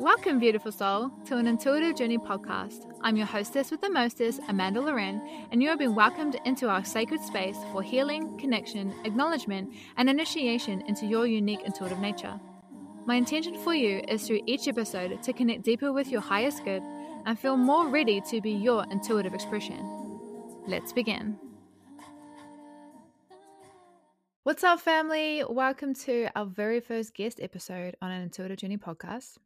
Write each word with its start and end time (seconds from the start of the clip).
Welcome, 0.00 0.38
beautiful 0.38 0.72
soul, 0.72 1.10
to 1.26 1.36
an 1.36 1.46
Intuitive 1.46 1.94
Journey 1.94 2.16
podcast. 2.16 2.90
I'm 3.02 3.18
your 3.18 3.26
hostess 3.26 3.70
with 3.70 3.82
the 3.82 3.90
mostest, 3.90 4.40
Amanda 4.48 4.80
Lorin, 4.80 5.20
and 5.52 5.62
you 5.62 5.68
have 5.68 5.78
been 5.78 5.94
welcomed 5.94 6.40
into 6.46 6.70
our 6.70 6.82
sacred 6.82 7.20
space 7.20 7.58
for 7.70 7.82
healing, 7.82 8.38
connection, 8.38 8.94
acknowledgement, 9.04 9.74
and 9.98 10.08
initiation 10.08 10.82
into 10.88 11.04
your 11.04 11.26
unique 11.26 11.60
intuitive 11.66 11.98
nature. 11.98 12.40
My 13.04 13.16
intention 13.16 13.58
for 13.58 13.74
you 13.74 14.02
is 14.08 14.26
through 14.26 14.40
each 14.46 14.68
episode 14.68 15.22
to 15.22 15.34
connect 15.34 15.64
deeper 15.64 15.92
with 15.92 16.08
your 16.08 16.22
highest 16.22 16.64
good 16.64 16.82
and 17.26 17.38
feel 17.38 17.58
more 17.58 17.86
ready 17.88 18.22
to 18.30 18.40
be 18.40 18.52
your 18.52 18.86
intuitive 18.90 19.34
expression. 19.34 19.86
Let's 20.66 20.94
begin. 20.94 21.38
What's 24.44 24.64
up, 24.64 24.80
family? 24.80 25.44
Welcome 25.46 25.92
to 26.06 26.30
our 26.34 26.46
very 26.46 26.80
first 26.80 27.12
guest 27.12 27.38
episode 27.38 27.96
on 28.00 28.10
an 28.10 28.22
Intuitive 28.22 28.56
Journey 28.56 28.78
podcast. 28.78 29.36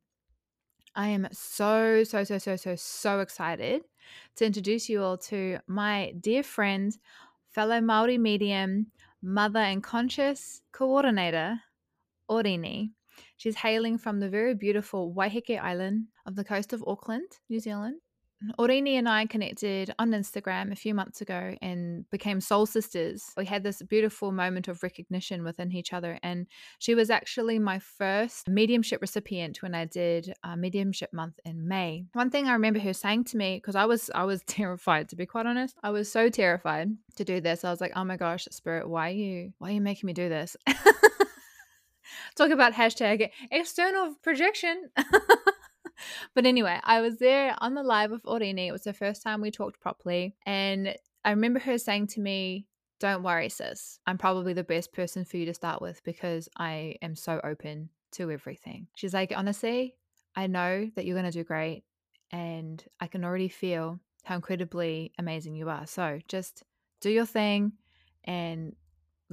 I 0.96 1.08
am 1.08 1.26
so, 1.32 2.04
so, 2.04 2.22
so, 2.25 2.39
so, 2.39 2.57
so, 2.57 2.76
so 2.76 3.21
excited 3.21 3.82
to 4.36 4.46
introduce 4.46 4.89
you 4.89 5.03
all 5.03 5.18
to 5.18 5.58
my 5.67 6.14
dear 6.20 6.43
friend, 6.43 6.96
fellow 7.50 7.80
Maori 7.80 8.18
medium, 8.18 8.93
mother, 9.20 9.58
and 9.58 9.82
conscious 9.82 10.62
coordinator, 10.72 11.61
Oriini. 12.30 12.90
She's 13.36 13.57
hailing 13.57 13.98
from 13.98 14.20
the 14.20 14.29
very 14.29 14.54
beautiful 14.54 15.12
Waiheke 15.12 15.61
Island 15.61 16.08
of 16.26 16.36
the 16.36 16.44
coast 16.44 16.72
of 16.72 16.84
Auckland, 16.86 17.39
New 17.48 17.58
Zealand. 17.61 18.00
Mm, 18.43 18.51
Oriini 18.59 18.95
and 18.95 19.09
I 19.09 19.27
connected 19.27 19.95
on 19.99 20.11
Instagram 20.11 20.73
a 20.73 20.77
few 20.77 20.95
months 20.95 21.21
ago 21.21 21.55
and 21.61 22.09
became 22.11 22.41
soul 22.41 22.67
sisters. 22.67 23.25
We 23.37 23.47
had 23.47 23.63
this 23.63 23.83
beautiful 23.83 24.33
moment 24.33 24.69
of 24.69 24.83
recognition 24.83 25.45
within 25.45 25.73
each 25.73 25.93
other. 25.93 26.19
And 26.23 26.47
she 26.79 26.95
was 26.95 27.11
actually 27.11 27.59
my 27.59 27.79
first 27.79 28.49
mediumship 28.49 29.01
recipient 29.01 29.63
when 29.63 29.75
I 29.75 29.85
did 29.85 30.33
a 30.43 30.57
mediumship 30.57 31.13
month 31.13 31.39
in 31.45 31.69
May. 31.69 32.07
One 32.12 32.31
thing 32.31 32.49
I 32.49 32.53
remember 32.53 32.81
her 32.81 32.93
saying 32.93 33.25
to 33.25 33.37
me, 33.37 33.57
because 33.57 33.77
I 33.77 33.87
was 33.87 34.11
I 34.15 34.25
was 34.25 34.43
terrified 34.47 35.09
to 35.11 35.17
be 35.17 35.27
quite 35.27 35.47
honest. 35.47 35.77
I 35.83 35.91
was 35.91 36.11
so 36.11 36.29
terrified 36.29 36.89
to 37.17 37.25
do 37.25 37.41
this. 37.41 37.65
I 37.65 37.71
was 37.71 37.81
like, 37.81 37.93
oh 37.97 38.05
my 38.05 38.17
gosh, 38.17 38.47
spirit, 38.51 38.89
why 38.89 39.11
are 39.11 39.13
you 39.13 39.53
why 39.59 39.71
are 39.71 39.73
you 39.73 39.81
making 39.81 40.07
me 40.07 40.13
do 40.13 40.29
this? 40.29 40.57
Talk 42.37 42.51
about 42.51 42.73
hashtag 42.73 43.31
external 43.51 44.15
projection. 44.23 44.91
but 46.34 46.47
anyway, 46.47 46.78
I 46.83 47.00
was 47.00 47.19
there 47.19 47.55
on 47.59 47.75
the 47.75 47.83
live 47.83 48.11
with 48.11 48.23
Oriini. 48.25 48.69
It 48.69 48.73
was 48.73 48.83
the 48.83 48.92
first 48.92 49.23
time 49.23 49.41
we 49.41 49.50
talked 49.50 49.81
properly. 49.81 50.34
And 50.47 50.95
I 51.25 51.31
remember 51.31 51.61
her 51.61 51.78
saying 51.78 52.09
to 52.09 52.20
me, 52.20 52.67
Don't 53.01 53.23
worry, 53.23 53.48
sis. 53.48 53.98
I'm 54.06 54.19
probably 54.19 54.53
the 54.53 54.64
best 54.64 54.92
person 54.92 55.25
for 55.25 55.36
you 55.36 55.47
to 55.47 55.55
start 55.55 55.81
with 55.81 56.03
because 56.05 56.48
I 56.56 56.97
am 57.03 57.17
so 57.17 57.41
open 57.45 57.91
to 58.12 58.31
everything. 58.31 58.89
She's 58.97 59.14
like, 59.14 59.33
Honestly, 59.34 59.95
I 60.36 60.47
know 60.47 60.91
that 60.95 61.05
you're 61.05 61.19
going 61.19 61.31
to 61.31 61.39
do 61.39 61.45
great. 61.45 61.84
And 62.31 62.83
I 63.01 63.06
can 63.06 63.25
already 63.25 63.48
feel 63.48 64.01
how 64.25 64.36
incredibly 64.36 65.12
amazing 65.19 65.55
you 65.55 65.69
are. 65.69 65.86
So 65.86 66.19
just 66.29 66.64
do 67.01 67.11
your 67.11 67.27
thing 67.27 67.73
and 68.25 68.75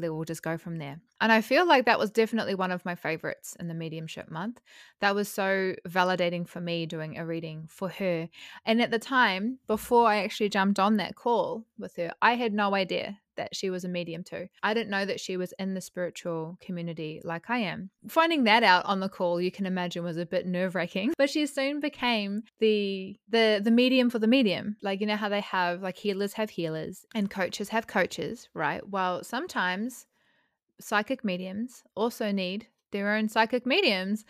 we'll 0.10 0.26
just 0.26 0.44
go 0.44 0.58
from 0.58 0.78
there. 0.78 1.00
And 1.20 1.32
I 1.32 1.42
feel 1.42 1.68
like 1.68 1.86
that 1.86 2.00
was 2.00 2.10
definitely 2.10 2.56
one 2.56 2.72
of 2.72 2.86
my 2.86 2.96
favorites 2.96 3.56
in 3.60 3.68
the 3.68 3.74
mediumship 3.74 4.32
month. 4.32 4.60
That 5.00 5.16
was 5.16 5.30
so 5.30 5.76
validating 5.88 6.48
for 6.48 6.60
me 6.60 6.86
doing 6.86 7.18
a 7.18 7.26
reading 7.26 7.68
for 7.70 7.90
her. 7.90 8.30
And 8.66 8.82
at 8.82 8.92
the 8.92 9.00
time, 9.00 9.60
before 9.68 10.08
I 10.08 10.24
actually 10.24 10.50
jumped 10.50 10.80
on 10.80 10.98
that 10.98 11.16
call 11.16 11.66
with 11.78 11.96
her, 11.98 12.12
I 12.22 12.36
had 12.36 12.54
no 12.54 12.74
idea 12.74 13.20
that 13.42 13.56
she 13.56 13.72
was 13.72 13.84
a 13.84 13.89
medium 13.89 14.23
too. 14.23 14.47
I 14.61 14.75
didn't 14.75 14.92
know 14.92 15.06
that 15.06 15.20
she 15.20 15.36
was 15.36 15.52
in 15.58 15.73
the 15.73 15.81
spiritual 15.81 16.58
community 16.61 17.22
like 17.23 17.50
I 17.50 17.58
am. 17.58 17.89
Finding 18.08 18.44
that 18.44 18.61
out 18.61 18.86
on 18.86 19.00
the 19.00 19.09
call, 19.09 19.42
you 19.42 19.52
can 19.52 19.66
imagine, 19.66 20.03
was 20.03 20.17
a 20.17 20.25
bit 20.28 20.45
nerve-wracking. 20.45 21.14
But 21.17 21.31
she 21.31 21.47
soon 21.47 21.80
became 21.80 22.44
the 22.59 23.17
the 23.30 23.59
the 23.64 23.72
medium 23.72 24.12
for 24.12 24.19
the 24.19 24.28
medium. 24.28 24.75
Like 24.84 25.02
you 25.02 25.08
know 25.08 25.16
how 25.16 25.30
they 25.30 25.42
have 25.42 25.81
like 25.81 25.97
healers 25.97 26.34
have 26.34 26.52
healers 26.52 27.03
and 27.16 27.30
coaches 27.30 27.69
have 27.69 27.88
coaches, 27.88 28.47
right? 28.53 28.88
Well, 28.88 29.24
sometimes 29.24 30.06
psychic 30.80 31.24
mediums 31.24 31.84
also 31.96 32.31
need 32.31 32.68
their 32.91 33.13
own 33.13 33.29
psychic 33.29 33.66
mediums. 33.66 34.25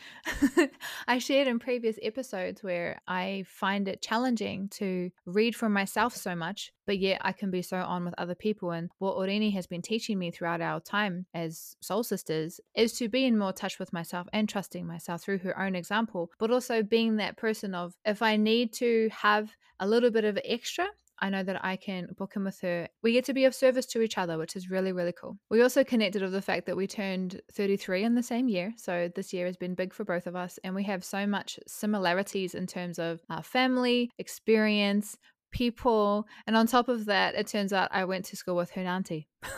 I 1.08 1.20
shared 1.20 1.48
in 1.48 1.60
previous 1.60 1.98
episodes 2.02 2.64
where 2.64 3.02
I 3.08 3.46
find 3.48 3.88
it 3.88 4.02
challenging 4.02 4.70
to 4.70 5.12
read 5.26 5.56
for 5.56 5.70
myself 5.70 6.16
so 6.16 6.36
much, 6.36 6.72
but 6.86 7.00
yet 7.00 7.22
I 7.22 7.32
can 7.32 7.52
be 7.52 7.62
so 7.62 7.78
on 7.78 8.06
with 8.06 8.14
other 8.18 8.36
people. 8.36 8.72
And 8.72 8.90
what 9.00 9.16
Oriini 9.16 9.54
has 9.54 9.68
been 9.68 9.82
teaching 9.82 10.18
me 10.20 10.32
throughout 10.32 10.62
our 10.62 10.80
time 10.80 11.26
as 11.34 11.76
soul 11.82 12.04
sisters 12.04 12.60
is 12.76 12.94
to 12.94 13.10
be 13.10 13.26
in 13.26 13.38
more 13.38 13.54
touch 13.54 13.80
with 13.80 13.94
myself 13.94 14.28
and 14.34 14.48
trusting 14.48 14.86
myself 14.86 15.22
through 15.22 15.40
her 15.40 15.60
own 15.60 15.76
example, 15.76 16.32
but 16.40 16.52
also 16.52 16.84
being 16.84 17.18
that 17.18 17.38
person 17.38 17.76
of 17.76 17.96
if 18.06 18.22
I 18.22 18.38
need 18.38 18.74
to 18.74 19.10
have 19.12 19.52
a 19.80 19.88
little 19.88 20.12
bit 20.12 20.24
of 20.26 20.40
extra, 20.46 20.88
I 21.22 21.30
know 21.30 21.44
that 21.44 21.64
I 21.64 21.76
can 21.76 22.08
book 22.18 22.34
in 22.36 22.44
with 22.44 22.60
her. 22.62 22.88
We 23.04 23.14
get 23.14 23.26
to 23.26 23.34
be 23.34 23.46
of 23.46 23.54
service 23.54 23.86
to 23.88 24.02
each 24.02 24.18
other, 24.18 24.38
which 24.38 24.56
is 24.56 24.70
really, 24.70 24.92
really 24.92 25.14
cool. 25.14 25.38
We 25.50 25.62
also 25.62 25.84
connected 25.84 26.24
of 26.24 26.32
the 26.32 26.42
fact 26.42 26.66
that 26.66 26.76
we 26.76 26.88
turned 26.88 27.42
33 27.54 28.04
in 28.04 28.16
the 28.16 28.24
same 28.24 28.50
year. 28.50 28.74
So 28.78 29.10
this 29.16 29.32
year 29.32 29.46
has 29.46 29.58
been 29.58 29.76
big 29.76 29.94
for 29.94 30.04
both 30.04 30.28
of 30.28 30.36
us. 30.36 30.58
And 30.64 30.74
we 30.74 30.84
have 30.86 31.04
so 31.04 31.28
much 31.28 31.60
similarities 31.68 32.56
in 32.56 32.66
terms 32.66 32.98
of 32.98 33.22
our 33.30 33.44
family, 33.44 34.10
experience, 34.18 35.18
people. 35.52 36.28
And 36.48 36.56
on 36.56 36.66
top 36.68 36.90
of 36.90 37.06
that, 37.06 37.36
it 37.36 37.48
turns 37.48 37.72
out 37.72 37.90
I 37.92 38.06
went 38.06 38.26
to 38.26 38.36
school 38.36 38.56
with 38.56 38.72
her 38.72 38.82
auntie. 38.82 39.28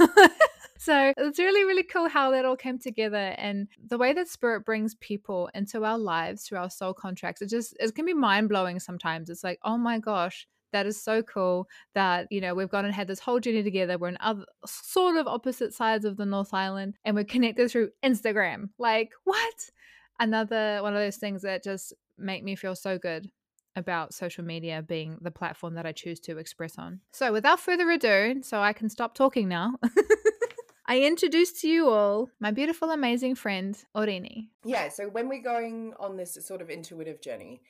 so 0.77 1.13
it's 1.15 1.39
really, 1.39 1.63
really 1.63 1.83
cool 1.83 2.09
how 2.09 2.31
that 2.31 2.45
all 2.45 2.57
came 2.57 2.79
together 2.79 3.35
and 3.37 3.67
the 3.87 3.97
way 3.97 4.11
that 4.13 4.27
spirit 4.27 4.65
brings 4.65 4.95
people 4.95 5.49
into 5.53 5.85
our 5.85 5.97
lives 5.97 6.43
through 6.43 6.57
our 6.57 6.69
soul 6.69 6.93
contracts. 6.93 7.41
It 7.41 7.49
just 7.49 7.75
it 7.79 7.95
can 7.95 8.05
be 8.05 8.13
mind 8.13 8.49
blowing 8.49 8.79
sometimes. 8.79 9.29
It's 9.29 9.43
like, 9.43 9.59
oh 9.63 9.77
my 9.77 9.99
gosh, 9.99 10.47
that 10.73 10.85
is 10.85 11.01
so 11.01 11.21
cool 11.23 11.67
that 11.95 12.27
you 12.29 12.41
know 12.41 12.53
we've 12.53 12.69
gone 12.69 12.85
and 12.85 12.93
had 12.93 13.07
this 13.07 13.19
whole 13.19 13.39
journey 13.39 13.63
together 13.63 13.97
we're 13.97 14.09
in 14.09 14.17
other 14.19 14.45
sort 14.65 15.15
of 15.15 15.27
opposite 15.27 15.73
sides 15.73 16.05
of 16.05 16.17
the 16.17 16.25
north 16.25 16.53
island 16.53 16.95
and 17.05 17.15
we're 17.15 17.23
connected 17.23 17.71
through 17.71 17.89
instagram 18.03 18.69
like 18.77 19.11
what 19.23 19.69
another 20.19 20.79
one 20.81 20.93
of 20.93 20.99
those 20.99 21.17
things 21.17 21.41
that 21.43 21.63
just 21.63 21.93
make 22.17 22.43
me 22.43 22.55
feel 22.55 22.75
so 22.75 22.97
good 22.97 23.29
about 23.75 24.13
social 24.13 24.43
media 24.43 24.83
being 24.87 25.17
the 25.21 25.31
platform 25.31 25.75
that 25.75 25.85
I 25.85 25.91
choose 25.91 26.19
to 26.21 26.37
express 26.37 26.77
on. 26.77 26.99
So, 27.11 27.31
without 27.31 27.59
further 27.59 27.89
ado, 27.89 28.41
so 28.43 28.59
I 28.59 28.73
can 28.73 28.89
stop 28.89 29.15
talking 29.15 29.47
now, 29.47 29.73
I 30.85 30.99
introduce 30.99 31.61
to 31.61 31.67
you 31.67 31.89
all 31.89 32.29
my 32.39 32.51
beautiful, 32.51 32.91
amazing 32.91 33.35
friend, 33.35 33.75
Oriini. 33.95 34.49
Yeah, 34.63 34.89
so 34.89 35.07
when 35.07 35.29
we're 35.29 35.41
going 35.41 35.93
on 35.99 36.17
this 36.17 36.37
sort 36.41 36.61
of 36.61 36.69
intuitive 36.69 37.21
journey, 37.21 37.61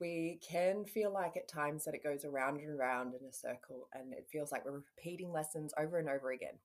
we 0.00 0.40
can 0.48 0.84
feel 0.84 1.12
like 1.12 1.36
at 1.36 1.48
times 1.48 1.84
that 1.84 1.94
it 1.94 2.04
goes 2.04 2.24
around 2.24 2.60
and 2.60 2.70
around 2.70 3.14
in 3.14 3.26
a 3.28 3.32
circle 3.32 3.88
and 3.92 4.12
it 4.12 4.26
feels 4.30 4.52
like 4.52 4.64
we're 4.64 4.82
repeating 4.96 5.32
lessons 5.32 5.72
over 5.78 5.98
and 5.98 6.08
over 6.08 6.30
again. 6.30 6.58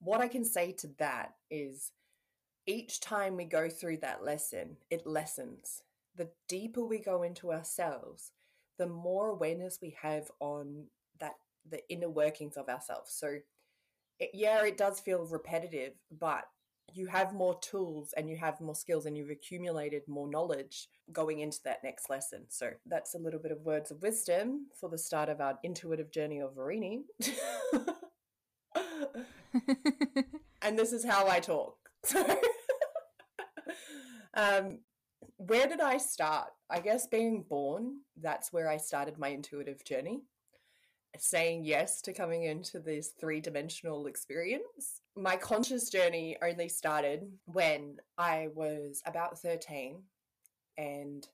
What 0.00 0.20
I 0.20 0.28
can 0.28 0.44
say 0.44 0.72
to 0.72 0.88
that 0.98 1.34
is 1.50 1.92
each 2.66 3.00
time 3.00 3.36
we 3.36 3.44
go 3.44 3.68
through 3.68 3.98
that 3.98 4.24
lesson, 4.24 4.76
it 4.90 5.06
lessens. 5.06 5.82
The 6.16 6.30
deeper 6.48 6.84
we 6.84 6.98
go 6.98 7.22
into 7.22 7.52
ourselves, 7.52 8.32
the 8.78 8.86
more 8.86 9.28
awareness 9.28 9.78
we 9.80 9.96
have 10.00 10.30
on 10.40 10.86
that 11.20 11.34
the 11.68 11.80
inner 11.88 12.10
workings 12.10 12.56
of 12.56 12.68
ourselves. 12.68 13.12
So 13.12 13.38
it, 14.18 14.30
yeah, 14.32 14.64
it 14.64 14.76
does 14.76 15.00
feel 15.00 15.24
repetitive, 15.24 15.94
but 16.10 16.44
you 16.94 17.08
have 17.08 17.34
more 17.34 17.58
tools 17.60 18.14
and 18.16 18.30
you 18.30 18.36
have 18.36 18.60
more 18.60 18.74
skills 18.74 19.06
and 19.06 19.16
you've 19.16 19.30
accumulated 19.30 20.02
more 20.06 20.28
knowledge 20.28 20.88
going 21.12 21.40
into 21.40 21.58
that 21.64 21.82
next 21.82 22.08
lesson. 22.08 22.44
So 22.48 22.70
that's 22.86 23.14
a 23.14 23.18
little 23.18 23.40
bit 23.40 23.52
of 23.52 23.62
words 23.62 23.90
of 23.90 24.00
wisdom 24.00 24.66
for 24.78 24.88
the 24.88 24.98
start 24.98 25.28
of 25.28 25.40
our 25.40 25.58
intuitive 25.62 26.10
journey 26.10 26.40
of 26.40 26.54
Oriini. 26.54 27.02
and 30.62 30.78
this 30.78 30.92
is 30.92 31.04
how 31.04 31.28
I 31.28 31.40
talk. 31.40 31.76
So 32.04 32.24
um, 34.34 34.78
where 35.36 35.66
did 35.66 35.80
I 35.80 35.98
start? 35.98 36.48
I 36.70 36.80
guess 36.80 37.06
being 37.06 37.44
born, 37.48 37.98
that's 38.20 38.52
where 38.52 38.68
I 38.68 38.76
started 38.76 39.18
my 39.18 39.28
intuitive 39.28 39.84
journey 39.84 40.22
saying 41.18 41.64
yes 41.64 42.00
to 42.02 42.12
coming 42.12 42.44
into 42.44 42.80
this 42.80 43.12
three 43.18 43.40
dimensional 43.40 44.06
experience. 44.06 45.00
My 45.16 45.36
conscious 45.36 45.90
journey 45.90 46.36
only 46.42 46.68
started 46.68 47.30
when 47.44 47.98
I 48.18 48.48
was 48.54 49.02
about 49.06 49.38
13 49.38 50.02
and 50.76 51.26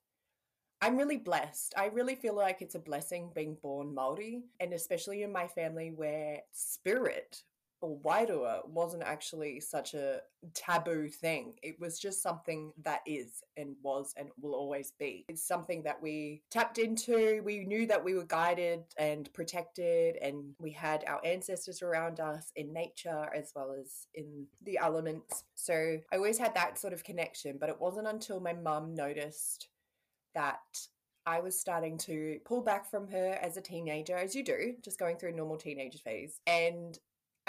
I'm 0.83 0.97
really 0.97 1.17
blessed. 1.17 1.75
I 1.77 1.87
really 1.87 2.15
feel 2.15 2.35
like 2.35 2.61
it's 2.61 2.75
a 2.75 2.81
blessing 2.81 3.31
being 3.35 3.57
born 3.63 3.95
Maori 3.95 4.43
and 4.61 4.73
especially 4.73 5.23
in 5.23 5.33
my 5.33 5.47
family 5.47 5.93
where 5.95 6.41
spirit 6.53 7.43
or 7.81 7.99
wairua 8.01 8.69
wasn't 8.69 9.03
actually 9.03 9.61
such 9.61 9.95
a 9.95 10.21
taboo 10.55 11.09
thing. 11.09 11.55
It 11.63 11.81
was 11.81 11.99
just 11.99 12.23
something 12.23 12.73
that 12.83 13.01
is 13.07 13.43
and 13.57 13.75
was 13.83 14.15
and 14.17 14.29
will 14.41 14.55
always 14.55 14.93
be. 14.99 15.25
It's 15.29 15.47
something 15.47 15.83
that 15.85 16.01
we 16.01 16.43
tapped 16.51 16.79
into. 16.79 17.43
We 17.45 17.65
knew 17.65 17.87
that 17.87 18.05
we 18.05 18.15
were 18.15 18.25
guided 18.25 18.85
and 18.99 19.33
protected, 19.33 20.17
and 20.17 20.55
we 20.59 20.71
had 20.73 21.05
our 21.07 21.21
ancestors 21.25 21.83
around 21.83 22.21
us 22.21 22.53
in 22.57 22.73
nature 22.73 23.29
as 23.35 23.53
well 23.55 23.75
as 23.79 24.07
in 24.15 24.47
the 24.63 24.79
elements. 24.79 25.45
So 25.55 25.99
I 26.13 26.17
always 26.17 26.39
had 26.39 26.55
that 26.55 26.79
sort 26.79 26.93
of 26.93 27.05
connection, 27.05 27.57
but 27.59 27.69
it 27.69 27.81
wasn't 27.81 28.07
until 28.07 28.41
my 28.41 28.53
mum 28.53 28.95
noticed 28.95 29.69
that 30.35 30.59
I 31.27 31.41
was 31.41 31.59
starting 31.59 31.99
to 31.99 32.39
pull 32.45 32.63
back 32.63 32.91
from 32.91 33.09
her 33.09 33.39
as 33.43 33.57
a 33.57 33.61
teenager, 33.61 34.17
as 34.17 34.35
you 34.35 34.43
do, 34.43 34.75
just 34.83 34.99
going 34.99 35.17
through 35.17 35.31
a 35.31 35.37
normal 35.37 35.59
teenage 35.59 36.01
phase. 36.03 36.41
And 36.47 36.99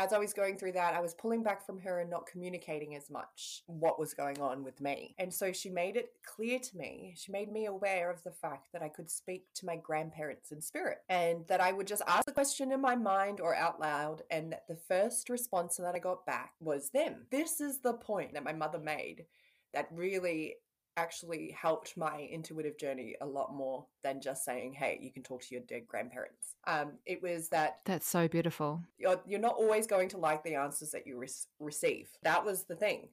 as 0.02 0.14
I 0.14 0.18
was 0.18 0.34
going 0.34 0.58
through 0.58 0.72
that, 0.72 0.96
I 0.96 1.00
was 1.00 1.14
pulling 1.14 1.44
back 1.44 1.64
from 1.64 1.80
her 1.80 2.00
and 2.00 2.10
not 2.10 2.26
communicating 2.26 2.96
as 2.96 3.12
much 3.12 3.62
what 3.68 4.00
was 4.00 4.16
going 4.16 4.42
on 4.42 4.64
with 4.64 4.82
me. 4.82 5.14
And 5.20 5.32
so 5.32 5.52
she 5.52 5.70
made 5.70 5.96
it 5.96 6.10
clear 6.26 6.58
to 6.58 6.78
me, 6.78 7.14
she 7.16 7.32
made 7.32 7.52
me 7.52 7.68
aware 7.68 8.10
of 8.10 8.24
the 8.24 8.32
fact 8.32 8.70
that 8.74 8.82
I 8.82 8.90
could 8.90 9.12
speak 9.12 9.46
to 9.56 9.66
my 9.68 9.76
grandparents 9.76 10.52
in 10.52 10.60
spirit 10.60 10.98
and 11.08 11.46
that 11.48 11.62
I 11.62 11.72
would 11.72 11.86
just 11.86 12.02
ask 12.08 12.26
the 12.26 12.32
question 12.32 12.72
in 12.72 12.82
my 12.82 12.96
mind 12.96 13.40
or 13.40 13.56
out 13.56 13.80
loud. 13.80 14.24
And 14.32 14.52
that 14.52 14.68
the 14.68 14.80
first 14.88 15.30
response 15.30 15.78
that 15.78 15.94
I 15.94 16.00
got 16.00 16.26
back 16.26 16.54
was 16.60 16.90
them. 16.90 17.28
This 17.30 17.62
is 17.62 17.82
the 17.82 17.94
point 17.94 18.34
that 18.34 18.44
my 18.44 18.54
mother 18.54 18.80
made 18.80 19.26
that 19.74 19.88
really 19.92 20.56
actually 20.98 21.56
helped 21.60 21.96
my 21.98 22.28
intuitive 22.32 22.78
journey 22.78 23.16
a 23.22 23.26
lot 23.26 23.54
more 23.54 23.86
than 24.04 24.22
just 24.22 24.44
saying, 24.44 24.74
"Hey, 24.74 25.00
you 25.02 25.12
can 25.12 25.24
talk 25.24 25.42
to 25.44 25.56
your 25.56 25.64
dead 25.64 25.88
grandparents." 25.88 26.56
Um, 26.68 26.94
it 27.06 27.22
was 27.22 27.50
that 27.50 27.80
That's 27.86 28.08
so 28.08 28.28
beautiful. 28.28 28.84
you're, 28.98 29.22
you're 29.26 29.40
not 29.40 29.56
always 29.56 29.88
going 29.88 30.10
to 30.10 30.18
like 30.18 30.44
the 30.44 30.56
answers 30.56 30.92
that 30.92 31.08
you 31.08 31.18
re- 31.18 31.28
receive. 31.60 32.10
That 32.24 32.44
was 32.46 32.64
the 32.66 32.76
thing. 32.76 33.10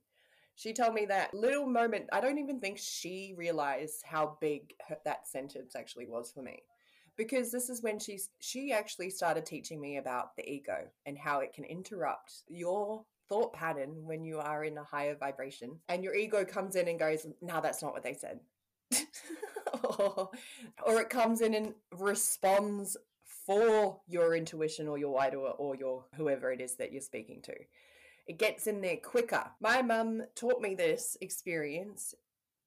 She 0.57 0.73
told 0.73 0.95
me 0.95 1.07
that 1.07 1.33
little 1.33 1.69
moment. 1.69 2.07
I 2.13 2.21
don't 2.21 2.39
even 2.39 2.59
think 2.59 2.79
she 2.79 3.35
realized 3.37 4.03
how 4.05 4.39
big 4.41 4.75
her, 4.89 4.97
that 5.05 5.29
sentence 5.29 5.77
actually 5.77 6.07
was 6.07 6.33
for 6.33 6.43
me, 6.43 6.63
because 7.17 7.53
this 7.53 7.69
is 7.71 7.83
when 7.83 8.01
she 8.01 8.19
she 8.41 8.73
actually 8.73 9.11
started 9.11 9.47
teaching 9.47 9.81
me 9.81 9.99
about 9.99 10.35
the 10.37 10.49
ego 10.51 10.89
and 11.07 11.17
how 11.17 11.41
it 11.41 11.53
can 11.53 11.65
interrupt 11.65 12.43
your 12.49 13.05
thought 13.29 13.53
pattern 13.53 14.05
when 14.05 14.25
you 14.25 14.39
are 14.39 14.65
in 14.65 14.79
a 14.79 14.85
higher 14.85 15.15
vibration 15.15 15.79
and 15.89 16.03
your 16.03 16.15
ego 16.15 16.45
comes 16.45 16.77
in 16.77 16.89
and 16.89 16.99
goes 16.99 17.27
no 17.43 17.61
that's 17.61 17.83
not 17.83 17.93
what 17.93 18.03
they 18.03 18.15
said. 18.15 18.41
Or, 19.99 20.31
or 20.85 21.01
it 21.01 21.11
comes 21.11 21.41
in 21.41 21.55
and 21.55 21.75
responds 21.93 22.97
for 23.47 24.01
your 24.09 24.35
intuition 24.35 24.89
or 24.89 24.97
your 24.99 25.17
wairua 25.17 25.55
or 25.59 25.77
your 25.77 26.07
whoever 26.17 26.53
it 26.53 26.61
is 26.61 26.77
that 26.77 26.91
you're 26.93 27.03
speaking 27.03 27.43
to. 27.43 27.55
It 28.27 28.39
gets 28.39 28.67
in 28.67 28.81
there 28.81 28.97
quicker. 28.97 29.45
My 29.61 29.83
mum 29.83 30.23
taught 30.35 30.61
me 30.61 30.75
this 30.75 31.17
experience 31.21 32.15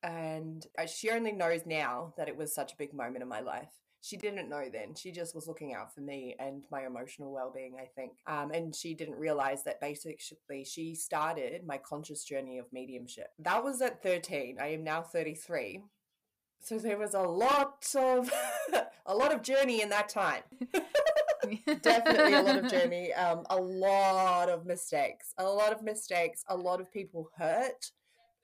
and 0.04 0.66
uh, 0.78 0.86
she 0.86 1.10
only 1.10 1.32
knows 1.32 1.62
now 1.66 2.14
that 2.18 2.28
it 2.28 2.38
was 2.38 2.54
such 2.54 2.74
a 2.74 2.78
big 2.78 2.94
moment 2.94 3.22
in 3.22 3.28
my 3.28 3.42
life 3.42 3.81
she 4.02 4.18
didn't 4.18 4.50
know 4.50 4.68
then. 4.72 4.96
She 4.96 5.12
just 5.12 5.36
was 5.36 5.48
looking 5.48 5.76
out 5.76 5.94
for 5.94 6.02
me 6.02 6.36
and 6.40 6.64
my 6.72 6.86
emotional 6.86 7.32
well 7.32 7.52
being, 7.54 7.76
I 7.80 7.86
think. 7.86 8.14
Um, 8.26 8.52
and 8.52 8.76
she 8.76 8.96
didn't 8.96 9.16
realize 9.16 9.64
that 9.64 9.80
basically 9.80 10.64
she 10.64 10.96
started 10.96 11.66
my 11.66 11.78
conscious 11.78 12.24
journey 12.24 12.58
of 12.58 12.66
mediumship. 12.74 13.28
That 13.38 13.64
was 13.64 13.80
at 13.82 14.02
13. 14.02 14.58
I 14.60 14.70
am 14.70 14.84
now 14.84 15.04
33. 15.04 15.84
So 16.64 16.80
there 16.80 16.98
was 16.98 17.14
a 17.14 17.22
lot 17.22 17.86
of 17.96 18.32
a 19.06 19.16
lot 19.16 19.34
of 19.34 19.44
journey 19.44 19.82
in 19.82 19.90
that 19.90 20.10
time. 20.10 20.44
Definitely 21.82 22.34
a 22.34 22.42
lot 22.42 22.58
of 22.58 22.72
journey. 22.72 23.14
Um, 23.14 23.46
a 23.52 23.56
lot 23.56 24.50
of 24.50 24.66
mistakes. 24.66 25.34
A 25.38 25.44
lot 25.44 25.74
of 25.74 25.84
mistakes. 25.84 26.44
A 26.50 26.58
lot 26.58 26.82
of 26.82 26.92
people 26.92 27.30
hurt. 27.38 27.92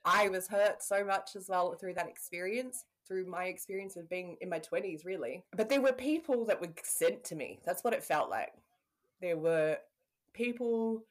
I 0.04 0.28
was 0.28 0.46
hurt 0.48 0.82
so 0.82 1.04
much 1.04 1.30
as 1.36 1.48
well 1.48 1.74
through 1.74 1.94
that 1.94 2.08
experience 2.08 2.84
through 3.08 3.26
my 3.26 3.44
experience 3.46 3.96
of 3.96 4.08
being 4.08 4.36
in 4.40 4.48
my 4.48 4.60
20s, 4.60 5.04
really. 5.04 5.42
But 5.56 5.68
there 5.68 5.80
were 5.80 5.92
people 5.92 6.44
that 6.46 6.60
were 6.60 6.72
sent 6.84 7.24
to 7.24 7.34
me. 7.34 7.58
That's 7.64 7.82
what 7.82 7.94
it 7.94 8.04
felt 8.04 8.30
like. 8.30 8.52
There 9.20 9.36
were 9.36 9.78
people 10.34 11.02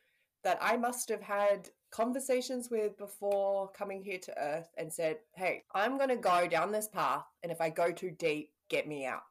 that 0.44 0.60
I 0.62 0.78
must 0.78 1.10
have 1.10 1.22
had 1.22 1.70
conversations 1.92 2.70
with 2.70 2.98
before 2.98 3.70
coming 3.72 4.02
here 4.04 4.20
to 4.20 4.40
Earth 4.42 4.70
and 4.78 4.92
said, 4.94 5.18
Hey, 5.36 5.64
I'm 5.74 5.98
going 5.98 6.10
to 6.10 6.16
go 6.16 6.48
down 6.48 6.72
this 6.72 6.88
path. 6.88 7.26
And 7.44 7.52
if 7.52 7.60
I 7.60 7.70
go 7.70 7.92
too 7.92 8.12
deep, 8.12 8.52
get 8.70 8.88
me 8.88 9.06
out. 9.06 9.24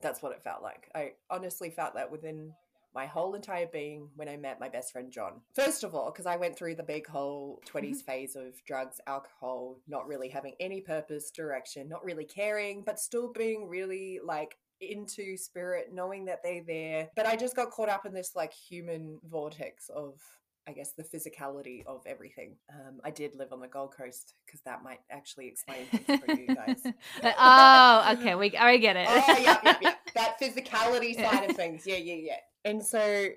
That's 0.00 0.22
what 0.22 0.32
it 0.32 0.42
felt 0.42 0.62
like. 0.62 0.90
I 0.94 1.12
honestly 1.28 1.70
felt 1.70 1.94
that 1.94 2.10
within 2.10 2.52
my 2.98 3.06
whole 3.06 3.36
entire 3.36 3.68
being 3.72 4.08
when 4.16 4.28
I 4.28 4.36
met 4.36 4.58
my 4.58 4.68
best 4.68 4.90
friend 4.90 5.08
John. 5.08 5.34
First 5.54 5.84
of 5.84 5.94
all, 5.94 6.10
because 6.10 6.26
I 6.26 6.34
went 6.34 6.56
through 6.56 6.74
the 6.74 6.82
big 6.82 7.06
whole 7.06 7.62
20s 7.72 8.02
phase 8.02 8.34
of 8.34 8.60
drugs, 8.66 9.00
alcohol, 9.06 9.76
not 9.86 10.08
really 10.08 10.28
having 10.28 10.54
any 10.58 10.80
purpose, 10.80 11.30
direction, 11.30 11.88
not 11.88 12.04
really 12.04 12.24
caring, 12.24 12.82
but 12.82 12.98
still 12.98 13.32
being 13.32 13.68
really 13.68 14.18
like 14.24 14.56
into 14.80 15.36
spirit, 15.36 15.90
knowing 15.92 16.24
that 16.24 16.40
they're 16.42 16.64
there. 16.66 17.08
But 17.14 17.26
I 17.26 17.36
just 17.36 17.54
got 17.54 17.70
caught 17.70 17.88
up 17.88 18.04
in 18.04 18.12
this 18.12 18.32
like 18.34 18.52
human 18.52 19.20
vortex 19.30 19.88
of 19.90 20.20
I 20.68 20.72
guess 20.72 20.92
the 20.92 21.02
physicality 21.02 21.86
of 21.86 22.02
everything. 22.04 22.56
Um, 22.70 23.00
I 23.02 23.10
did 23.10 23.34
live 23.34 23.54
on 23.54 23.60
the 23.60 23.68
Gold 23.68 23.94
Coast 23.96 24.34
because 24.44 24.60
that 24.62 24.82
might 24.82 25.00
actually 25.10 25.46
explain 25.46 25.86
things 25.86 26.20
for 26.20 26.32
you 26.32 26.46
guys. 26.46 26.82
oh, 27.24 28.16
okay, 28.18 28.34
we 28.34 28.54
I 28.54 28.76
get 28.76 28.96
it. 28.96 29.06
oh, 29.08 29.24
yeah, 29.40 29.58
yeah, 29.64 29.76
yeah. 29.80 29.94
That 30.14 30.38
physicality 30.40 31.14
side 31.14 31.48
of 31.48 31.56
things. 31.56 31.86
Yeah, 31.86 31.96
yeah, 31.96 32.16
yeah. 32.16 32.36
And 32.68 32.84
so, 32.84 33.28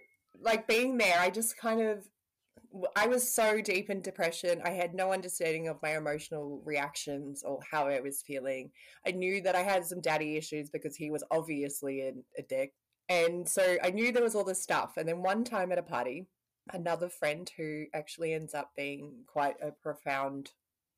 like 0.41 0.67
being 0.67 0.97
there, 0.97 1.17
I 1.17 1.29
just 1.29 1.55
kind 1.57 1.81
of, 1.81 2.05
I 2.97 3.07
was 3.07 3.33
so 3.33 3.61
deep 3.61 3.89
in 3.89 4.01
depression. 4.01 4.61
I 4.65 4.71
had 4.71 4.93
no 4.93 5.13
understanding 5.13 5.69
of 5.69 5.81
my 5.81 5.95
emotional 5.95 6.61
reactions 6.65 7.41
or 7.41 7.59
how 7.69 7.87
I 7.87 8.01
was 8.01 8.21
feeling. 8.21 8.71
I 9.07 9.11
knew 9.11 9.41
that 9.43 9.55
I 9.55 9.61
had 9.61 9.85
some 9.85 10.01
daddy 10.01 10.35
issues 10.35 10.69
because 10.69 10.97
he 10.97 11.11
was 11.11 11.23
obviously 11.31 12.01
a, 12.01 12.13
a 12.37 12.41
dick. 12.41 12.73
And 13.07 13.47
so 13.47 13.77
I 13.81 13.91
knew 13.91 14.11
there 14.11 14.21
was 14.21 14.35
all 14.35 14.43
this 14.43 14.61
stuff. 14.61 14.97
And 14.97 15.07
then 15.07 15.21
one 15.21 15.45
time 15.45 15.71
at 15.71 15.77
a 15.77 15.83
party, 15.83 16.27
another 16.73 17.07
friend 17.07 17.49
who 17.55 17.85
actually 17.93 18.33
ends 18.33 18.53
up 18.53 18.71
being 18.75 19.13
quite 19.27 19.55
a 19.61 19.71
profound 19.71 20.51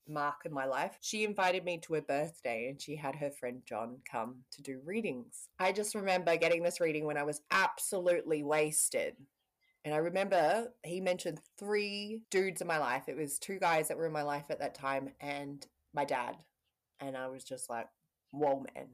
mark 0.08 0.42
in 0.46 0.54
my 0.54 0.66
life. 0.66 0.98
She 1.02 1.24
invited 1.24 1.64
me 1.64 1.80
to 1.80 1.94
her 1.96 2.02
birthday 2.02 2.68
and 2.70 2.82
she 2.82 2.96
had 2.96 3.16
her 3.16 3.32
friend 3.32 3.62
John 3.66 3.98
come 4.10 4.44
to 4.52 4.62
do 4.62 4.82
readings. 4.84 5.48
I 5.60 5.72
just 5.72 5.96
remember 5.96 6.36
getting 6.38 6.64
this 6.64 6.80
reading 6.80 7.06
when 7.06 7.18
I 7.18 7.24
was 7.24 7.42
absolutely 7.52 8.44
wasted. 8.44 9.16
And 9.86 9.94
I 9.94 9.98
remember 9.98 10.68
he 10.84 11.02
mentioned 11.02 11.40
three 11.58 12.22
dudes 12.32 12.62
in 12.62 12.68
my 12.68 12.78
life. 12.78 13.04
It 13.08 13.18
was 13.18 13.38
two 13.38 13.60
guys 13.60 13.88
that 13.88 13.98
were 13.98 14.08
in 14.08 14.14
my 14.14 14.24
life 14.24 14.46
at 14.50 14.60
that 14.60 14.76
time 14.76 15.10
and 15.20 15.66
my 15.94 16.06
dad. 16.06 16.38
And 17.00 17.18
I 17.18 17.28
was 17.28 17.44
just 17.44 17.70
like, 17.70 17.88
whoa, 18.32 18.66
man. 18.74 18.88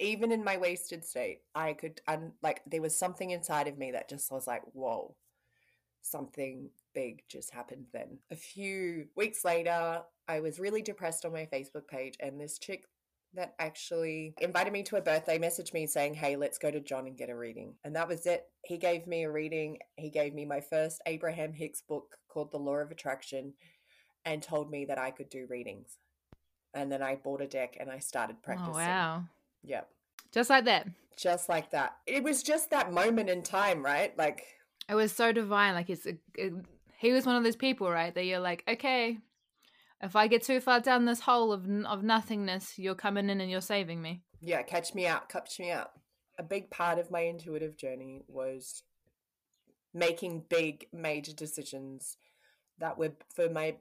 Even 0.00 0.32
in 0.32 0.42
my 0.42 0.56
wasted 0.56 1.04
state, 1.04 1.42
I 1.54 1.74
could, 1.74 2.00
un- 2.08 2.32
like, 2.42 2.62
there 2.66 2.82
was 2.82 2.96
something 2.96 3.30
inside 3.30 3.68
of 3.68 3.78
me 3.78 3.92
that 3.92 4.08
just 4.08 4.32
was 4.32 4.46
like, 4.46 4.62
whoa, 4.72 5.14
something 6.02 6.70
big 6.94 7.22
just 7.28 7.52
happened 7.52 7.86
then. 7.92 8.18
A 8.30 8.36
few 8.36 9.06
weeks 9.14 9.44
later, 9.44 10.02
I 10.28 10.40
was 10.40 10.58
really 10.58 10.82
depressed 10.82 11.24
on 11.24 11.32
my 11.32 11.48
Facebook 11.52 11.86
page, 11.88 12.14
and 12.20 12.40
this 12.40 12.58
chick 12.58 12.84
that 13.34 13.54
actually 13.58 14.34
invited 14.40 14.72
me 14.72 14.82
to 14.84 14.96
a 14.96 15.00
birthday 15.00 15.38
messaged 15.38 15.74
me 15.74 15.86
saying, 15.86 16.14
Hey, 16.14 16.36
let's 16.36 16.58
go 16.58 16.70
to 16.70 16.80
John 16.80 17.06
and 17.06 17.16
get 17.16 17.30
a 17.30 17.36
reading. 17.36 17.74
And 17.84 17.94
that 17.96 18.08
was 18.08 18.26
it. 18.26 18.44
He 18.64 18.78
gave 18.78 19.06
me 19.06 19.24
a 19.24 19.30
reading. 19.30 19.78
He 19.96 20.10
gave 20.10 20.34
me 20.34 20.44
my 20.44 20.60
first 20.60 21.00
Abraham 21.06 21.52
Hicks 21.52 21.82
book 21.82 22.16
called 22.28 22.52
The 22.52 22.58
Law 22.58 22.76
of 22.76 22.90
Attraction 22.90 23.54
and 24.24 24.42
told 24.42 24.70
me 24.70 24.84
that 24.86 24.98
I 24.98 25.10
could 25.10 25.28
do 25.28 25.46
readings. 25.48 25.98
And 26.74 26.90
then 26.90 27.02
I 27.02 27.16
bought 27.16 27.40
a 27.40 27.46
deck 27.46 27.76
and 27.78 27.90
I 27.90 27.98
started 27.98 28.36
oh, 28.38 28.42
practicing. 28.42 28.74
Oh, 28.74 28.78
wow. 28.78 29.24
Yep. 29.64 29.88
Just 30.32 30.50
like 30.50 30.64
that. 30.64 30.88
Just 31.16 31.48
like 31.48 31.70
that. 31.70 31.96
It 32.06 32.24
was 32.24 32.42
just 32.42 32.70
that 32.70 32.92
moment 32.92 33.30
in 33.30 33.42
time, 33.42 33.84
right? 33.84 34.16
Like, 34.18 34.44
it 34.88 34.94
was 34.94 35.12
so 35.12 35.30
divine. 35.32 35.74
Like, 35.74 35.90
it's, 35.90 36.06
it, 36.06 36.18
he 36.98 37.12
was 37.12 37.26
one 37.26 37.36
of 37.36 37.44
those 37.44 37.56
people, 37.56 37.88
right? 37.88 38.12
That 38.14 38.24
you're 38.24 38.40
like, 38.40 38.64
okay, 38.68 39.18
if 40.04 40.14
I 40.14 40.28
get 40.28 40.42
too 40.42 40.60
far 40.60 40.80
down 40.80 41.04
this 41.04 41.20
hole 41.20 41.52
of 41.52 41.68
of 41.86 42.02
nothingness, 42.02 42.78
you're 42.78 42.94
coming 42.94 43.30
in 43.30 43.40
and 43.40 43.50
you're 43.50 43.60
saving 43.60 44.02
me. 44.02 44.22
Yeah, 44.40 44.62
catch 44.62 44.94
me 44.94 45.06
out, 45.06 45.28
catch 45.28 45.58
me 45.58 45.70
out. 45.70 45.90
A 46.38 46.42
big 46.42 46.70
part 46.70 46.98
of 46.98 47.10
my 47.10 47.20
intuitive 47.20 47.76
journey 47.76 48.22
was 48.28 48.82
making 49.92 50.44
big 50.48 50.86
major 50.92 51.32
decisions 51.32 52.16
that 52.78 52.98
were 52.98 53.12
for 53.34 53.48
my 53.48 53.76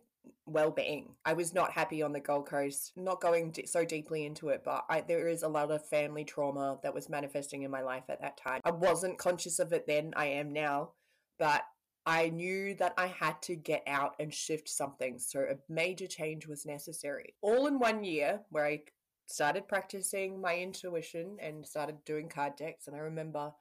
well-being. 0.45 1.15
I 1.25 1.33
was 1.33 1.53
not 1.53 1.71
happy 1.71 2.01
on 2.01 2.13
the 2.13 2.19
Gold 2.19 2.45
Coast, 2.45 2.93
not 2.95 3.19
going 3.19 3.53
so 3.65 3.83
deeply 3.83 4.25
into 4.25 4.49
it, 4.49 4.61
but 4.63 4.85
I, 4.89 5.01
there 5.01 5.27
is 5.27 5.43
a 5.43 5.49
lot 5.49 5.71
of 5.71 5.85
family 5.85 6.23
trauma 6.23 6.77
that 6.83 6.93
was 6.93 7.09
manifesting 7.09 7.63
in 7.63 7.71
my 7.71 7.81
life 7.81 8.03
at 8.07 8.21
that 8.21 8.37
time. 8.37 8.61
I 8.63 8.71
wasn't 8.71 9.17
conscious 9.17 9.59
of 9.59 9.73
it 9.73 9.85
then, 9.85 10.13
I 10.15 10.27
am 10.27 10.53
now, 10.53 10.91
but 11.39 11.63
I 12.05 12.29
knew 12.29 12.75
that 12.75 12.93
I 12.97 13.07
had 13.07 13.41
to 13.43 13.55
get 13.55 13.83
out 13.87 14.15
and 14.19 14.33
shift 14.33 14.67
something, 14.67 15.19
so 15.19 15.41
a 15.41 15.55
major 15.71 16.07
change 16.07 16.47
was 16.47 16.65
necessary. 16.65 17.35
All 17.41 17.67
in 17.67 17.79
one 17.79 18.03
year, 18.03 18.41
where 18.49 18.65
I 18.65 18.83
started 19.27 19.67
practicing 19.67 20.41
my 20.41 20.57
intuition 20.57 21.37
and 21.41 21.65
started 21.65 22.03
doing 22.05 22.29
card 22.29 22.55
decks. 22.55 22.87
And 22.87 22.95
I 22.95 22.99
remember 22.99 23.51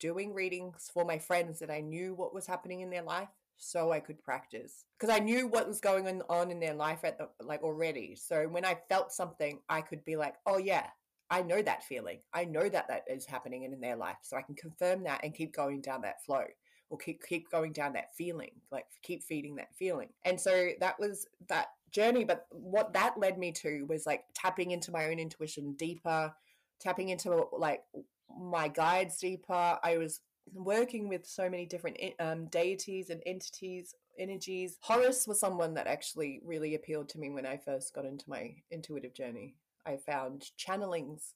doing 0.00 0.34
readings 0.34 0.90
for 0.92 1.04
my 1.04 1.18
friends 1.18 1.58
that 1.60 1.70
I 1.70 1.80
knew 1.80 2.14
what 2.14 2.34
was 2.34 2.46
happening 2.46 2.80
in 2.80 2.90
their 2.90 3.02
life 3.02 3.28
so 3.56 3.92
I 3.92 4.00
could 4.00 4.22
practice 4.22 4.84
because 4.98 5.14
I 5.14 5.20
knew 5.20 5.46
what 5.46 5.68
was 5.68 5.80
going 5.80 6.20
on 6.28 6.50
in 6.50 6.58
their 6.58 6.74
life 6.74 7.00
at 7.04 7.18
the 7.18 7.28
like 7.40 7.62
already. 7.62 8.16
So 8.16 8.48
when 8.48 8.64
I 8.64 8.76
felt 8.88 9.12
something, 9.12 9.60
I 9.68 9.80
could 9.80 10.04
be 10.04 10.16
like, 10.16 10.34
"Oh 10.44 10.58
yeah, 10.58 10.88
I 11.30 11.42
know 11.42 11.62
that 11.62 11.84
feeling. 11.84 12.20
I 12.32 12.44
know 12.44 12.68
that 12.68 12.88
that 12.88 13.04
is 13.08 13.24
happening 13.24 13.62
in 13.62 13.80
their 13.80 13.96
life." 13.96 14.16
So 14.22 14.36
I 14.36 14.42
can 14.42 14.56
confirm 14.56 15.04
that 15.04 15.22
and 15.22 15.34
keep 15.34 15.54
going 15.54 15.80
down 15.80 16.02
that 16.02 16.24
flow 16.24 16.44
or 16.90 16.98
keep 16.98 17.22
keep 17.22 17.50
going 17.50 17.72
down 17.72 17.92
that 17.94 18.14
feeling, 18.14 18.50
like 18.70 18.86
keep 19.02 19.22
feeding 19.22 19.56
that 19.56 19.74
feeling. 19.74 20.08
And 20.24 20.40
so 20.40 20.68
that 20.80 20.98
was 20.98 21.26
that 21.48 21.68
journey, 21.90 22.24
but 22.24 22.46
what 22.50 22.92
that 22.92 23.18
led 23.18 23.38
me 23.38 23.52
to 23.52 23.84
was 23.88 24.06
like 24.06 24.24
tapping 24.34 24.72
into 24.72 24.90
my 24.90 25.06
own 25.06 25.18
intuition 25.18 25.74
deeper, 25.74 26.32
tapping 26.80 27.10
into 27.10 27.46
like 27.56 27.82
my 28.38 28.68
guides 28.68 29.18
deeper. 29.18 29.78
I 29.82 29.96
was 29.98 30.20
working 30.52 31.08
with 31.08 31.26
so 31.26 31.48
many 31.48 31.66
different 31.66 31.96
um, 32.20 32.46
deities 32.46 33.10
and 33.10 33.22
entities 33.26 33.94
energies 34.18 34.78
horus 34.80 35.26
was 35.26 35.40
someone 35.40 35.74
that 35.74 35.86
actually 35.86 36.40
really 36.44 36.74
appealed 36.74 37.08
to 37.08 37.18
me 37.18 37.30
when 37.30 37.46
i 37.46 37.56
first 37.56 37.94
got 37.94 38.04
into 38.04 38.28
my 38.28 38.54
intuitive 38.70 39.12
journey 39.12 39.56
i 39.86 39.96
found 39.96 40.50
channelings 40.58 41.32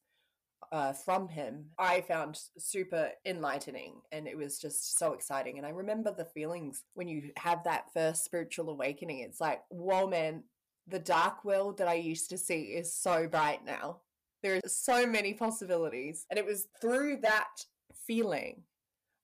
uh, 0.72 0.92
from 0.92 1.28
him 1.28 1.66
i 1.78 2.00
found 2.00 2.38
super 2.58 3.10
enlightening 3.24 3.94
and 4.12 4.26
it 4.26 4.36
was 4.36 4.58
just 4.58 4.98
so 4.98 5.12
exciting. 5.12 5.58
And 5.58 5.66
i 5.66 5.70
remember 5.70 6.14
the 6.14 6.24
feelings 6.24 6.84
when 6.94 7.08
you 7.08 7.30
have 7.36 7.64
that 7.64 7.92
first 7.92 8.24
spiritual 8.24 8.70
awakening. 8.70 9.20
It's 9.20 9.40
like 9.40 9.62
whoa 9.70 10.06
man 10.06 10.44
the 10.86 10.98
dark 10.98 11.44
world 11.44 11.78
that 11.78 11.88
i 11.88 11.94
used 11.94 12.30
to 12.30 12.38
see 12.38 12.62
is 12.62 12.94
so 12.94 13.28
bright 13.28 13.64
now. 13.64 13.98
There 14.42 14.54
are 14.56 14.68
so 14.68 15.06
many 15.06 15.34
possibilities. 15.34 16.26
And 16.30 16.38
it 16.38 16.46
was 16.46 16.68
through 16.80 17.18
that 17.22 17.64
feeling 18.06 18.62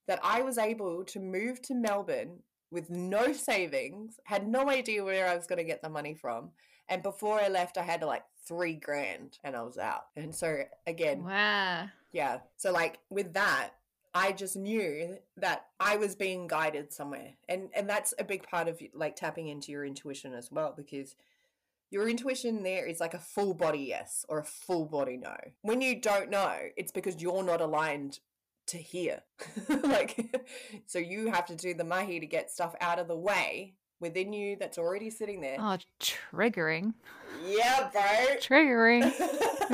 that 0.06 0.20
I 0.22 0.42
was 0.42 0.58
able 0.58 1.04
to 1.04 1.20
move 1.20 1.62
to 1.62 1.74
Melbourne 1.74 2.40
with 2.70 2.90
no 2.90 3.32
savings, 3.32 4.18
had 4.24 4.46
no 4.48 4.68
idea 4.68 5.04
where 5.04 5.28
I 5.28 5.36
was 5.36 5.46
going 5.46 5.58
to 5.58 5.64
get 5.64 5.82
the 5.82 5.88
money 5.88 6.14
from. 6.14 6.50
And 6.88 7.02
before 7.02 7.40
I 7.40 7.48
left, 7.48 7.78
I 7.78 7.82
had 7.82 8.00
to 8.00 8.06
like 8.06 8.24
three 8.46 8.74
grand 8.74 9.38
and 9.42 9.56
I 9.56 9.62
was 9.62 9.78
out. 9.78 10.06
And 10.16 10.34
so, 10.34 10.62
again, 10.86 11.24
wow. 11.24 11.88
Yeah. 12.12 12.38
So, 12.56 12.72
like, 12.72 12.98
with 13.10 13.34
that, 13.34 13.70
I 14.14 14.30
just 14.32 14.56
knew 14.56 15.18
that 15.36 15.66
I 15.80 15.96
was 15.96 16.14
being 16.14 16.46
guided 16.46 16.92
somewhere. 16.92 17.32
And 17.48 17.70
and 17.74 17.88
that's 17.88 18.14
a 18.18 18.24
big 18.24 18.44
part 18.44 18.68
of 18.68 18.80
like 18.94 19.16
tapping 19.16 19.48
into 19.48 19.72
your 19.72 19.84
intuition 19.84 20.34
as 20.34 20.50
well 20.52 20.72
because 20.76 21.16
your 21.90 22.08
intuition 22.08 22.62
there 22.62 22.86
is 22.86 23.00
like 23.00 23.14
a 23.14 23.18
full 23.18 23.54
body 23.54 23.86
yes 23.88 24.24
or 24.28 24.38
a 24.38 24.44
full 24.44 24.86
body 24.86 25.16
no. 25.16 25.36
When 25.62 25.80
you 25.80 26.00
don't 26.00 26.30
know, 26.30 26.54
it's 26.76 26.92
because 26.92 27.20
you're 27.20 27.42
not 27.42 27.60
aligned 27.60 28.20
to 28.66 28.78
hear. 28.78 29.22
like, 29.68 30.48
so 30.86 30.98
you 30.98 31.30
have 31.30 31.46
to 31.46 31.56
do 31.56 31.74
the 31.74 31.84
mahi 31.84 32.20
to 32.20 32.26
get 32.26 32.50
stuff 32.50 32.74
out 32.80 33.00
of 33.00 33.08
the 33.08 33.16
way 33.16 33.74
within 34.00 34.32
you 34.32 34.56
that's 34.58 34.78
already 34.78 35.10
sitting 35.10 35.40
there. 35.40 35.56
Oh, 35.58 35.76
triggering. 36.00 36.94
Yeah, 37.46 37.90
bro. 37.92 38.02
Triggering. 38.40 39.04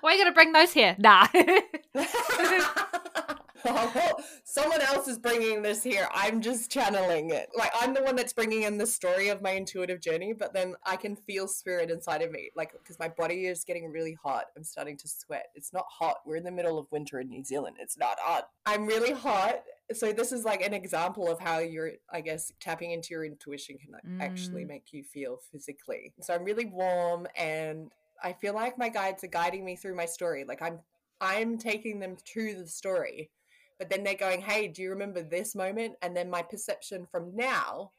Why 0.00 0.10
are 0.10 0.14
you 0.14 0.24
going 0.24 0.32
to 0.32 0.34
bring 0.34 0.52
those 0.52 0.72
here? 0.72 0.96
Nah. 0.98 1.26
someone 4.44 4.80
else 4.80 5.08
is 5.08 5.18
bringing 5.18 5.62
this 5.62 5.82
here. 5.82 6.08
I'm 6.12 6.40
just 6.40 6.70
channeling 6.70 7.30
it. 7.30 7.48
Like 7.56 7.70
I'm 7.78 7.94
the 7.94 8.02
one 8.02 8.16
that's 8.16 8.32
bringing 8.32 8.62
in 8.62 8.78
the 8.78 8.86
story 8.86 9.28
of 9.28 9.42
my 9.42 9.52
intuitive 9.52 10.00
journey, 10.00 10.32
but 10.32 10.52
then 10.52 10.74
I 10.84 10.96
can 10.96 11.16
feel 11.16 11.48
spirit 11.48 11.90
inside 11.90 12.22
of 12.22 12.30
me. 12.30 12.50
Like 12.56 12.72
because 12.72 12.98
my 12.98 13.08
body 13.08 13.46
is 13.46 13.64
getting 13.64 13.90
really 13.90 14.16
hot. 14.22 14.46
I'm 14.56 14.64
starting 14.64 14.96
to 14.98 15.08
sweat. 15.08 15.46
It's 15.54 15.72
not 15.72 15.86
hot. 15.88 16.18
We're 16.26 16.36
in 16.36 16.44
the 16.44 16.50
middle 16.50 16.78
of 16.78 16.86
winter 16.90 17.20
in 17.20 17.28
New 17.28 17.44
Zealand. 17.44 17.76
It's 17.80 17.98
not 17.98 18.18
hot. 18.20 18.48
I'm 18.66 18.86
really 18.86 19.12
hot. 19.12 19.62
So 19.92 20.12
this 20.12 20.32
is 20.32 20.44
like 20.44 20.60
an 20.60 20.74
example 20.74 21.30
of 21.30 21.40
how 21.40 21.58
you're, 21.58 21.92
I 22.12 22.20
guess, 22.20 22.52
tapping 22.60 22.90
into 22.90 23.08
your 23.10 23.24
intuition 23.24 23.78
can 23.78 24.20
actually 24.20 24.64
mm. 24.64 24.68
make 24.68 24.92
you 24.92 25.02
feel 25.02 25.38
physically. 25.50 26.12
So 26.20 26.34
I'm 26.34 26.44
really 26.44 26.66
warm 26.66 27.26
and 27.36 27.90
I 28.22 28.32
feel 28.32 28.54
like 28.54 28.78
my 28.78 28.88
guides 28.88 29.24
are 29.24 29.28
guiding 29.28 29.64
me 29.64 29.76
through 29.76 29.94
my 29.94 30.06
story. 30.06 30.44
Like 30.44 30.60
I'm 30.60 30.80
I'm 31.20 31.58
taking 31.58 31.98
them 31.98 32.16
to 32.34 32.54
the 32.54 32.68
story 32.68 33.30
but 33.78 33.88
then 33.88 34.02
they're 34.02 34.14
going, 34.14 34.40
hey, 34.40 34.68
do 34.68 34.82
you 34.82 34.90
remember 34.90 35.22
this 35.22 35.54
moment? 35.54 35.94
And 36.02 36.16
then 36.16 36.30
my 36.30 36.42
perception 36.42 37.06
from 37.10 37.36
now 37.36 37.92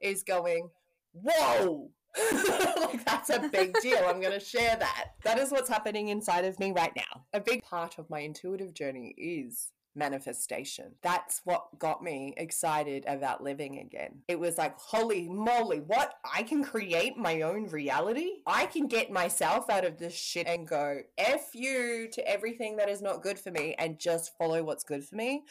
is 0.00 0.22
going, 0.22 0.70
whoa, 1.12 1.90
like 2.76 3.04
that's 3.04 3.30
a 3.30 3.48
big 3.52 3.74
deal. 3.80 4.02
I'm 4.06 4.20
going 4.20 4.32
to 4.32 4.44
share 4.44 4.76
that. 4.76 5.10
That 5.24 5.38
is 5.38 5.50
what's 5.50 5.68
happening 5.68 6.08
inside 6.08 6.44
of 6.44 6.58
me 6.58 6.72
right 6.72 6.92
now. 6.96 7.24
A 7.32 7.40
big 7.40 7.62
part 7.62 7.98
of 7.98 8.08
my 8.08 8.20
intuitive 8.20 8.74
journey 8.74 9.14
is 9.18 9.72
manifestation. 9.98 10.92
That's 11.02 11.42
what 11.44 11.78
got 11.78 12.02
me 12.02 12.32
excited 12.36 13.04
about 13.06 13.42
living 13.42 13.78
again. 13.78 14.22
It 14.28 14.38
was 14.38 14.56
like, 14.56 14.78
holy 14.78 15.28
moly, 15.28 15.80
what? 15.80 16.14
I 16.32 16.42
can 16.44 16.64
create 16.64 17.16
my 17.16 17.42
own 17.42 17.66
reality? 17.68 18.42
I 18.46 18.66
can 18.66 18.86
get 18.86 19.10
myself 19.10 19.68
out 19.68 19.84
of 19.84 19.98
this 19.98 20.14
shit 20.14 20.46
and 20.46 20.66
go, 20.66 21.00
F 21.18 21.50
you 21.54 22.08
to 22.12 22.26
everything 22.28 22.76
that 22.76 22.88
is 22.88 23.02
not 23.02 23.22
good 23.22 23.38
for 23.38 23.50
me 23.50 23.74
and 23.78 23.98
just 23.98 24.36
follow 24.38 24.62
what's 24.62 24.84
good 24.84 25.04
for 25.04 25.16
me. 25.16 25.44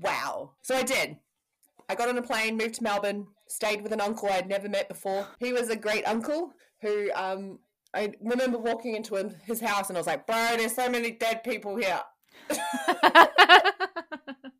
Wow. 0.00 0.52
So 0.62 0.76
I 0.76 0.82
did. 0.82 1.16
I 1.88 1.96
got 1.96 2.08
on 2.08 2.18
a 2.18 2.22
plane, 2.22 2.56
moved 2.56 2.76
to 2.76 2.84
Melbourne, 2.84 3.26
stayed 3.48 3.82
with 3.82 3.92
an 3.92 4.00
uncle 4.00 4.28
I'd 4.30 4.48
never 4.48 4.68
met 4.68 4.88
before. 4.88 5.26
He 5.40 5.52
was 5.52 5.68
a 5.70 5.76
great 5.76 6.06
uncle 6.06 6.52
who 6.80 7.10
um 7.14 7.58
I 7.92 8.12
remember 8.22 8.58
walking 8.58 8.94
into 8.94 9.16
his 9.44 9.60
house 9.60 9.88
and 9.88 9.98
I 9.98 10.00
was 10.00 10.06
like, 10.06 10.26
bro, 10.26 10.54
there's 10.56 10.74
so 10.76 10.88
many 10.88 11.10
dead 11.10 11.42
people 11.42 11.76
here. 11.76 12.00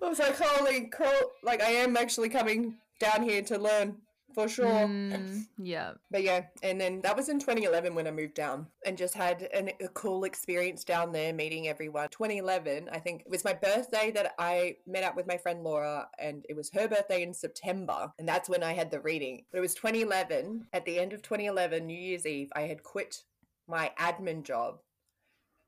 I 0.03 0.09
was 0.09 0.19
like, 0.19 0.39
holy 0.39 0.87
cool. 0.87 1.33
Like, 1.43 1.63
I 1.63 1.71
am 1.71 1.97
actually 1.97 2.29
coming 2.29 2.79
down 2.99 3.23
here 3.23 3.43
to 3.43 3.59
learn 3.59 3.97
for 4.35 4.49
sure. 4.49 4.67
Mm, 4.67 5.47
yeah. 5.59 5.93
But 6.11 6.23
yeah, 6.23 6.45
and 6.63 6.81
then 6.81 7.01
that 7.03 7.17
was 7.17 7.29
in 7.29 7.39
2011 7.39 7.95
when 7.95 8.07
I 8.07 8.11
moved 8.11 8.35
down 8.35 8.67
and 8.85 8.97
just 8.97 9.15
had 9.15 9.43
an, 9.55 9.71
a 9.81 9.89
cool 9.89 10.25
experience 10.25 10.85
down 10.85 11.13
there 11.13 11.33
meeting 11.33 11.69
everyone. 11.69 12.09
2011, 12.11 12.89
I 12.93 12.99
think 12.99 13.23
it 13.23 13.31
was 13.31 13.45
my 13.45 13.53
birthday 13.53 14.11
that 14.13 14.35
I 14.39 14.77
met 14.87 15.05
up 15.05 15.17
with 15.17 15.27
my 15.27 15.37
friend 15.37 15.63
Laura, 15.63 16.09
and 16.19 16.45
it 16.49 16.57
was 16.57 16.71
her 16.75 16.89
birthday 16.89 17.23
in 17.23 17.35
September, 17.35 18.13
and 18.19 18.29
that's 18.29 18.49
when 18.49 18.63
I 18.63 18.73
had 18.73 18.91
the 18.91 19.01
reading. 19.01 19.45
But 19.51 19.59
it 19.59 19.63
was 19.63 19.75
2011. 19.75 20.67
At 20.73 20.85
the 20.85 20.99
end 20.99 21.13
of 21.13 21.23
2011, 21.23 21.87
New 21.87 21.99
Year's 21.99 22.27
Eve, 22.27 22.51
I 22.55 22.63
had 22.63 22.83
quit 22.83 23.25
my 23.69 23.93
admin 23.99 24.43
job 24.43 24.81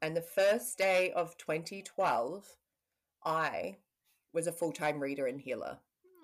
and 0.03 0.17
the 0.17 0.21
first 0.21 0.77
day 0.77 1.13
of 1.13 1.39
2012, 1.39 2.57
I 3.25 3.77
was 4.33 4.49
a 4.49 4.53
full 4.53 4.73
time 4.73 5.01
reader 5.01 5.27
and 5.27 5.41
healer. 5.41 5.79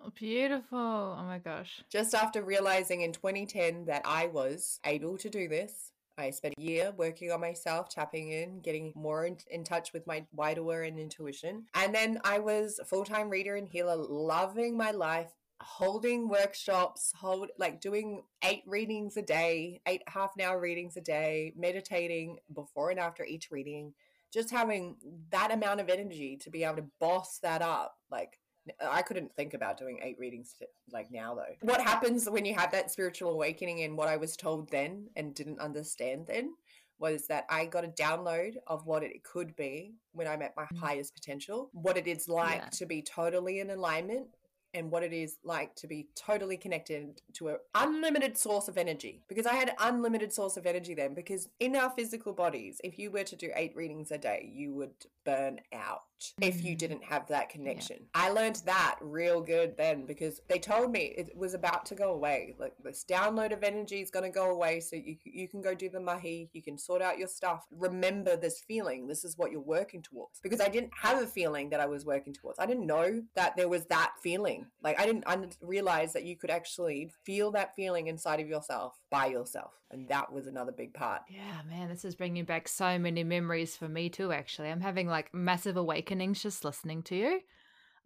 Oh, 0.04 0.10
beautiful. 0.14 1.16
Oh 1.18 1.24
my 1.24 1.38
gosh. 1.38 1.82
Just 1.88 2.14
after 2.14 2.42
realizing 2.42 3.02
in 3.02 3.12
2010 3.12 3.86
that 3.86 4.02
I 4.04 4.26
was 4.26 4.80
able 4.84 5.16
to 5.18 5.30
do 5.30 5.48
this, 5.48 5.92
I 6.16 6.30
spent 6.30 6.54
a 6.58 6.60
year 6.60 6.92
working 6.96 7.30
on 7.30 7.40
myself, 7.40 7.88
tapping 7.88 8.32
in, 8.32 8.60
getting 8.60 8.92
more 8.96 9.24
in, 9.24 9.36
in 9.50 9.62
touch 9.62 9.92
with 9.92 10.06
my 10.06 10.26
wider 10.32 10.82
and 10.82 10.98
intuition. 10.98 11.66
And 11.74 11.94
then 11.94 12.18
I 12.24 12.40
was 12.40 12.80
a 12.80 12.84
full 12.84 13.04
time 13.04 13.30
reader 13.30 13.54
and 13.54 13.68
healer, 13.68 13.96
loving 13.96 14.76
my 14.76 14.90
life, 14.90 15.30
holding 15.60 16.28
workshops, 16.28 17.12
hold 17.16 17.50
like 17.58 17.80
doing 17.80 18.22
eight 18.44 18.62
readings 18.66 19.16
a 19.16 19.22
day, 19.22 19.80
eight 19.86 20.02
half 20.06 20.34
an 20.36 20.44
hour 20.44 20.60
readings 20.60 20.96
a 20.96 21.00
day, 21.00 21.52
meditating 21.56 22.38
before 22.54 22.90
and 22.90 23.00
after 23.00 23.24
each 23.24 23.50
reading, 23.50 23.92
just 24.32 24.50
having 24.50 24.96
that 25.30 25.52
amount 25.52 25.80
of 25.80 25.88
energy 25.88 26.36
to 26.36 26.50
be 26.50 26.64
able 26.64 26.76
to 26.76 26.86
boss 27.00 27.38
that 27.40 27.62
up. 27.62 27.96
Like 28.10 28.38
I 28.86 29.02
couldn't 29.02 29.34
think 29.34 29.54
about 29.54 29.78
doing 29.78 29.98
eight 30.02 30.18
readings 30.18 30.54
to, 30.58 30.66
like 30.92 31.10
now 31.10 31.34
though. 31.34 31.54
What 31.62 31.80
happens 31.80 32.28
when 32.28 32.44
you 32.44 32.54
have 32.54 32.70
that 32.72 32.90
spiritual 32.90 33.32
awakening 33.32 33.82
and 33.82 33.96
what 33.96 34.08
I 34.08 34.16
was 34.16 34.36
told 34.36 34.70
then 34.70 35.08
and 35.16 35.34
didn't 35.34 35.60
understand 35.60 36.26
then 36.26 36.52
was 37.00 37.26
that 37.28 37.46
I 37.48 37.64
got 37.64 37.84
a 37.84 37.88
download 37.88 38.54
of 38.66 38.86
what 38.86 39.04
it 39.04 39.22
could 39.22 39.54
be 39.54 39.94
when 40.12 40.26
I'm 40.26 40.42
at 40.42 40.56
my 40.56 40.64
mm. 40.64 40.78
highest 40.78 41.14
potential, 41.14 41.70
what 41.72 41.96
it 41.96 42.08
is 42.08 42.28
like 42.28 42.60
yeah. 42.60 42.68
to 42.70 42.86
be 42.86 43.02
totally 43.02 43.60
in 43.60 43.70
alignment 43.70 44.26
and 44.74 44.90
what 44.90 45.02
it 45.02 45.12
is 45.12 45.36
like 45.44 45.74
to 45.76 45.86
be 45.86 46.08
totally 46.14 46.56
connected 46.56 47.20
to 47.32 47.48
an 47.48 47.56
unlimited 47.74 48.36
source 48.36 48.68
of 48.68 48.76
energy 48.76 49.22
because 49.28 49.46
i 49.46 49.54
had 49.54 49.74
unlimited 49.80 50.32
source 50.32 50.56
of 50.56 50.66
energy 50.66 50.94
then 50.94 51.14
because 51.14 51.48
in 51.60 51.74
our 51.76 51.90
physical 51.90 52.32
bodies 52.32 52.80
if 52.84 52.98
you 52.98 53.10
were 53.10 53.24
to 53.24 53.36
do 53.36 53.50
eight 53.54 53.74
readings 53.74 54.10
a 54.10 54.18
day 54.18 54.50
you 54.52 54.74
would 54.74 54.94
burn 55.24 55.60
out 55.72 56.02
if 56.40 56.64
you 56.64 56.74
mm. 56.74 56.78
didn't 56.78 57.04
have 57.04 57.26
that 57.28 57.48
connection 57.48 57.96
yeah. 58.00 58.06
i 58.14 58.30
learned 58.30 58.60
that 58.64 58.96
real 59.00 59.40
good 59.40 59.76
then 59.76 60.04
because 60.06 60.40
they 60.48 60.58
told 60.58 60.90
me 60.90 61.14
it 61.16 61.30
was 61.36 61.54
about 61.54 61.86
to 61.86 61.94
go 61.94 62.12
away 62.12 62.54
like 62.58 62.72
this 62.82 63.04
download 63.08 63.52
of 63.52 63.62
energy 63.62 64.00
is 64.00 64.10
going 64.10 64.24
to 64.24 64.30
go 64.30 64.50
away 64.50 64.80
so 64.80 64.96
you, 64.96 65.16
you 65.24 65.48
can 65.48 65.60
go 65.60 65.74
do 65.74 65.88
the 65.88 66.00
mahi 66.00 66.48
you 66.52 66.62
can 66.62 66.78
sort 66.78 67.02
out 67.02 67.18
your 67.18 67.28
stuff 67.28 67.66
remember 67.70 68.36
this 68.36 68.60
feeling 68.66 69.06
this 69.06 69.24
is 69.24 69.36
what 69.38 69.50
you're 69.50 69.60
working 69.60 70.02
towards 70.02 70.40
because 70.40 70.60
i 70.60 70.68
didn't 70.68 70.90
have 71.00 71.22
a 71.22 71.26
feeling 71.26 71.70
that 71.70 71.80
i 71.80 71.86
was 71.86 72.04
working 72.04 72.32
towards 72.32 72.58
i 72.58 72.66
didn't 72.66 72.86
know 72.86 73.22
that 73.34 73.56
there 73.56 73.68
was 73.68 73.86
that 73.86 74.12
feeling. 74.22 74.66
Like 74.82 74.98
I 74.98 75.06
didn't, 75.06 75.24
didn't 75.26 75.58
realize 75.60 76.12
that 76.12 76.24
you 76.24 76.36
could 76.36 76.50
actually 76.50 77.12
feel 77.24 77.50
that 77.52 77.74
feeling 77.76 78.08
inside 78.08 78.40
of 78.40 78.48
yourself 78.48 78.98
by 79.10 79.26
yourself, 79.26 79.72
and 79.90 80.08
that 80.08 80.32
was 80.32 80.46
another 80.46 80.72
big 80.72 80.94
part. 80.94 81.22
Yeah, 81.28 81.60
man, 81.68 81.88
this 81.88 82.04
is 82.04 82.14
bringing 82.14 82.44
back 82.44 82.68
so 82.68 82.98
many 82.98 83.24
memories 83.24 83.76
for 83.76 83.88
me 83.88 84.08
too. 84.08 84.32
Actually, 84.32 84.70
I'm 84.70 84.80
having 84.80 85.08
like 85.08 85.32
massive 85.32 85.76
awakenings 86.08 86.42
just 86.42 86.64
listening 86.64 87.02
to 87.04 87.16
you. 87.16 87.40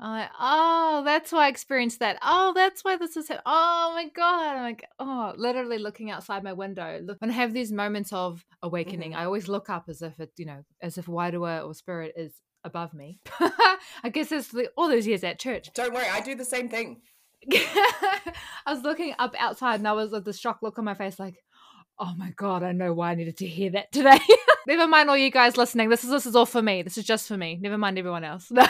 I'm 0.01 0.11
like, 0.19 0.31
oh, 0.41 1.03
that's 1.05 1.31
why 1.31 1.47
I 1.47 1.49
experienced 1.49 2.01
that. 2.01 2.19
Oh, 2.23 2.53
that's 2.57 2.83
why 2.83 2.97
this 2.97 3.17
is. 3.17 3.29
Ha- 3.29 3.41
oh 3.47 3.93
my 3.95 4.09
god! 4.09 4.57
I'm 4.57 4.63
like, 4.63 4.85
oh, 4.99 5.33
literally 5.37 5.79
looking 5.79 6.11
outside 6.11 6.43
my 6.43 6.53
window. 6.53 7.01
Look, 7.05 7.19
when 7.21 7.31
I 7.31 7.35
have 7.35 7.53
these 7.53 7.71
moments 7.71 8.13
of 8.13 8.45
awakening, 8.63 9.13
Mhm. 9.13 9.17
I 9.17 9.25
always 9.27 9.47
look 9.49 9.71
up 9.71 9.85
as 9.89 10.03
if 10.03 10.19
it, 10.19 10.33
you 10.37 10.47
know, 10.47 10.65
as 10.81 10.99
if 10.99 11.07
Wairua 11.07 11.65
or 11.65 11.75
spirit 11.75 12.15
is 12.17 12.33
above 12.65 12.93
me. 12.95 13.21
I 14.03 14.09
guess 14.13 14.33
it's 14.33 14.49
the, 14.49 14.71
all 14.77 14.89
those 14.89 15.07
years 15.07 15.23
at 15.23 15.39
church. 15.39 15.71
Don't 15.75 15.95
worry, 15.95 16.09
I 16.11 16.21
do 16.21 16.35
the 16.35 16.45
same 16.45 16.69
thing. 16.69 17.03
I 17.53 18.33
was 18.75 18.83
looking 18.83 19.15
up 19.19 19.35
outside 19.39 19.81
and 19.81 19.87
I 19.89 19.93
was 19.93 20.11
with 20.11 20.25
the 20.25 20.33
shock 20.33 20.59
look 20.63 20.79
on 20.79 20.85
my 20.85 20.95
face, 20.95 21.19
like, 21.21 21.37
oh 22.03 22.15
my 22.17 22.31
god, 22.37 22.63
I 22.65 22.73
know 22.73 22.93
why 22.93 23.13
I 23.13 23.15
needed 23.15 23.37
to 23.39 23.47
hear 23.47 23.71
that 23.71 23.93
today. 23.93 24.19
Never 24.67 24.89
mind 24.89 25.09
all 25.09 25.17
you 25.17 25.31
guys 25.31 25.57
listening. 25.57 25.89
This 25.89 26.05
is 26.05 26.11
this 26.11 26.27
is 26.27 26.37
all 26.37 26.47
for 26.47 26.61
me. 26.61 26.83
This 26.83 26.99
is 26.99 27.05
just 27.05 27.29
for 27.29 27.37
me. 27.37 27.59
Never 27.61 27.79
mind 27.79 27.99
everyone 27.99 28.25
else. 28.25 28.51